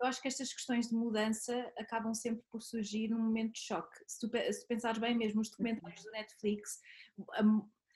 Eu 0.00 0.08
acho 0.08 0.20
que 0.20 0.26
estas 0.26 0.52
questões 0.52 0.88
de 0.88 0.94
mudança 0.94 1.72
acabam 1.78 2.12
sempre 2.12 2.42
por 2.50 2.60
surgir 2.60 3.08
num 3.08 3.20
momento 3.20 3.52
de 3.52 3.60
choque. 3.60 3.96
Se 4.06 4.18
tu, 4.18 4.28
se 4.52 4.66
pensares 4.66 4.98
bem 4.98 5.16
mesmo, 5.16 5.40
os 5.40 5.48
documentários 5.48 6.02
do 6.02 6.10
Netflix, 6.10 6.80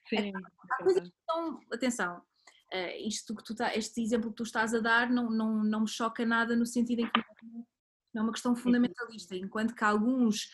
Sim, 0.08 0.32
há, 0.70 0.84
coisas 0.84 1.02
que 1.02 1.14
estão, 1.18 1.60
atenção, 1.72 2.18
uh, 2.72 3.08
isto 3.08 3.34
que 3.34 3.42
tu 3.42 3.56
tá, 3.56 3.74
este 3.74 4.00
exemplo 4.00 4.30
que 4.30 4.36
tu 4.36 4.44
estás 4.44 4.72
a 4.72 4.78
dar 4.78 5.10
não, 5.10 5.28
não, 5.28 5.64
não 5.64 5.80
me 5.80 5.88
choca 5.88 6.24
nada 6.24 6.54
no 6.54 6.64
sentido 6.64 7.00
em 7.00 7.10
que 7.10 7.20
é 8.18 8.22
uma 8.22 8.32
questão 8.32 8.54
fundamentalista, 8.56 9.36
enquanto 9.36 9.74
que 9.74 9.84
alguns, 9.84 10.48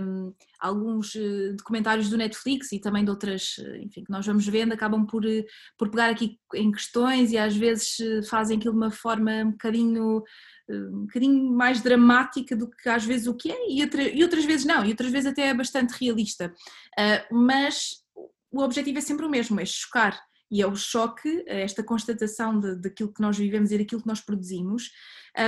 um, 0.00 0.32
alguns 0.58 1.14
eh, 1.16 1.52
documentários 1.52 2.08
do 2.08 2.16
Netflix 2.16 2.72
e 2.72 2.78
também 2.78 3.04
de 3.04 3.10
outras, 3.10 3.56
eh, 3.58 3.78
enfim, 3.82 4.04
que 4.04 4.10
nós 4.10 4.26
vamos 4.26 4.46
vendo, 4.46 4.72
acabam 4.72 5.06
por, 5.06 5.24
eh, 5.24 5.44
por 5.76 5.90
pegar 5.90 6.10
aqui 6.10 6.38
em 6.54 6.72
questões 6.72 7.32
e 7.32 7.38
às 7.38 7.56
vezes 7.56 7.96
fazem 8.28 8.58
aquilo 8.58 8.74
de 8.74 8.78
uma 8.78 8.90
forma 8.90 9.30
um 9.44 9.50
bocadinho, 9.52 10.22
um 10.68 11.02
bocadinho 11.02 11.52
mais 11.52 11.80
dramática 11.82 12.56
do 12.56 12.68
que 12.70 12.88
às 12.88 13.04
vezes 13.04 13.26
o 13.26 13.34
que 13.34 13.50
é, 13.50 13.70
e, 13.70 13.82
outra, 13.82 14.02
e 14.02 14.22
outras 14.22 14.44
vezes 14.44 14.64
não, 14.64 14.84
e 14.84 14.90
outras 14.90 15.10
vezes 15.10 15.30
até 15.30 15.48
é 15.48 15.54
bastante 15.54 15.92
realista. 15.92 16.52
Uh, 16.98 17.34
mas 17.34 18.02
o 18.50 18.62
objetivo 18.62 18.98
é 18.98 19.00
sempre 19.00 19.26
o 19.26 19.30
mesmo, 19.30 19.60
é 19.60 19.64
chocar 19.64 20.18
e 20.50 20.62
é 20.62 20.66
o 20.66 20.76
choque, 20.76 21.44
esta 21.46 21.82
constatação 21.82 22.58
daquilo 22.80 23.12
que 23.12 23.20
nós 23.20 23.36
vivemos 23.36 23.72
e 23.72 23.78
daquilo 23.78 24.00
que 24.00 24.06
nós 24.06 24.20
produzimos, 24.20 24.90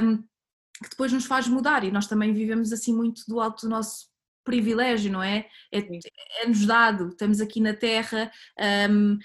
um, 0.02 0.22
que 0.82 0.90
depois 0.90 1.12
nos 1.12 1.26
faz 1.26 1.48
mudar 1.48 1.84
e 1.84 1.90
nós 1.90 2.06
também 2.06 2.32
vivemos 2.32 2.72
assim 2.72 2.94
muito 2.94 3.22
do 3.26 3.40
alto 3.40 3.66
do 3.66 3.70
nosso 3.70 4.08
privilégio, 4.44 5.12
não 5.12 5.22
é? 5.22 5.46
É-nos 5.70 6.62
é 6.62 6.66
dado, 6.66 7.08
estamos 7.08 7.38
aqui 7.38 7.60
na 7.60 7.74
Terra, 7.74 8.32
um, 8.90 9.18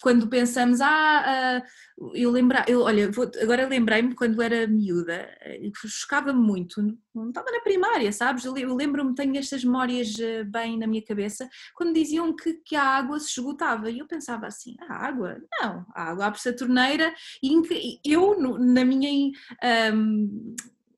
quando 0.00 0.28
pensamos, 0.28 0.80
ah, 0.80 1.62
uh, 1.98 2.10
eu 2.14 2.30
lembrar, 2.30 2.68
eu, 2.68 2.82
olha, 2.82 3.10
vou, 3.10 3.30
agora 3.42 3.66
lembrei-me 3.66 4.14
quando 4.14 4.40
era 4.40 4.66
miúda, 4.66 5.28
chocava-me 5.74 6.38
muito, 6.38 6.80
não 7.14 7.28
estava 7.28 7.50
na 7.50 7.60
primária, 7.60 8.12
sabes? 8.12 8.44
Eu, 8.44 8.54
lembro-me, 8.74 9.14
tenho 9.14 9.36
estas 9.36 9.64
memórias 9.64 10.14
uh, 10.14 10.44
bem 10.46 10.78
na 10.78 10.86
minha 10.86 11.04
cabeça, 11.04 11.48
quando 11.74 11.94
diziam 11.94 12.34
que, 12.34 12.54
que 12.64 12.76
a 12.76 12.84
água 12.84 13.18
se 13.18 13.38
esgotava, 13.38 13.90
e 13.90 13.98
eu 13.98 14.06
pensava 14.06 14.46
assim, 14.46 14.76
a 14.88 14.94
água? 14.94 15.40
Não, 15.60 15.84
a 15.94 16.10
água 16.10 16.26
abre-se 16.26 16.48
a 16.48 16.56
torneira, 16.56 17.12
e 17.42 18.00
eu, 18.04 18.38
na 18.58 18.84
minha. 18.84 19.30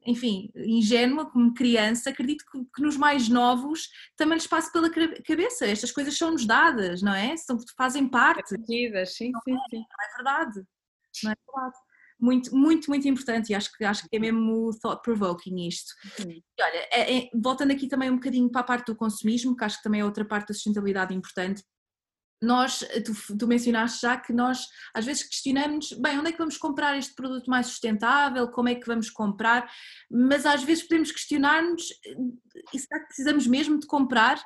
Enfim, 0.07 0.51
ingênua 0.55 1.31
como 1.31 1.55
criança, 1.55 2.11
acredito 2.11 2.45
que, 2.51 2.65
que, 2.75 2.83
nos 2.83 2.97
mais 2.97 3.29
novos 3.29 3.89
também 4.17 4.37
lhes 4.37 4.47
passe 4.47 4.73
pela 4.73 4.91
cabeça. 4.91 5.67
Estas 5.67 5.91
coisas 5.91 6.17
são-nos 6.17 6.47
dadas, 6.47 7.03
não 7.03 7.15
é? 7.15 7.37
São, 7.37 7.59
fazem 7.77 8.09
parte. 8.09 8.55
É 8.55 8.57
sim, 8.57 8.65
sim, 8.67 8.97
é, 8.97 9.05
sim. 9.05 9.33
É 9.81 10.17
verdade. 10.17 10.63
Não 11.25 11.33
é 11.33 11.35
verdade. 11.35 11.77
Muito, 12.21 12.57
muito, 12.57 12.89
muito 12.89 13.09
importante 13.09 13.51
e 13.51 13.55
acho 13.55 13.77
que, 13.77 13.85
acho 13.85 14.09
que 14.09 14.17
é 14.17 14.19
mesmo 14.19 14.71
thought-provoking 14.81 15.67
isto. 15.67 15.93
Uhum. 16.21 16.31
E 16.31 16.63
olha, 16.63 16.89
é, 16.93 17.19
é, 17.19 17.31
voltando 17.35 17.73
aqui 17.73 17.89
também 17.89 18.11
um 18.11 18.15
bocadinho 18.15 18.49
para 18.51 18.61
a 18.61 18.65
parte 18.65 18.87
do 18.87 18.97
consumismo, 18.97 19.57
que 19.57 19.65
acho 19.65 19.79
que 19.79 19.83
também 19.83 20.03
é 20.03 20.05
outra 20.05 20.25
parte 20.25 20.49
da 20.49 20.55
sustentabilidade 20.55 21.13
importante, 21.13 21.65
nós, 22.43 22.85
tu, 23.05 23.39
tu, 23.39 23.47
mencionaste 23.47 24.03
já 24.03 24.17
que 24.17 24.33
nós 24.33 24.67
às 24.93 25.05
vezes 25.05 25.23
questionamos, 25.23 25.93
bem, 25.93 26.19
onde 26.19 26.29
é 26.29 26.33
que 26.33 26.39
vamos 26.39 26.57
comprar 26.57 26.99
este 26.99 27.15
produto 27.15 27.49
mais 27.49 27.69
sustentável, 27.69 28.49
como 28.49 28.69
é 28.69 28.75
que 28.75 28.87
vamos 28.87 29.09
comprar, 29.09 29.71
mas 30.11 30.45
às 30.45 30.63
vezes 30.65 30.83
podemos 30.83 31.13
questionar-nos, 31.13 31.89
e 32.75 32.79
será 32.79 33.01
que 33.01 33.07
precisamos 33.07 33.47
mesmo 33.47 33.79
de 33.79 33.87
comprar? 33.87 34.43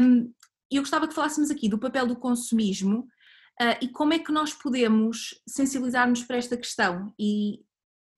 Um, 0.00 0.32
eu 0.70 0.82
gostava 0.82 1.06
que 1.06 1.14
falássemos 1.14 1.50
aqui 1.50 1.68
do 1.68 1.78
papel 1.78 2.06
do 2.06 2.16
consumismo 2.16 3.08
uh, 3.60 3.76
e 3.80 3.88
como 3.88 4.12
é 4.12 4.18
que 4.18 4.32
nós 4.32 4.52
podemos 4.52 5.40
sensibilizar-nos 5.46 6.24
para 6.24 6.36
esta 6.36 6.56
questão 6.56 7.14
e 7.18 7.60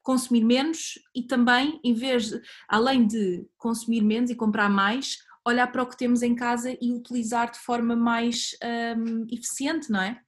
consumir 0.02 0.44
menos 0.44 0.98
e 1.14 1.22
também, 1.22 1.80
em 1.84 1.94
vez, 1.94 2.32
além 2.68 3.06
de 3.06 3.46
consumir 3.56 4.02
menos 4.02 4.30
e 4.30 4.34
comprar 4.34 4.68
mais, 4.68 5.18
olhar 5.46 5.66
para 5.66 5.82
o 5.82 5.86
que 5.86 5.96
temos 5.96 6.22
em 6.22 6.34
casa 6.34 6.76
e 6.80 6.92
utilizar 6.92 7.50
de 7.50 7.58
forma 7.58 7.96
mais 7.96 8.56
um, 8.96 9.26
eficiente, 9.30 9.90
não 9.90 10.02
é? 10.02 10.20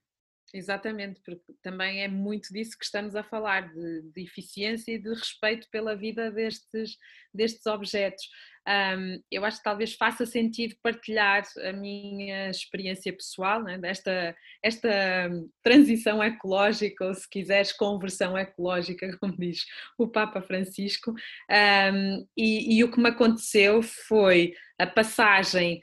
Exatamente, 0.57 1.21
porque 1.25 1.53
também 1.61 2.05
é 2.05 2.07
muito 2.07 2.53
disso 2.53 2.79
que 2.79 2.85
estamos 2.85 3.17
a 3.17 3.25
falar, 3.25 3.73
de, 3.75 4.03
de 4.15 4.23
eficiência 4.23 4.93
e 4.93 4.99
de 4.99 5.09
respeito 5.09 5.69
pela 5.69 5.97
vida 5.97 6.31
destes, 6.31 6.97
destes 7.35 7.67
objetos. 7.67 8.25
Um, 8.65 9.21
eu 9.33 9.45
acho 9.45 9.59
que 9.59 9.65
talvez 9.65 9.95
faça 9.95 10.25
sentido 10.25 10.77
partilhar 10.81 11.43
a 11.59 11.73
minha 11.73 12.51
experiência 12.51 13.13
pessoal, 13.13 13.65
né, 13.65 13.79
desta 13.79 14.35
esta 14.63 15.29
transição 15.61 16.23
ecológica, 16.23 17.05
ou 17.05 17.15
se 17.15 17.29
quiseres, 17.29 17.73
conversão 17.73 18.39
ecológica, 18.39 19.09
como 19.19 19.37
diz 19.37 19.67
o 19.99 20.07
Papa 20.07 20.41
Francisco. 20.41 21.13
Um, 21.51 22.25
e, 22.37 22.79
e 22.79 22.85
o 22.85 22.93
que 22.93 23.01
me 23.01 23.09
aconteceu 23.09 23.83
foi 23.83 24.55
a 24.79 24.87
passagem 24.87 25.83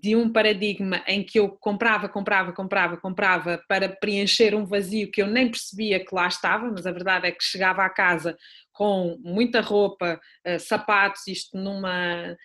de 0.00 0.16
um 0.16 0.32
paradigma 0.32 1.04
em 1.06 1.22
que 1.22 1.38
eu 1.38 1.48
comprava, 1.48 2.08
comprava, 2.08 2.52
comprava, 2.52 2.96
comprava 2.96 3.62
para 3.68 3.88
preencher 3.88 4.56
um 4.56 4.66
vazio 4.66 5.10
que 5.10 5.22
eu 5.22 5.28
nem 5.28 5.48
percebia 5.48 6.04
que 6.04 6.12
lá 6.12 6.26
estava, 6.26 6.68
mas 6.70 6.84
a 6.84 6.90
verdade 6.90 7.28
é 7.28 7.30
que 7.30 7.44
chegava 7.44 7.84
à 7.84 7.88
casa 7.88 8.36
com 8.72 9.16
muita 9.22 9.60
roupa, 9.60 10.20
uh, 10.46 10.58
sapatos, 10.58 11.26
isto 11.28 11.56
numa, 11.56 12.36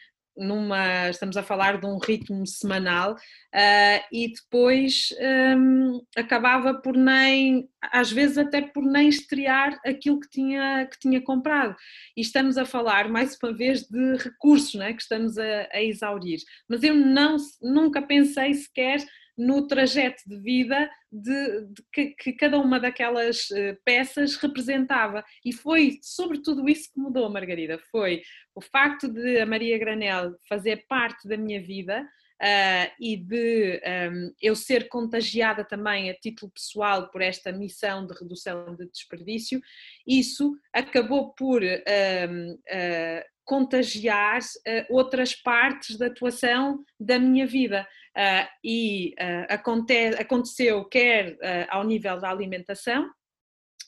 numa, 0.41 1.09
estamos 1.09 1.37
a 1.37 1.43
falar 1.43 1.79
de 1.79 1.85
um 1.85 1.97
ritmo 1.99 2.45
semanal 2.47 3.13
uh, 3.13 4.05
e 4.11 4.33
depois 4.33 5.09
um, 5.57 6.01
acabava 6.17 6.73
por 6.73 6.97
nem, 6.97 7.69
às 7.81 8.11
vezes 8.11 8.37
até 8.37 8.61
por 8.61 8.83
nem 8.83 9.07
estrear 9.07 9.79
aquilo 9.85 10.19
que 10.19 10.29
tinha, 10.29 10.87
que 10.87 10.99
tinha 10.99 11.21
comprado. 11.21 11.75
E 12.17 12.21
estamos 12.21 12.57
a 12.57 12.65
falar 12.65 13.07
mais 13.07 13.37
uma 13.41 13.53
vez 13.53 13.83
de 13.83 14.17
recursos 14.17 14.73
né, 14.73 14.93
que 14.93 15.01
estamos 15.01 15.37
a, 15.37 15.67
a 15.71 15.81
exaurir. 15.81 16.39
Mas 16.67 16.81
eu 16.83 16.95
não, 16.95 17.37
nunca 17.61 18.01
pensei 18.01 18.53
sequer 18.55 18.99
no 19.41 19.65
trajeto 19.65 20.21
de 20.27 20.37
vida 20.37 20.87
de, 21.11 21.65
de 21.65 21.83
que, 21.91 22.05
que, 22.11 22.33
cada 22.33 22.59
uma 22.59 22.79
daquelas 22.79 23.49
eh, 23.51 23.75
peças 23.83 24.35
representava. 24.35 25.25
E 25.43 25.51
foi 25.51 25.97
sobretudo 26.03 26.69
isso 26.69 26.93
que 26.93 26.99
mudou, 26.99 27.27
Margarida. 27.27 27.79
Foi 27.91 28.21
o 28.53 28.61
facto 28.61 29.07
de 29.07 29.39
a 29.39 29.45
Maria 29.47 29.79
Granel 29.79 30.35
fazer 30.47 30.85
parte 30.87 31.27
da 31.27 31.37
minha 31.37 31.59
vida. 31.59 32.07
Uh, 32.41 32.89
e 32.99 33.17
de 33.17 33.79
um, 33.85 33.87
ehm, 33.87 34.31
eu 34.41 34.55
ser 34.55 34.89
contagiada 34.89 35.63
também 35.63 36.09
a 36.09 36.15
título 36.15 36.51
pessoal 36.51 37.11
por 37.11 37.21
esta 37.21 37.51
missão 37.51 38.07
de 38.07 38.15
redução 38.19 38.75
de 38.75 38.89
desperdício, 38.89 39.61
isso 40.07 40.51
acabou 40.73 41.35
por 41.35 41.61
um, 41.61 41.65
ehm, 41.65 42.53
uh, 42.53 42.59
eh, 42.67 43.25
contagiar 43.51 44.39
uh, 44.39 44.95
outras 44.95 45.35
partes 45.35 45.97
da 45.97 46.05
atuação 46.05 46.85
da 46.97 47.19
minha 47.19 47.45
vida. 47.45 47.85
Uh, 48.15 48.47
e 48.63 49.13
uh, 49.19 49.53
aconte 49.53 49.93
aconteceu 50.17 50.85
quer 50.85 51.37
ao 51.69 51.83
nível 51.83 52.17
da 52.17 52.29
alimentação, 52.29 53.09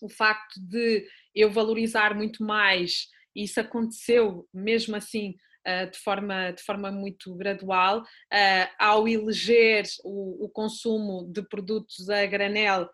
o 0.01 0.09
facto 0.09 0.59
de 0.59 1.07
eu 1.33 1.49
valorizar 1.49 2.13
muito 2.13 2.43
mais, 2.43 3.07
isso 3.33 3.61
aconteceu 3.61 4.45
mesmo 4.53 4.97
assim 4.97 5.33
de, 5.91 5.97
forma, 5.97 6.51
de 6.51 6.61
forma 6.61 6.91
muito 6.91 7.33
gradual, 7.35 8.03
ao 8.77 9.07
eleger 9.07 9.85
o, 10.03 10.45
o 10.45 10.49
consumo 10.49 11.31
de 11.31 11.41
produtos 11.41 12.09
a 12.09 12.25
granel 12.25 12.89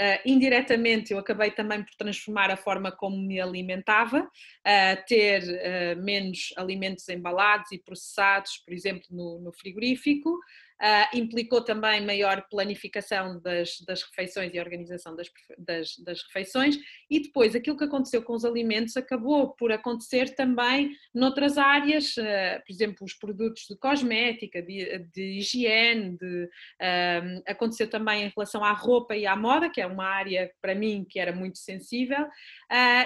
Uh, 0.00 0.18
indiretamente, 0.24 1.12
eu 1.12 1.18
acabei 1.18 1.50
também 1.50 1.84
por 1.84 1.94
transformar 1.94 2.50
a 2.50 2.56
forma 2.56 2.90
como 2.90 3.18
me 3.18 3.38
alimentava, 3.38 4.20
uh, 4.22 5.06
ter 5.06 5.42
uh, 5.42 6.02
menos 6.02 6.54
alimentos 6.56 7.06
embalados 7.10 7.70
e 7.70 7.78
processados, 7.78 8.56
por 8.64 8.72
exemplo, 8.72 9.04
no, 9.10 9.38
no 9.40 9.52
frigorífico, 9.52 10.38
Uh, 10.80 11.18
implicou 11.18 11.62
também 11.62 12.00
maior 12.00 12.46
planificação 12.50 13.38
das, 13.40 13.80
das 13.86 14.02
refeições 14.02 14.54
e 14.54 14.58
organização 14.58 15.14
das, 15.14 15.28
das, 15.58 15.96
das, 15.98 16.22
refeições, 16.22 16.78
e 17.10 17.20
depois 17.20 17.54
aquilo 17.54 17.76
que 17.76 17.84
aconteceu 17.84 18.22
com 18.22 18.32
os 18.32 18.46
alimentos 18.46 18.96
acabou 18.96 19.50
por 19.56 19.70
acontecer 19.72 20.34
também 20.34 20.90
noutras 21.14 21.58
áreas, 21.58 22.16
uh, 22.16 22.64
por 22.66 22.72
exemplo, 22.72 23.04
os 23.04 23.12
produtos 23.12 23.66
de 23.68 23.76
cosmética, 23.76 24.62
de, 24.62 24.98
de 25.12 25.38
higiene, 25.38 26.16
de, 26.16 26.44
uh, 26.44 27.42
aconteceu 27.46 27.88
também 27.88 28.24
em 28.24 28.32
relação 28.34 28.64
à 28.64 28.72
roupa 28.72 29.14
e 29.14 29.26
à 29.26 29.36
moda, 29.36 29.68
que 29.68 29.80
é 29.80 29.86
uma 29.86 30.06
área 30.06 30.50
para 30.62 30.74
mim 30.74 31.04
que 31.08 31.20
era 31.20 31.32
muito 31.32 31.58
sensível, 31.58 32.26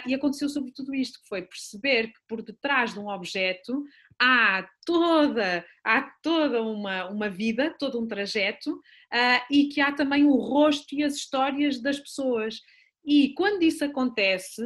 e 0.07 0.15
aconteceu 0.15 0.49
sobretudo 0.49 0.95
isto, 0.95 1.21
que 1.21 1.29
foi 1.29 1.43
perceber 1.43 2.09
que 2.09 2.21
por 2.29 2.43
detrás 2.43 2.93
de 2.93 3.01
um 3.01 3.09
objeto 3.09 3.85
há 4.21 4.67
toda, 4.85 5.65
há 5.85 6.03
toda 6.23 6.63
uma, 6.63 7.09
uma 7.09 7.29
vida, 7.29 7.75
todo 7.79 8.01
um 8.01 8.07
trajeto 8.07 8.73
uh, 8.73 9.45
e 9.51 9.69
que 9.69 9.81
há 9.81 9.93
também 9.93 10.25
o 10.25 10.37
rosto 10.37 10.95
e 10.95 11.03
as 11.03 11.15
histórias 11.15 11.81
das 11.81 11.99
pessoas. 11.99 12.61
E 13.05 13.35
quando 13.35 13.63
isso 13.63 13.85
acontece, 13.85 14.63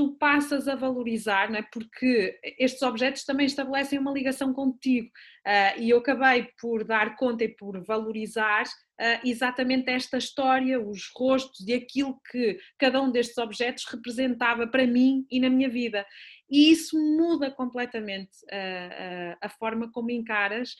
tu 0.00 0.12
passas 0.12 0.66
a 0.66 0.74
valorizar, 0.74 1.50
não 1.50 1.58
é? 1.58 1.62
porque 1.62 2.38
estes 2.58 2.80
objetos 2.80 3.22
também 3.22 3.44
estabelecem 3.44 3.98
uma 3.98 4.12
ligação 4.12 4.50
contigo. 4.50 5.08
Uh, 5.46 5.80
e 5.80 5.90
eu 5.90 5.98
acabei 5.98 6.48
por 6.58 6.84
dar 6.84 7.16
conta 7.16 7.44
e 7.44 7.48
por 7.48 7.78
valorizar 7.84 8.64
uh, 8.64 9.20
exatamente 9.28 9.90
esta 9.90 10.16
história, 10.16 10.80
os 10.80 11.10
rostos 11.14 11.66
e 11.68 11.74
aquilo 11.74 12.18
que 12.30 12.58
cada 12.78 13.00
um 13.00 13.10
destes 13.10 13.36
objetos 13.36 13.84
representava 13.84 14.66
para 14.66 14.86
mim 14.86 15.26
e 15.30 15.38
na 15.38 15.50
minha 15.50 15.68
vida. 15.68 16.06
E 16.50 16.70
isso 16.70 16.98
muda 16.98 17.50
completamente 17.50 18.36
uh, 18.44 19.36
a 19.40 19.48
forma 19.48 19.90
como 19.92 20.10
encaras 20.10 20.74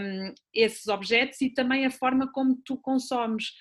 um, 0.00 0.34
esses 0.52 0.86
objetos 0.88 1.40
e 1.40 1.50
também 1.50 1.86
a 1.86 1.90
forma 1.90 2.30
como 2.32 2.60
tu 2.64 2.76
consomes, 2.76 3.52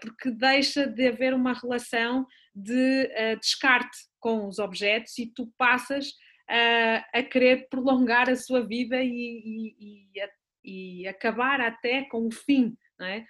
porque 0.00 0.30
deixa 0.30 0.86
de 0.86 1.08
haver 1.08 1.32
uma 1.32 1.54
relação 1.54 2.26
de 2.54 3.08
descarte 3.40 3.96
com 4.18 4.48
os 4.48 4.58
objetos 4.58 5.16
e 5.18 5.26
tu 5.26 5.50
passas 5.56 6.12
a, 6.50 7.18
a 7.18 7.22
querer 7.22 7.68
prolongar 7.68 8.28
a 8.28 8.36
sua 8.36 8.66
vida 8.66 9.00
e, 9.02 9.08
e, 9.08 10.10
e, 10.14 10.20
a, 10.20 10.28
e 10.64 11.08
acabar 11.08 11.60
até 11.60 12.02
com 12.02 12.26
o 12.26 12.32
fim. 12.32 12.76
É? 13.00 13.20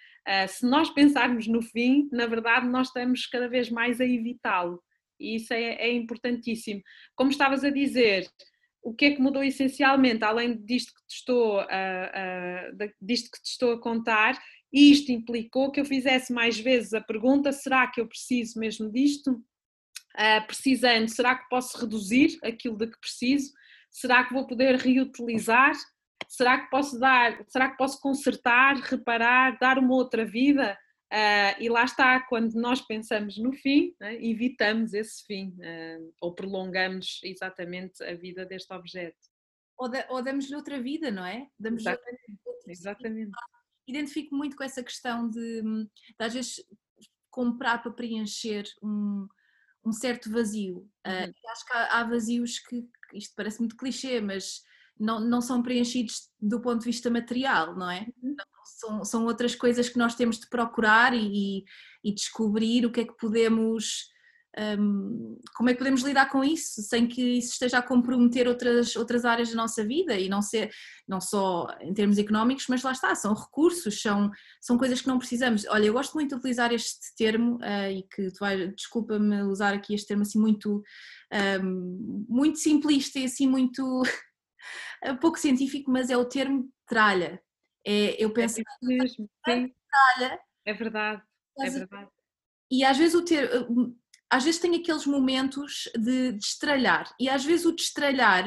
Uh, 0.44 0.48
se 0.48 0.66
nós 0.66 0.90
pensarmos 0.90 1.46
no 1.46 1.62
fim, 1.62 2.08
na 2.10 2.26
verdade, 2.26 2.66
nós 2.66 2.88
estamos 2.88 3.26
cada 3.26 3.48
vez 3.48 3.70
mais 3.70 4.00
a 4.00 4.04
evitá-lo. 4.04 4.82
E 5.20 5.36
isso 5.36 5.52
é, 5.52 5.74
é, 5.74 5.92
importantíssimo. 5.92 6.82
Como 7.14 7.30
estavas 7.30 7.62
a 7.62 7.70
dizer, 7.70 8.26
o 8.82 8.94
que 8.94 9.04
é 9.06 9.10
que 9.10 9.20
mudou 9.20 9.44
essencialmente, 9.44 10.24
além 10.24 10.56
disto 10.64 10.94
que 10.94 11.06
te 11.06 11.16
estou 11.16 11.60
a, 11.60 12.70
disto 13.00 13.30
que 13.30 13.42
te 13.42 13.50
estou 13.50 13.72
a 13.72 13.80
contar, 13.80 14.40
isto 14.72 15.12
implicou 15.12 15.70
que 15.70 15.80
eu 15.80 15.84
fizesse 15.84 16.32
mais 16.32 16.58
vezes 16.58 16.94
a 16.94 17.00
pergunta: 17.00 17.52
será 17.52 17.86
que 17.86 18.00
eu 18.00 18.06
preciso 18.06 18.58
mesmo 18.58 18.90
disto? 18.90 19.32
Uh, 20.16 20.44
precisando, 20.46 21.08
será 21.08 21.36
que 21.36 21.48
posso 21.48 21.78
reduzir 21.78 22.36
aquilo 22.42 22.76
de 22.76 22.88
que 22.88 22.98
preciso? 22.98 23.52
Será 23.90 24.24
que 24.24 24.32
vou 24.32 24.46
poder 24.46 24.76
reutilizar? 24.76 25.72
Será 26.28 26.60
que 26.60 26.70
posso 26.70 26.98
dar? 26.98 27.44
Será 27.48 27.70
que 27.70 27.76
posso 27.76 28.00
consertar, 28.00 28.76
reparar, 28.76 29.58
dar 29.58 29.78
uma 29.78 29.94
outra 29.94 30.24
vida? 30.24 30.76
Uh, 31.12 31.58
e 31.58 31.68
lá 31.68 31.82
está, 31.82 32.20
quando 32.20 32.54
nós 32.54 32.80
pensamos 32.80 33.36
no 33.36 33.52
fim, 33.52 33.96
né, 33.98 34.14
evitamos 34.24 34.94
esse 34.94 35.26
fim 35.26 35.48
uh, 35.58 36.14
ou 36.20 36.32
prolongamos 36.32 37.20
exatamente 37.24 38.00
a 38.04 38.14
vida 38.14 38.46
deste 38.46 38.72
objeto. 38.72 39.18
Ou, 39.76 39.88
da, 39.88 40.06
ou 40.08 40.22
damos-lhe 40.22 40.54
outra 40.54 40.80
vida, 40.80 41.10
não 41.10 41.26
é? 41.26 41.48
Damos 41.58 41.80
exatamente. 41.80 42.40
Outra... 42.44 42.72
exatamente. 42.72 43.32
Identifico 43.88 44.36
muito 44.36 44.56
com 44.56 44.62
essa 44.62 44.84
questão 44.84 45.28
de, 45.28 45.62
de 45.62 45.88
às 46.20 46.32
vezes 46.32 46.64
comprar 47.28 47.82
para 47.82 47.90
preencher 47.90 48.64
um, 48.80 49.26
um 49.84 49.92
certo 49.92 50.30
vazio. 50.30 50.88
Uhum. 51.04 51.30
Uh, 51.30 51.50
acho 51.50 51.66
que 51.66 51.72
há, 51.72 51.98
há, 51.98 52.04
vazios 52.04 52.60
que, 52.60 52.86
isto 53.14 53.34
parece 53.34 53.58
muito 53.58 53.76
clichê, 53.76 54.20
mas 54.20 54.62
não, 54.96 55.18
não 55.18 55.40
são 55.40 55.60
preenchidos 55.60 56.30
do 56.38 56.60
ponto 56.60 56.80
de 56.80 56.86
vista 56.86 57.10
material, 57.10 57.74
não 57.74 57.90
é? 57.90 58.06
Uhum 58.22 58.36
são, 58.80 59.04
são 59.04 59.24
outras 59.26 59.54
coisas 59.54 59.88
que 59.88 59.98
nós 59.98 60.14
temos 60.14 60.38
de 60.38 60.48
procurar 60.48 61.14
e, 61.14 61.64
e 62.02 62.14
descobrir 62.14 62.86
o 62.86 62.90
que 62.90 63.00
é 63.00 63.04
que 63.04 63.16
podemos. 63.16 64.08
Um, 64.58 65.38
como 65.54 65.70
é 65.70 65.72
que 65.72 65.78
podemos 65.78 66.02
lidar 66.02 66.28
com 66.28 66.42
isso 66.42 66.82
sem 66.82 67.06
que 67.06 67.38
isso 67.38 67.52
esteja 67.52 67.78
a 67.78 67.82
comprometer 67.82 68.48
outras, 68.48 68.96
outras 68.96 69.24
áreas 69.24 69.50
da 69.50 69.54
nossa 69.54 69.84
vida 69.84 70.18
e 70.18 70.28
não 70.28 70.42
ser 70.42 70.72
não 71.06 71.20
só 71.20 71.68
em 71.80 71.94
termos 71.94 72.18
económicos, 72.18 72.66
mas 72.68 72.82
lá 72.82 72.90
está, 72.90 73.14
são 73.14 73.32
recursos, 73.32 74.02
são, 74.02 74.28
são 74.60 74.76
coisas 74.76 75.00
que 75.00 75.06
não 75.06 75.20
precisamos. 75.20 75.64
Olha, 75.66 75.86
eu 75.86 75.92
gosto 75.92 76.14
muito 76.14 76.30
de 76.30 76.34
utilizar 76.34 76.72
este 76.72 77.14
termo 77.16 77.58
uh, 77.58 77.92
e 77.92 78.02
que 78.02 78.28
tu 78.32 78.40
vais, 78.40 78.74
desculpa-me 78.74 79.40
usar 79.42 79.72
aqui 79.72 79.94
este 79.94 80.08
termo 80.08 80.22
assim 80.22 80.40
muito, 80.40 80.82
um, 81.62 82.26
muito 82.28 82.58
simplista 82.58 83.20
e 83.20 83.26
assim 83.26 83.46
muito 83.46 84.02
pouco 85.20 85.38
científico, 85.38 85.92
mas 85.92 86.10
é 86.10 86.16
o 86.16 86.24
termo 86.24 86.68
tralha. 86.88 87.40
É, 87.86 88.22
eu 88.22 88.28
é 88.30 88.32
penso 88.32 88.60
é 88.60 88.64
mesmo, 88.82 89.30
sim. 89.48 89.74
É 90.64 90.72
verdade, 90.72 91.22
é 91.58 91.70
verdade. 91.70 92.10
E 92.70 92.84
às 92.84 92.96
vezes 92.96 93.14
o 93.14 93.24
ter, 93.24 93.50
às 94.30 94.44
vezes 94.44 94.60
tem 94.60 94.76
aqueles 94.76 95.06
momentos 95.06 95.90
de 95.96 96.32
destralhar 96.32 97.12
e 97.18 97.28
às 97.28 97.44
vezes 97.44 97.66
o 97.66 97.72
destralhar 97.72 98.44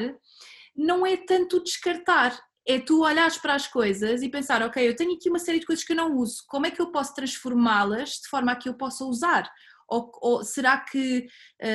não 0.74 1.06
é 1.06 1.16
tanto 1.16 1.62
descartar, 1.62 2.36
é 2.66 2.78
tu 2.78 3.02
olhares 3.02 3.36
para 3.36 3.54
as 3.54 3.66
coisas 3.66 4.22
e 4.22 4.28
pensar, 4.28 4.62
ok, 4.62 4.88
eu 4.88 4.96
tenho 4.96 5.14
aqui 5.14 5.28
uma 5.28 5.38
série 5.38 5.60
de 5.60 5.66
coisas 5.66 5.84
que 5.84 5.92
eu 5.92 5.96
não 5.96 6.16
uso, 6.16 6.42
como 6.48 6.66
é 6.66 6.70
que 6.70 6.80
eu 6.80 6.90
posso 6.90 7.14
transformá-las 7.14 8.20
de 8.22 8.28
forma 8.28 8.52
a 8.52 8.56
que 8.56 8.68
eu 8.68 8.74
possa 8.74 9.04
usar? 9.04 9.50
Ou, 9.88 10.10
ou 10.20 10.44
será 10.44 10.78
que 10.78 11.26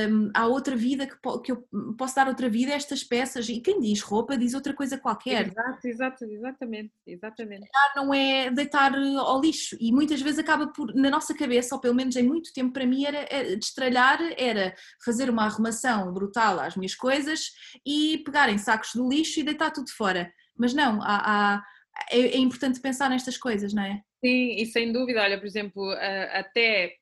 um, 0.10 0.32
há 0.34 0.48
outra 0.48 0.76
vida 0.76 1.08
que, 1.08 1.16
que, 1.44 1.52
eu 1.52 1.68
posso 1.98 2.16
dar 2.16 2.28
outra 2.28 2.50
vida 2.50 2.72
a 2.72 2.76
estas 2.76 3.04
peças? 3.04 3.48
E 3.50 3.62
quem 3.62 3.80
diz 3.80 4.02
roupa 4.02 4.38
diz 4.38 4.54
outra 4.54 4.74
coisa 4.74 4.98
qualquer. 4.98 5.48
Exato, 5.48 5.88
exato, 5.88 6.26
exatamente, 6.26 6.94
exatamente. 7.06 7.68
Não 7.96 8.14
é 8.14 8.50
deitar 8.52 8.94
eh, 8.94 9.16
ao 9.16 9.42
lixo 9.42 9.78
e 9.80 9.92
muitas 9.92 10.22
vezes 10.22 10.40
acaba 10.40 10.68
por, 10.68 10.94
na 10.96 11.10
nossa 11.10 11.34
cabeça, 11.34 11.76
ou 11.76 11.82
pelo 11.82 11.96
menos 11.96 12.16
em 12.16 12.24
muito 12.24 12.54
tempo 12.54 12.74
para 12.74 12.86
mim, 12.86 13.06
era, 13.06 13.28
era 13.30 13.56
destralhar, 13.58 14.20
era 14.38 14.74
fazer 15.04 15.30
uma 15.30 15.46
arrumação 15.46 16.12
brutal 16.14 16.60
às 16.60 16.76
minhas 16.76 16.96
coisas 16.96 17.52
e 17.86 18.22
pegar 18.26 18.50
em 18.50 18.58
sacos 18.58 18.92
do 18.94 19.08
lixo 19.08 19.40
e 19.40 19.44
deitar 19.44 19.72
tudo 19.72 19.90
fora. 19.92 20.32
Mas 20.58 20.74
não, 20.74 21.02
há, 21.02 21.56
há 21.56 21.64
é, 22.12 22.20
é 22.20 22.38
importante 22.38 22.80
pensar 22.80 23.10
nestas 23.10 23.38
coisas, 23.38 23.74
não 23.74 23.84
é? 23.84 24.02
Sim, 24.24 24.56
e 24.58 24.66
sem 24.66 24.92
dúvida, 24.92 25.22
olha, 25.22 25.38
por 25.38 25.48
exemplo, 25.48 25.90
até 26.34 26.94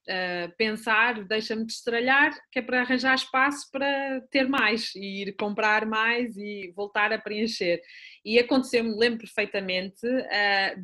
pensar, 0.56 1.24
deixa-me 1.24 1.66
destralhar, 1.66 2.32
que 2.52 2.60
é 2.60 2.62
para 2.62 2.82
arranjar 2.82 3.16
espaço 3.16 3.68
para 3.72 4.22
ter 4.30 4.48
mais, 4.48 4.94
e 4.94 5.24
ir 5.24 5.36
comprar 5.36 5.84
mais 5.88 6.38
e 6.38 6.72
voltar 6.76 7.12
a 7.12 7.18
preencher. 7.18 7.82
E 8.24 8.38
aconteceu-me, 8.38 8.96
lembro 8.96 9.18
perfeitamente, 9.22 10.06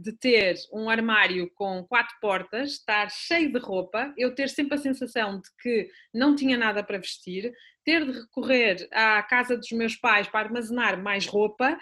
de 0.01 0.11
ter 0.17 0.55
um 0.73 0.89
armário 0.89 1.51
com 1.53 1.86
quatro 1.88 2.15
portas, 2.19 2.71
estar 2.71 3.11
cheio 3.11 3.51
de 3.53 3.59
roupa, 3.59 4.11
eu 4.17 4.34
ter 4.34 4.49
sempre 4.49 4.73
a 4.73 4.81
sensação 4.81 5.39
de 5.39 5.49
que 5.61 5.88
não 6.11 6.36
tinha 6.36 6.57
nada 6.57 6.84
para 6.84 6.97
vestir, 6.97 7.53
ter 7.86 8.05
de 8.05 8.11
recorrer 8.21 8.88
à 8.91 9.21
casa 9.21 9.55
dos 9.57 9.69
meus 9.71 9.95
pais 9.95 10.27
para 10.27 10.47
armazenar 10.47 10.99
mais 10.99 11.27
roupa, 11.27 11.77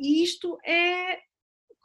e 0.00 0.24
isto 0.24 0.58
é 0.64 1.20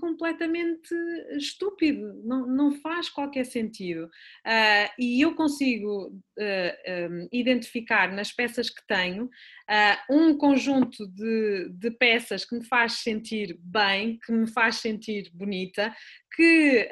completamente 0.02 0.94
estúpido, 1.38 2.22
não, 2.26 2.48
não 2.48 2.72
faz 2.82 3.08
qualquer 3.08 3.46
sentido. 3.46 4.06
Uh, 4.06 4.90
e 5.00 5.22
eu 5.22 5.36
consigo 5.36 6.08
uh, 6.08 6.14
ah, 6.40 7.08
um, 7.10 7.28
identificar 7.32 8.12
nas 8.12 8.32
peças 8.32 8.70
que 8.70 8.86
tenho 8.88 9.30
uh, 9.72 10.14
um 10.14 10.38
conjunto 10.38 11.08
de, 11.08 11.70
de, 11.70 11.92
peças 11.92 12.44
que 12.44 12.56
me 12.56 12.66
faz 12.66 12.94
sentir 12.94 13.58
bem, 13.62 14.20
que 14.26 14.32
me 14.32 14.48
faz 14.48 14.76
sentir 14.76 15.32
bonita, 15.34 15.96
que 16.36 16.90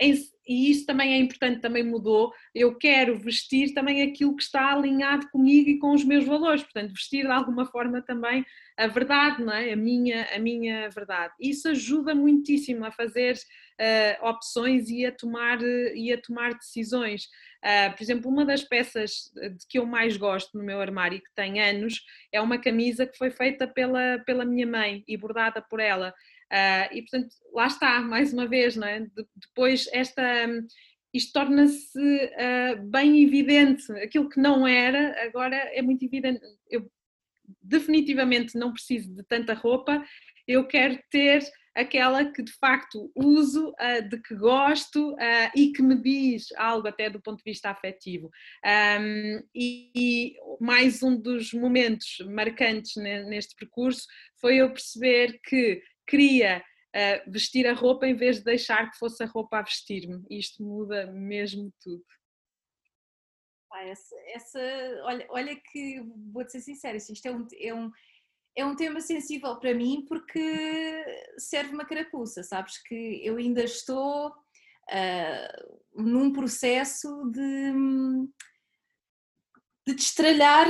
em, 0.00 0.14
e 0.46 0.70
isso 0.70 0.84
também 0.84 1.14
é 1.14 1.18
importante, 1.18 1.60
também 1.60 1.84
mudou. 1.84 2.32
Eu 2.54 2.76
quero 2.76 3.16
vestir 3.16 3.72
também 3.72 4.02
aquilo 4.02 4.34
que 4.34 4.42
está 4.42 4.72
alinhado 4.72 5.28
comigo 5.30 5.70
e 5.70 5.78
com 5.78 5.92
os 5.92 6.04
meus 6.04 6.24
valores, 6.24 6.62
portanto, 6.62 6.92
vestir 6.92 7.24
de 7.24 7.30
alguma 7.30 7.64
forma 7.66 8.02
também 8.02 8.44
a 8.76 8.86
verdade, 8.86 9.42
não 9.42 9.52
é? 9.52 9.72
A 9.72 9.76
minha, 9.76 10.26
a 10.34 10.38
minha 10.38 10.88
verdade. 10.90 11.32
Isso 11.40 11.68
ajuda 11.68 12.14
muitíssimo 12.14 12.84
a 12.84 12.90
fazer 12.90 13.34
uh, 13.34 14.28
opções 14.28 14.88
e 14.90 15.06
a 15.06 15.12
tomar, 15.12 15.62
e 15.62 16.12
a 16.12 16.20
tomar 16.20 16.54
decisões. 16.54 17.28
Uh, 17.64 17.94
por 17.96 18.02
exemplo, 18.02 18.30
uma 18.30 18.44
das 18.44 18.64
peças 18.64 19.30
de 19.34 19.66
que 19.68 19.78
eu 19.78 19.86
mais 19.86 20.16
gosto 20.16 20.58
no 20.58 20.64
meu 20.64 20.80
armário 20.80 21.20
que 21.20 21.34
tem 21.34 21.60
anos 21.60 22.02
é 22.32 22.40
uma 22.40 22.58
camisa 22.58 23.06
que 23.06 23.16
foi 23.16 23.30
feita 23.30 23.68
pela, 23.68 24.18
pela 24.26 24.44
minha 24.44 24.66
mãe 24.66 25.04
e 25.06 25.16
bordada 25.16 25.62
por 25.62 25.78
ela. 25.78 26.12
Uh, 26.52 26.94
e 26.94 27.02
portanto, 27.02 27.34
lá 27.52 27.66
está, 27.66 28.00
mais 28.02 28.32
uma 28.32 28.46
vez, 28.46 28.76
não 28.76 28.86
é? 28.86 29.00
De, 29.00 29.26
depois 29.36 29.88
esta 29.92 30.22
isto 31.14 31.32
torna-se 31.32 31.98
uh, 31.98 32.82
bem 32.88 33.22
evidente. 33.22 33.92
Aquilo 33.92 34.28
que 34.28 34.40
não 34.40 34.66
era, 34.66 35.22
agora 35.24 35.56
é 35.56 35.82
muito 35.82 36.04
evidente. 36.04 36.40
Eu 36.70 36.90
definitivamente 37.60 38.56
não 38.56 38.72
preciso 38.72 39.14
de 39.14 39.22
tanta 39.24 39.52
roupa, 39.52 40.02
eu 40.46 40.66
quero 40.66 40.98
ter 41.10 41.42
aquela 41.74 42.30
que 42.30 42.42
de 42.42 42.52
facto 42.52 43.10
uso, 43.14 43.70
uh, 43.70 44.08
de 44.08 44.20
que 44.20 44.34
gosto 44.34 45.12
uh, 45.12 45.50
e 45.56 45.72
que 45.72 45.82
me 45.82 46.00
diz 46.00 46.52
algo 46.56 46.88
até 46.88 47.08
do 47.08 47.20
ponto 47.20 47.38
de 47.38 47.50
vista 47.50 47.70
afetivo. 47.70 48.30
E, 49.54 50.36
mais 50.60 51.02
um 51.02 51.16
dos 51.20 51.52
momentos 51.52 52.18
marcantes 52.26 52.96
neste 52.96 53.54
percurso 53.56 54.06
foi 54.40 54.56
eu 54.56 54.70
perceber 54.70 55.40
que 55.44 55.82
queria 56.06 56.62
uh, 56.94 57.30
vestir 57.30 57.66
a 57.66 57.72
roupa 57.72 58.06
em 58.06 58.14
vez 58.14 58.38
de 58.38 58.44
deixar 58.44 58.90
que 58.90 58.98
fosse 58.98 59.22
a 59.22 59.26
roupa 59.26 59.58
a 59.58 59.62
vestir-me. 59.62 60.24
Isto 60.30 60.62
muda 60.62 61.06
mesmo 61.12 61.72
tudo. 61.82 62.04
Ah, 63.72 63.84
essa, 63.84 64.14
essa, 64.34 64.60
olha, 65.04 65.26
olha 65.30 65.56
que 65.56 66.02
vou-te 66.30 66.52
ser 66.52 66.60
sincera, 66.60 66.96
isto 66.96 67.26
é 67.26 67.32
um, 67.32 67.46
é, 67.58 67.74
um, 67.74 67.90
é 68.54 68.64
um 68.64 68.76
tema 68.76 69.00
sensível 69.00 69.56
para 69.56 69.74
mim 69.74 70.04
porque 70.08 71.04
serve 71.38 71.72
uma 71.72 71.84
carapuça, 71.84 72.42
sabes? 72.42 72.82
Que 72.82 73.20
eu 73.24 73.36
ainda 73.36 73.64
estou 73.64 74.28
uh, 74.28 75.80
num 75.94 76.32
processo 76.32 77.30
de, 77.30 77.72
de 79.86 79.94
destralhar 79.94 80.66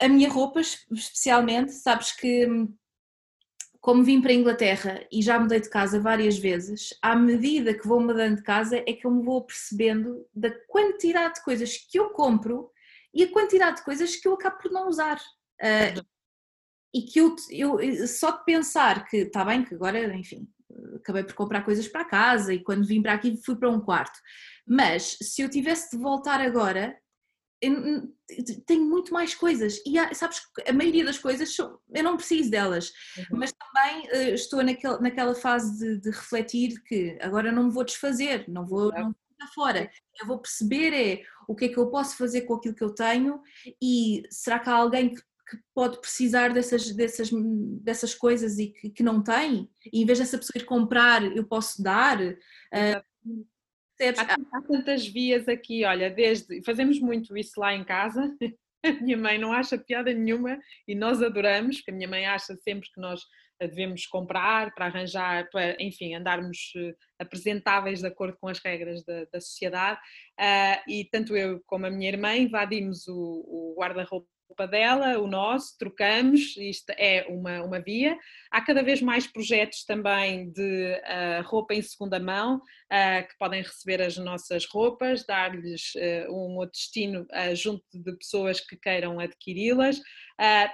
a 0.00 0.08
minha 0.08 0.28
roupa, 0.28 0.60
especialmente, 0.60 1.72
sabes? 1.72 2.12
Que 2.12 2.48
como 3.80 4.02
vim 4.02 4.20
para 4.20 4.30
a 4.32 4.34
Inglaterra 4.34 5.06
e 5.12 5.20
já 5.20 5.38
mudei 5.38 5.60
de 5.60 5.68
casa 5.68 6.00
várias 6.00 6.38
vezes, 6.38 6.88
à 7.02 7.14
medida 7.14 7.74
que 7.74 7.86
vou 7.86 8.00
mudando 8.00 8.36
de 8.36 8.42
casa 8.42 8.78
é 8.78 8.92
que 8.94 9.06
eu 9.06 9.10
me 9.10 9.22
vou 9.22 9.44
percebendo 9.44 10.26
da 10.34 10.50
quantidade 10.66 11.34
de 11.34 11.44
coisas 11.44 11.76
que 11.76 11.98
eu 11.98 12.08
compro 12.08 12.70
e 13.12 13.22
a 13.22 13.30
quantidade 13.30 13.76
de 13.76 13.84
coisas 13.84 14.16
que 14.16 14.26
eu 14.26 14.34
acabo 14.34 14.56
por 14.56 14.72
não 14.72 14.88
usar. 14.88 15.20
Uh, 15.60 16.13
e 16.94 17.02
que 17.02 17.18
eu, 17.18 17.34
eu 17.50 18.06
só 18.06 18.30
de 18.30 18.44
pensar 18.44 19.04
que 19.06 19.16
está 19.18 19.44
bem, 19.44 19.64
que 19.64 19.74
agora, 19.74 20.16
enfim, 20.16 20.48
acabei 20.96 21.24
por 21.24 21.34
comprar 21.34 21.64
coisas 21.64 21.88
para 21.88 22.04
casa 22.04 22.54
e 22.54 22.62
quando 22.62 22.86
vim 22.86 23.02
para 23.02 23.14
aqui 23.14 23.36
fui 23.44 23.56
para 23.56 23.70
um 23.70 23.80
quarto. 23.80 24.18
Mas 24.66 25.16
se 25.20 25.42
eu 25.42 25.50
tivesse 25.50 25.96
de 25.96 26.02
voltar 26.02 26.40
agora, 26.40 26.96
tenho 28.66 28.84
muito 28.84 29.12
mais 29.12 29.34
coisas 29.34 29.80
e 29.86 29.98
há, 29.98 30.12
sabes 30.14 30.42
a 30.68 30.72
maioria 30.72 31.04
das 31.04 31.18
coisas 31.18 31.56
eu 31.58 32.04
não 32.04 32.16
preciso 32.16 32.50
delas 32.50 32.92
uhum. 33.16 33.38
mas 33.38 33.52
também 33.52 34.06
uh, 34.08 34.34
estou 34.34 34.62
naquele, 34.62 34.98
naquela 34.98 35.34
fase 35.34 35.78
de, 35.78 36.00
de, 36.00 36.10
refletir 36.10 36.82
que 36.82 37.16
agora 37.22 37.50
não 37.50 37.64
me 37.64 37.70
vou 37.70 37.84
desfazer 37.84 38.44
não 38.48 38.66
vou, 38.66 38.92
não 38.92 39.04
vou 39.04 39.48
fora 39.54 39.90
eu 40.20 40.26
vou 40.26 40.38
perceber 40.38 40.92
é 40.92 41.22
o 41.48 41.54
que 41.54 41.66
é 41.66 41.68
que 41.68 41.78
eu 41.78 41.88
posso 41.88 42.18
fazer 42.18 42.42
com 42.42 42.54
aquilo 42.54 42.74
que 42.74 42.84
eu 42.84 42.94
tenho 42.94 43.40
e 43.80 44.22
será 44.30 44.58
que 44.58 44.68
há 44.68 44.74
alguém 44.74 45.14
que, 45.14 45.22
que 45.48 45.58
pode 45.74 46.00
precisar 46.00 46.52
dessas, 46.52 46.90
dessas, 46.94 47.30
dessas 47.82 48.14
coisas 48.14 48.58
e 48.58 48.68
que, 48.68 48.90
que, 48.90 49.02
não 49.02 49.22
tem 49.22 49.70
e 49.92 50.02
em 50.02 50.06
vez 50.06 50.18
dessa 50.18 50.38
pessoa 50.38 50.62
ir 50.62 50.64
comprar 50.64 51.22
eu 51.22 51.44
posso 51.44 51.82
dar 51.82 52.20
uh, 52.20 53.04
Há, 54.18 54.58
há 54.58 54.62
tantas 54.62 55.06
vias 55.06 55.48
aqui, 55.48 55.84
olha, 55.84 56.10
desde 56.10 56.62
fazemos 56.64 56.98
muito 56.98 57.36
isso 57.36 57.60
lá 57.60 57.74
em 57.74 57.84
casa. 57.84 58.36
A 58.84 58.92
minha 59.00 59.16
mãe 59.16 59.38
não 59.38 59.50
acha 59.50 59.78
piada 59.78 60.12
nenhuma 60.12 60.60
e 60.86 60.94
nós 60.94 61.22
adoramos, 61.22 61.76
porque 61.76 61.90
a 61.90 61.94
minha 61.94 62.06
mãe 62.06 62.26
acha 62.26 62.54
sempre 62.56 62.86
que 62.92 63.00
nós 63.00 63.22
devemos 63.58 64.04
comprar 64.04 64.74
para 64.74 64.84
arranjar, 64.84 65.48
para, 65.50 65.74
enfim, 65.80 66.14
andarmos 66.14 66.70
eh, 66.76 66.94
apresentáveis 67.18 68.00
de 68.00 68.06
acordo 68.06 68.36
com 68.38 68.46
as 68.46 68.58
regras 68.58 69.02
da, 69.02 69.24
da 69.32 69.40
sociedade. 69.40 69.98
Uh, 70.38 70.90
e 70.90 71.08
tanto 71.10 71.34
eu 71.34 71.62
como 71.66 71.86
a 71.86 71.90
minha 71.90 72.10
irmã 72.10 72.36
invadimos 72.36 73.06
o, 73.08 73.14
o 73.16 73.74
guarda-roupa 73.78 74.28
roupa 74.48 74.68
dela, 74.68 75.18
o 75.18 75.26
nosso, 75.26 75.76
trocamos, 75.78 76.56
isto 76.56 76.90
é 76.90 77.26
uma, 77.28 77.62
uma 77.62 77.80
via. 77.80 78.16
Há 78.50 78.60
cada 78.60 78.82
vez 78.82 79.00
mais 79.00 79.26
projetos 79.26 79.84
também 79.84 80.50
de 80.50 80.92
uh, 80.92 81.42
roupa 81.44 81.74
em 81.74 81.82
segunda 81.82 82.20
mão, 82.20 82.56
uh, 82.56 83.28
que 83.28 83.36
podem 83.38 83.62
receber 83.62 84.02
as 84.02 84.16
nossas 84.16 84.66
roupas, 84.66 85.24
dar-lhes 85.26 85.92
uh, 85.96 86.32
um 86.32 86.56
outro 86.56 86.72
destino 86.72 87.26
junto 87.54 87.84
de 87.92 88.16
pessoas 88.16 88.60
que 88.60 88.76
queiram 88.76 89.18
adquiri-las. 89.18 90.00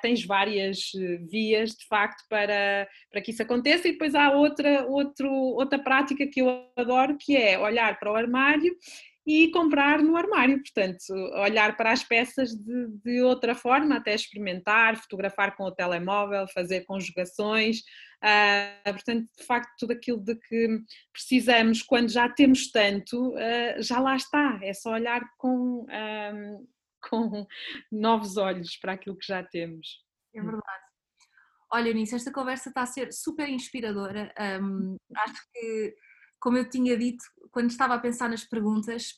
tens 0.03 0.25
várias 0.25 0.91
vias, 1.31 1.71
de 1.71 1.87
facto, 1.87 2.25
para, 2.29 2.89
para 3.11 3.21
que 3.21 3.31
isso 3.31 3.43
aconteça, 3.43 3.89
e 3.89 3.93
depois 3.93 4.15
há 4.15 4.31
outra, 4.31 4.87
outro, 4.87 5.31
outra 5.31 5.79
prática 5.79 6.27
que 6.27 6.41
eu 6.41 6.71
adoro, 6.77 7.17
que 7.19 7.37
é 7.37 7.59
olhar 7.59 7.99
para 7.99 8.13
o 8.13 8.17
armário 8.17 8.75
e 9.27 9.51
comprar 9.51 10.03
no 10.03 10.17
armário, 10.17 10.61
portanto, 10.63 11.13
olhar 11.35 11.77
para 11.77 11.93
as 11.93 12.03
peças 12.03 12.51
de, 12.51 12.89
de, 13.05 13.23
outra 13.23 13.55
forma, 13.55 13.97
até 13.97 14.15
experimentar, 14.15 14.97
fotografar 14.97 15.55
com 15.57 15.65
o 15.65 15.71
telemóvel, 15.71 16.49
fazer 16.49 16.85
conjugações, 16.85 17.81
uh, 18.25 18.93
portanto, 18.93 19.29
de 19.39 19.45
facto, 19.45 19.71
tudo 19.79 19.93
aquilo 19.93 20.21
de 20.21 20.35
que 20.37 20.81
precisamos 21.13 21.83
quando 21.83 22.09
já 22.09 22.29
temos 22.29 22.71
tanto, 22.71 23.35
uh, 23.35 23.83
já 23.83 24.01
lá 24.01 24.17
está, 24.17 24.59
é 24.63 24.73
só 24.73 24.93
olhar 24.93 25.23
com, 25.37 25.87
ah, 25.91 26.33
com 27.09 27.47
novos 27.93 28.37
olhos 28.37 28.77
para 28.79 28.93
aquilo 28.93 29.17
que 29.17 29.27
já 29.27 29.43
temos. 29.43 30.03
É 30.35 30.41
verdade. 30.41 30.91
Olha, 31.73 31.89
Eunice, 31.89 32.17
esta 32.17 32.33
conversa 32.33 32.69
está 32.69 32.83
a 32.83 32.87
ser 32.87 33.13
super 33.13 33.49
inspiradora. 33.49 34.35
Um, 34.61 34.97
acho 35.15 35.41
que 35.53 35.95
como 36.41 36.57
eu 36.57 36.69
tinha 36.69 36.97
dito, 36.97 37.25
quando 37.53 37.71
estava 37.71 37.95
a 37.95 37.99
pensar 37.99 38.29
nas 38.29 38.45
perguntas, 38.45 39.15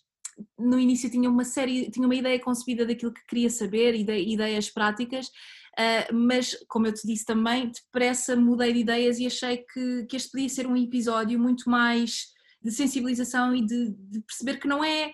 no 0.59 0.79
início 0.79 1.11
tinha 1.11 1.29
uma 1.29 1.45
série, 1.45 1.91
tinha 1.91 2.07
uma 2.07 2.15
ideia 2.15 2.41
concebida 2.41 2.87
daquilo 2.87 3.13
que 3.13 3.25
queria 3.27 3.51
saber, 3.51 3.95
ideias 3.95 4.71
práticas, 4.71 5.27
uh, 5.27 6.15
mas 6.15 6.57
como 6.69 6.87
eu 6.87 6.95
te 6.95 7.07
disse 7.07 7.25
também, 7.25 7.71
depressa 7.71 8.35
mudei 8.35 8.73
de 8.73 8.81
ideias 8.81 9.19
e 9.19 9.27
achei 9.27 9.59
que, 9.59 10.07
que 10.07 10.17
este 10.17 10.31
podia 10.31 10.49
ser 10.49 10.67
um 10.67 10.77
episódio 10.77 11.39
muito 11.39 11.69
mais 11.69 12.33
de 12.63 12.71
sensibilização 12.71 13.55
e 13.55 13.65
de, 13.65 13.91
de 13.91 14.21
perceber 14.21 14.59
que 14.59 14.69
não 14.69 14.83
é 14.83 15.13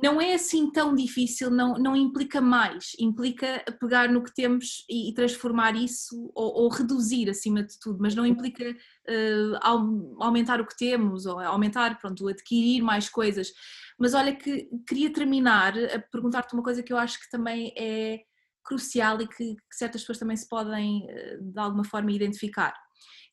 não 0.00 0.20
é 0.20 0.34
assim 0.34 0.70
tão 0.70 0.94
difícil, 0.94 1.50
não, 1.50 1.74
não 1.74 1.94
implica 1.94 2.40
mais, 2.40 2.92
implica 2.98 3.62
pegar 3.78 4.08
no 4.08 4.22
que 4.22 4.34
temos 4.34 4.84
e, 4.88 5.10
e 5.10 5.14
transformar 5.14 5.76
isso 5.76 6.32
ou, 6.34 6.62
ou, 6.62 6.68
reduzir 6.68 7.28
acima 7.28 7.62
de 7.62 7.78
tudo, 7.78 7.98
mas 8.00 8.14
não 8.14 8.24
implica 8.24 8.70
uh, 8.70 10.18
aumentar 10.18 10.60
o 10.60 10.66
que 10.66 10.76
temos 10.76 11.26
ou 11.26 11.38
aumentar, 11.40 11.98
pronto, 11.98 12.26
adquirir 12.26 12.82
mais 12.82 13.08
coisas. 13.08 13.52
Mas 13.98 14.14
olha 14.14 14.34
que 14.34 14.68
queria 14.88 15.12
terminar 15.12 15.74
a 15.78 15.98
perguntar-te 15.98 16.54
uma 16.54 16.62
coisa 16.62 16.82
que 16.82 16.92
eu 16.92 16.96
acho 16.96 17.20
que 17.20 17.30
também 17.30 17.72
é 17.76 18.20
crucial 18.64 19.20
e 19.20 19.28
que, 19.28 19.54
que 19.54 19.76
certas 19.76 20.02
pessoas 20.02 20.18
também 20.18 20.36
se 20.36 20.48
podem 20.48 21.04
eh, 21.10 21.38
de 21.40 21.58
alguma 21.58 21.84
forma 21.84 22.12
identificar 22.12 22.72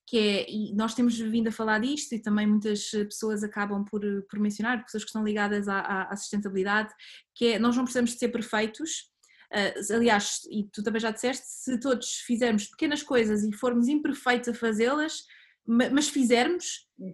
que 0.09 0.17
é, 0.17 0.49
e 0.49 0.73
nós 0.73 0.95
temos 0.95 1.19
vindo 1.19 1.49
a 1.49 1.51
falar 1.51 1.79
disto 1.79 2.13
e 2.15 2.19
também 2.19 2.47
muitas 2.47 2.89
pessoas 2.89 3.43
acabam 3.43 3.85
por, 3.85 4.01
por 4.27 4.39
mencionar, 4.39 4.83
pessoas 4.83 5.03
que 5.03 5.09
estão 5.09 5.23
ligadas 5.23 5.67
à, 5.67 6.07
à 6.09 6.17
sustentabilidade, 6.17 6.91
que 7.35 7.53
é 7.53 7.59
nós 7.59 7.77
não 7.77 7.83
precisamos 7.83 8.13
de 8.13 8.17
ser 8.17 8.29
perfeitos, 8.29 9.11
uh, 9.53 9.93
aliás, 9.93 10.39
e 10.49 10.63
tu 10.73 10.81
também 10.81 10.99
já 10.99 11.11
disseste, 11.11 11.45
se 11.45 11.79
todos 11.79 12.21
fizermos 12.25 12.65
pequenas 12.65 13.03
coisas 13.03 13.43
e 13.43 13.53
formos 13.53 13.87
imperfeitos 13.87 14.49
a 14.49 14.53
fazê-las, 14.55 15.25
mas 15.67 16.09
fizermos, 16.09 16.87
uh, 16.99 17.13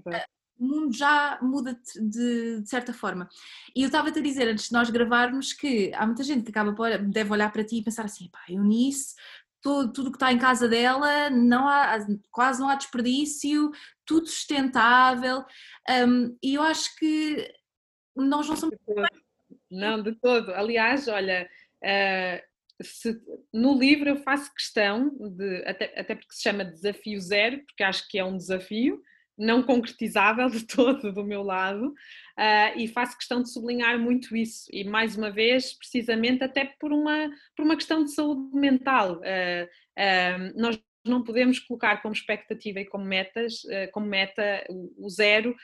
o 0.58 0.66
mundo 0.66 0.96
já 0.96 1.38
muda 1.42 1.78
de, 1.98 2.62
de, 2.62 2.70
certa 2.70 2.94
forma. 2.94 3.28
E 3.76 3.82
eu 3.82 3.88
estava-te 3.88 4.20
a 4.20 4.22
dizer 4.22 4.48
antes 4.48 4.70
de 4.70 4.72
nós 4.72 4.90
gravarmos 4.90 5.52
que 5.52 5.92
há 5.94 6.06
muita 6.06 6.24
gente 6.24 6.44
que 6.44 6.50
acaba 6.50 6.74
por, 6.74 6.98
deve 6.98 7.30
olhar 7.30 7.52
para 7.52 7.66
ti 7.66 7.80
e 7.80 7.84
pensar 7.84 8.06
assim, 8.06 8.30
pá, 8.30 8.40
eu 8.48 8.64
nisso 8.64 9.16
tudo, 9.66 10.12
que 10.12 10.18
está 10.18 10.32
em 10.32 10.38
casa 10.38 10.68
dela, 10.68 11.32
não 11.32 11.68
há, 11.68 11.98
quase 12.30 12.60
não 12.60 12.70
há 12.70 12.76
desperdício, 12.76 13.72
tudo 14.06 14.28
sustentável. 14.28 15.44
Um, 15.90 16.38
e 16.44 16.54
eu 16.54 16.62
acho 16.62 16.96
que 16.98 17.52
nós 18.16 18.48
não 18.48 18.56
somos. 18.56 18.76
Não, 19.72 20.04
de 20.04 20.14
todo. 20.20 20.54
Aliás, 20.54 21.08
olha, 21.08 21.50
uh, 21.84 22.84
se, 22.84 23.20
no 23.52 23.78
livro 23.78 24.10
eu 24.10 24.18
faço 24.18 24.54
questão 24.54 25.10
de, 25.36 25.64
até, 25.66 26.00
até 26.00 26.16
porque 26.16 26.36
se 26.36 26.44
chama 26.44 26.64
Desafio 26.64 27.20
Zero, 27.20 27.66
porque 27.66 27.84
acho 27.84 28.08
que 28.08 28.20
é 28.20 28.24
um 28.24 28.38
desafio, 28.38 29.02
não 29.38 29.62
concretizável 29.62 30.50
de 30.50 30.66
todo 30.66 31.12
do 31.12 31.24
meu 31.24 31.44
lado, 31.44 31.88
uh, 31.90 32.78
e 32.78 32.88
faço 32.88 33.18
questão 33.18 33.42
de 33.42 33.52
sublinhar 33.52 34.00
muito 34.00 34.36
isso, 34.36 34.66
e 34.72 34.84
mais 34.84 35.18
uma 35.18 35.30
vez, 35.30 35.74
precisamente 35.74 36.44
até 36.44 36.66
por 36.80 36.92
uma, 36.92 37.30
por 37.56 37.64
uma 37.64 37.76
questão 37.76 38.04
de 38.04 38.14
saúde 38.14 38.56
mental. 38.56 39.20
Uh, 39.20 39.66
uh, 39.66 40.60
nós 40.60 40.80
não 41.06 41.24
podemos 41.24 41.60
colocar 41.60 42.02
como 42.02 42.16
expectativa 42.16 42.80
e 42.80 42.86
como 42.86 43.06
metas, 43.06 43.62
como 43.94 44.08
meta 44.08 44.66
o, 44.68 45.08
zero, 45.08 45.56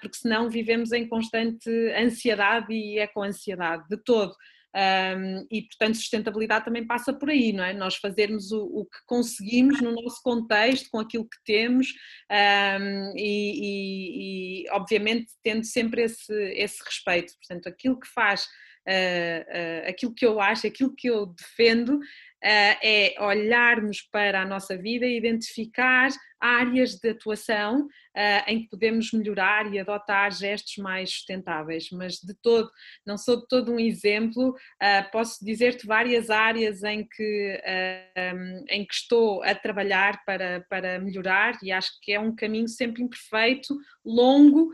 porque 0.00 0.16
senão 0.16 0.48
vivemos 0.48 0.92
em 0.92 1.08
constante 1.08 1.68
ansiedade 1.98 2.72
e 2.72 3.00
é 3.00 3.06
com 3.08 3.20
ansiedade 3.20 3.88
de 3.88 3.96
todo. 3.96 4.32
Um, 4.74 5.46
e, 5.52 5.62
portanto, 5.62 5.96
sustentabilidade 5.96 6.64
também 6.64 6.84
passa 6.84 7.12
por 7.12 7.30
aí, 7.30 7.52
não 7.52 7.62
é? 7.62 7.72
Nós 7.72 7.94
fazermos 7.94 8.50
o, 8.50 8.64
o 8.64 8.84
que 8.84 8.98
conseguimos 9.06 9.80
no 9.80 9.92
nosso 9.92 10.20
contexto, 10.22 10.90
com 10.90 10.98
aquilo 10.98 11.28
que 11.28 11.38
temos 11.44 11.92
um, 12.30 13.12
e, 13.16 13.52
e, 13.62 14.64
e, 14.64 14.70
obviamente, 14.70 15.32
tendo 15.44 15.64
sempre 15.64 16.02
esse, 16.02 16.34
esse 16.54 16.82
respeito. 16.84 17.34
Portanto, 17.38 17.68
aquilo 17.68 18.00
que 18.00 18.08
faz, 18.08 18.46
uh, 18.88 19.86
uh, 19.86 19.88
aquilo 19.88 20.12
que 20.12 20.26
eu 20.26 20.40
acho, 20.40 20.66
aquilo 20.66 20.92
que 20.96 21.08
eu 21.08 21.26
defendo, 21.26 22.00
é 22.44 23.14
olharmos 23.20 24.02
para 24.02 24.42
a 24.42 24.46
nossa 24.46 24.76
vida 24.76 25.06
e 25.06 25.16
identificar 25.16 26.10
áreas 26.44 26.96
de 26.96 27.08
atuação 27.08 27.86
uh, 27.86 28.44
em 28.46 28.62
que 28.62 28.68
podemos 28.68 29.10
melhorar 29.12 29.72
e 29.72 29.78
adotar 29.78 30.30
gestos 30.30 30.76
mais 30.76 31.10
sustentáveis, 31.10 31.88
mas 31.90 32.16
de 32.16 32.34
todo, 32.34 32.70
não 33.06 33.16
sou 33.16 33.40
de 33.40 33.48
todo 33.48 33.72
um 33.72 33.80
exemplo, 33.80 34.50
uh, 34.50 35.10
posso 35.10 35.42
dizer-te 35.42 35.86
várias 35.86 36.28
áreas 36.28 36.82
em 36.84 37.08
que, 37.08 37.62
uh, 37.64 38.36
um, 38.36 38.64
em 38.68 38.84
que 38.84 38.94
estou 38.94 39.42
a 39.42 39.54
trabalhar 39.54 40.22
para, 40.26 40.66
para 40.68 40.98
melhorar 40.98 41.56
e 41.62 41.72
acho 41.72 41.98
que 42.02 42.12
é 42.12 42.20
um 42.20 42.34
caminho 42.34 42.68
sempre 42.68 43.02
imperfeito, 43.02 43.74
longo 44.04 44.70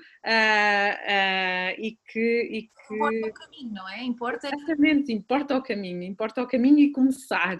e 1.78 1.96
que... 2.12 2.48
E 2.50 2.62
que... 2.62 2.94
Importa 2.94 3.28
o 3.28 3.32
caminho, 3.32 3.72
não 3.72 3.88
é? 3.88 4.02
Importa... 4.02 4.48
Exatamente, 4.48 5.12
importa 5.12 5.56
o 5.56 5.62
caminho, 5.62 6.02
importa 6.02 6.42
o 6.42 6.48
caminho 6.48 6.80
e 6.80 6.90
começar 6.90 7.59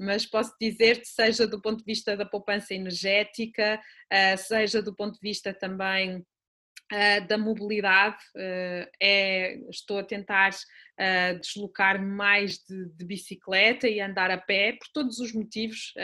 mas 0.00 0.24
posso 0.24 0.54
dizer-te, 0.58 1.06
seja 1.06 1.46
do 1.46 1.60
ponto 1.60 1.80
de 1.80 1.84
vista 1.84 2.16
da 2.16 2.24
poupança 2.24 2.74
energética, 2.74 3.78
eh, 4.08 4.36
seja 4.36 4.80
do 4.80 4.94
ponto 4.94 5.14
de 5.14 5.20
vista 5.20 5.52
também 5.52 6.24
eh, 6.90 7.20
da 7.20 7.36
mobilidade, 7.36 8.16
eh, 8.34 8.90
é, 9.00 9.54
estou 9.68 9.98
a 9.98 10.02
tentar 10.02 10.50
deslocar 11.40 12.02
mais 12.02 12.58
de, 12.58 12.86
de, 12.94 13.04
bicicleta 13.04 13.88
e 13.88 14.00
andar 14.00 14.30
a 14.30 14.38
pé, 14.38 14.72
por 14.72 14.88
todos 14.92 15.18
os 15.18 15.32
motivos, 15.32 15.94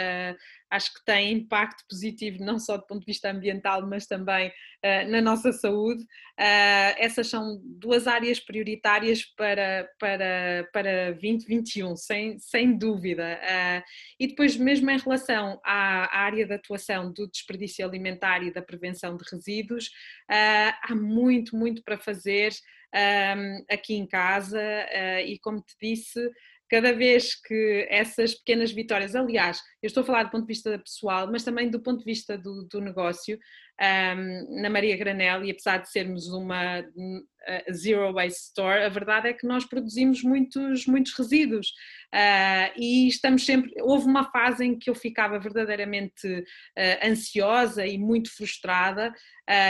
acho 0.71 0.93
que 0.95 1.05
tem 1.05 1.33
impacto 1.33 1.85
positivo 1.89 2.43
não 2.45 2.59
só 2.59 2.77
do 2.77 2.87
ponto 2.87 3.01
de 3.01 3.07
vista 3.07 3.31
ambiental, 3.31 3.87
mas 3.87 4.07
também 4.07 4.49
uh, 4.49 5.11
na 5.11 5.21
nossa 5.21 5.53
saúde. 5.53 6.03
Uh, 6.03 6.93
essas 6.99 7.29
são 7.29 7.61
duas 7.65 8.07
áreas 8.07 8.41
prioritárias 8.41 9.25
para, 9.25 9.89
para, 9.99 10.69
para 10.73 11.13
2021, 11.13 11.97
sem, 11.97 12.39
sem 12.39 12.77
dúvida. 12.77 13.39
Uh, 13.43 13.83
e 14.19 14.27
depois, 14.27 14.57
mesmo 14.57 14.91
em 14.91 14.99
relação 14.99 15.61
à, 15.65 16.05
à, 16.05 16.19
área 16.25 16.47
de 16.47 16.55
atuação 16.55 17.13
do 17.13 17.29
desperdício 17.29 17.87
alimentar 17.87 18.43
e 18.43 18.53
da 18.53 18.63
prevenção 18.63 19.17
de 19.17 19.25
resíduos, 19.31 19.91
há 20.29 20.95
muito, 20.95 21.57
muito 21.57 21.83
para 21.83 21.99
fazer. 21.99 22.53
Um, 22.95 23.65
aqui 23.71 23.95
em 23.95 24.07
casa 24.07 24.61
e 25.25 25.39
como 25.41 25.61
te 25.61 25.75
disse, 25.81 26.31
cada 26.69 26.93
vez 26.93 27.35
que 27.35 27.87
essas 27.91 28.35
pequenas 28.35 28.73
vitórias, 28.73 29.15
aliás, 29.15 29.63
eu 29.83 29.87
estou 29.87 30.03
a 30.03 30.07
falar 30.07 30.25
do 30.25 30.31
ponto 30.31 30.43
de 30.43 30.53
vista 30.53 30.79
pessoal, 30.79 31.31
mas 31.31 31.45
também 31.45 31.71
do 31.71 31.81
ponto 31.81 32.01
de 32.01 32.05
vista 32.05 32.37
do, 32.37 32.65
do 32.65 32.81
negócio, 32.81 33.39
um, 33.81 34.61
na 34.63 34.71
Maria 34.71 34.97
Granel 34.97 35.45
e 35.45 35.51
apesar 35.51 35.79
de 35.79 35.91
sermos 35.91 36.29
uma 36.29 36.81
uh, 36.81 37.73
zero 37.73 38.13
waste 38.13 38.41
store, 38.49 38.85
a 38.85 38.89
verdade 38.89 39.29
é 39.29 39.33
que 39.33 39.47
nós 39.47 39.65
produzimos 39.65 40.23
muitos, 40.23 40.87
muitos 40.87 41.13
resíduos 41.13 41.69
uh, 42.15 42.73
e 42.77 43.07
estamos 43.07 43.45
sempre. 43.45 43.73
Houve 43.83 44.07
uma 44.07 44.31
fase 44.31 44.65
em 44.65 44.79
que 44.79 44.89
eu 44.89 44.95
ficava 44.95 45.39
verdadeiramente 45.39 46.27
uh, 46.27 47.07
ansiosa 47.07 47.87
e 47.87 47.99
muito 47.99 48.35
frustrada 48.35 49.13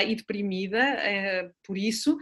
e 0.09 0.15
deprimida 0.15 1.53
por 1.63 1.77
isso. 1.77 2.17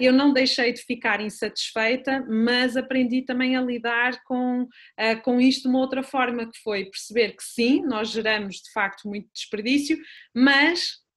eu 0.00 0.12
não 0.12 0.32
deixei 0.32 0.72
de 0.72 0.82
ficar 0.82 1.20
insatisfeita, 1.20 2.26
mas 2.28 2.76
aprendi 2.76 3.22
também 3.22 3.56
a 3.56 3.60
lidar 3.60 4.20
com, 4.24 4.66
com 5.22 5.40
isto 5.40 5.62
de 5.62 5.68
uma 5.68 5.78
outra 5.78 6.02
forma, 6.02 6.50
que 6.50 6.58
foi 6.58 6.86
perceber 6.86 7.36
que 7.36 7.44
sim, 7.44 7.82
nós 7.82 8.10
geramos 8.10 8.56
de 8.56 8.72
facto 8.72 9.06
muito 9.06 9.28
desperdício, 9.32 9.96
mas 10.34 10.88
Uh, 10.90 11.07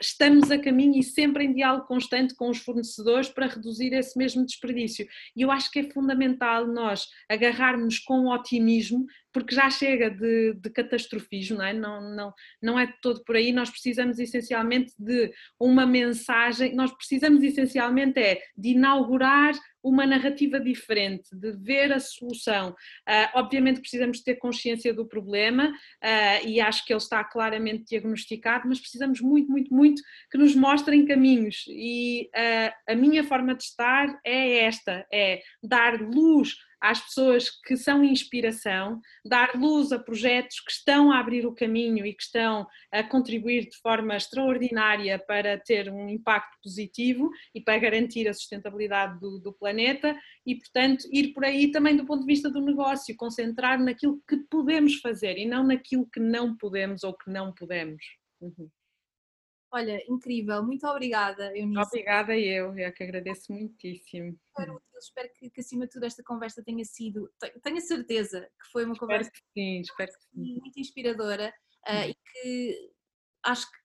estamos 0.00 0.50
a 0.50 0.58
caminho 0.58 0.98
e 0.98 1.02
sempre 1.02 1.44
em 1.44 1.52
diálogo 1.52 1.86
constante 1.86 2.34
com 2.34 2.48
os 2.48 2.58
fornecedores 2.58 3.28
para 3.28 3.46
reduzir 3.46 3.92
esse 3.92 4.16
mesmo 4.16 4.44
desperdício. 4.44 5.06
E 5.34 5.42
eu 5.42 5.50
acho 5.50 5.70
que 5.70 5.80
é 5.80 5.90
fundamental 5.90 6.66
nós 6.66 7.08
agarrarmos 7.28 7.98
com 7.98 8.28
otimismo, 8.28 9.06
porque 9.36 9.54
já 9.54 9.68
chega 9.68 10.08
de, 10.08 10.54
de 10.54 10.70
catastrofismo, 10.70 11.58
não 11.58 11.64
é? 11.66 11.70
Não, 11.74 12.00
não, 12.16 12.34
não 12.62 12.80
é 12.80 12.90
todo 13.02 13.22
por 13.22 13.36
aí. 13.36 13.52
Nós 13.52 13.68
precisamos 13.68 14.18
essencialmente 14.18 14.94
de 14.98 15.30
uma 15.60 15.84
mensagem, 15.84 16.74
nós 16.74 16.90
precisamos 16.90 17.42
essencialmente 17.42 18.18
é 18.18 18.40
de 18.56 18.70
inaugurar 18.70 19.52
uma 19.82 20.06
narrativa 20.06 20.58
diferente, 20.58 21.28
de 21.36 21.52
ver 21.52 21.92
a 21.92 22.00
solução. 22.00 22.70
Uh, 22.70 23.28
obviamente 23.34 23.80
precisamos 23.80 24.22
ter 24.22 24.36
consciência 24.36 24.92
do 24.94 25.06
problema 25.06 25.68
uh, 25.68 26.48
e 26.48 26.58
acho 26.58 26.84
que 26.86 26.92
ele 26.94 26.98
está 26.98 27.22
claramente 27.22 27.84
diagnosticado, 27.90 28.66
mas 28.66 28.80
precisamos 28.80 29.20
muito, 29.20 29.50
muito, 29.50 29.72
muito 29.72 30.02
que 30.30 30.38
nos 30.38 30.56
mostrem 30.56 31.04
caminhos. 31.04 31.66
E 31.68 32.30
uh, 32.34 32.92
a 32.92 32.94
minha 32.96 33.22
forma 33.22 33.54
de 33.54 33.64
estar 33.64 34.18
é 34.24 34.64
esta: 34.64 35.06
é 35.12 35.42
dar 35.62 36.00
luz 36.00 36.56
às 36.90 37.00
pessoas 37.00 37.50
que 37.50 37.76
são 37.76 38.04
inspiração, 38.04 39.00
dar 39.24 39.54
luz 39.54 39.92
a 39.92 39.98
projetos 39.98 40.60
que 40.60 40.70
estão 40.70 41.10
a 41.10 41.18
abrir 41.18 41.46
o 41.46 41.54
caminho 41.54 42.06
e 42.06 42.14
que 42.14 42.22
estão 42.22 42.66
a 42.92 43.02
contribuir 43.02 43.68
de 43.68 43.76
forma 43.78 44.16
extraordinária 44.16 45.18
para 45.18 45.58
ter 45.58 45.90
um 45.90 46.08
impacto 46.08 46.56
positivo 46.62 47.30
e 47.54 47.60
para 47.60 47.78
garantir 47.78 48.28
a 48.28 48.34
sustentabilidade 48.34 49.18
do, 49.18 49.38
do 49.38 49.52
planeta 49.52 50.16
e, 50.46 50.54
portanto, 50.54 51.04
ir 51.12 51.32
por 51.32 51.44
aí 51.44 51.70
também 51.70 51.96
do 51.96 52.06
ponto 52.06 52.20
de 52.20 52.26
vista 52.26 52.48
do 52.48 52.60
negócio, 52.60 53.16
concentrar 53.16 53.78
naquilo 53.78 54.22
que 54.28 54.36
podemos 54.48 54.96
fazer 55.00 55.38
e 55.38 55.46
não 55.46 55.64
naquilo 55.64 56.08
que 56.08 56.20
não 56.20 56.56
podemos 56.56 57.02
ou 57.02 57.16
que 57.16 57.30
não 57.30 57.52
podemos. 57.52 58.02
Uhum. 58.40 58.68
Olha, 59.72 60.00
incrível, 60.08 60.62
muito 60.62 60.86
obrigada, 60.86 61.56
Eunice. 61.56 61.80
Obrigada 61.80 62.36
eu, 62.36 62.76
eu 62.78 62.92
que 62.92 63.02
agradeço 63.02 63.52
muitíssimo. 63.52 64.38
Espero, 64.48 64.82
espero 64.98 65.28
que, 65.34 65.50
que, 65.50 65.60
acima 65.60 65.86
de 65.86 65.92
tudo 65.92 66.06
esta 66.06 66.22
conversa 66.22 66.62
tenha 66.62 66.84
sido, 66.84 67.28
tenho 67.62 67.76
a 67.76 67.80
certeza 67.80 68.42
que 68.42 68.70
foi 68.72 68.84
uma 68.84 68.94
espero 68.94 69.08
conversa 69.08 69.30
sim, 69.52 69.82
muito 70.34 70.78
inspiradora 70.78 71.52
uh, 71.88 72.08
e 72.08 72.14
que 72.14 72.90
acho 73.44 73.66
que 73.70 73.76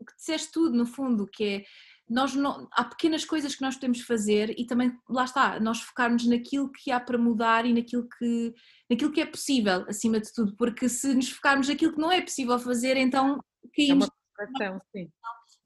o 0.00 0.04
que 0.04 0.16
disseste 0.16 0.50
tudo 0.50 0.76
no 0.76 0.86
fundo, 0.86 1.26
que 1.26 1.44
é 1.44 1.64
nós 2.08 2.34
não, 2.34 2.68
há 2.72 2.84
pequenas 2.84 3.24
coisas 3.24 3.54
que 3.54 3.62
nós 3.62 3.76
podemos 3.76 4.00
fazer 4.00 4.52
e 4.58 4.66
também 4.66 4.92
lá 5.08 5.24
está, 5.24 5.60
nós 5.60 5.80
focarmos 5.80 6.26
naquilo 6.26 6.70
que 6.72 6.90
há 6.90 6.98
para 6.98 7.16
mudar 7.16 7.64
e 7.64 7.72
naquilo 7.72 8.08
que, 8.18 8.52
naquilo 8.90 9.12
que 9.12 9.20
é 9.20 9.26
possível, 9.26 9.84
acima 9.88 10.18
de 10.18 10.32
tudo, 10.32 10.56
porque 10.56 10.88
se 10.88 11.14
nos 11.14 11.30
focarmos 11.30 11.68
naquilo 11.68 11.92
que 11.92 12.00
não 12.00 12.10
é 12.10 12.20
possível 12.20 12.58
fazer, 12.58 12.96
então 12.96 13.38
caímos. 13.76 14.08
Frustração, 14.46 14.80
sim 14.92 15.10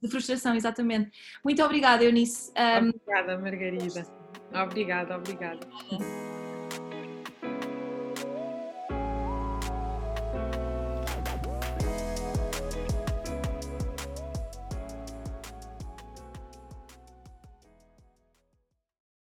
de 0.01 0.09
frustração, 0.09 0.55
exatamente. 0.55 1.11
Muito 1.43 1.63
obrigada, 1.63 2.03
Eunice. 2.03 2.51
Um... 2.57 2.89
Obrigada, 2.89 3.37
Margarida. 3.37 4.07
Obrigada, 4.53 5.17
obrigada. 5.17 5.67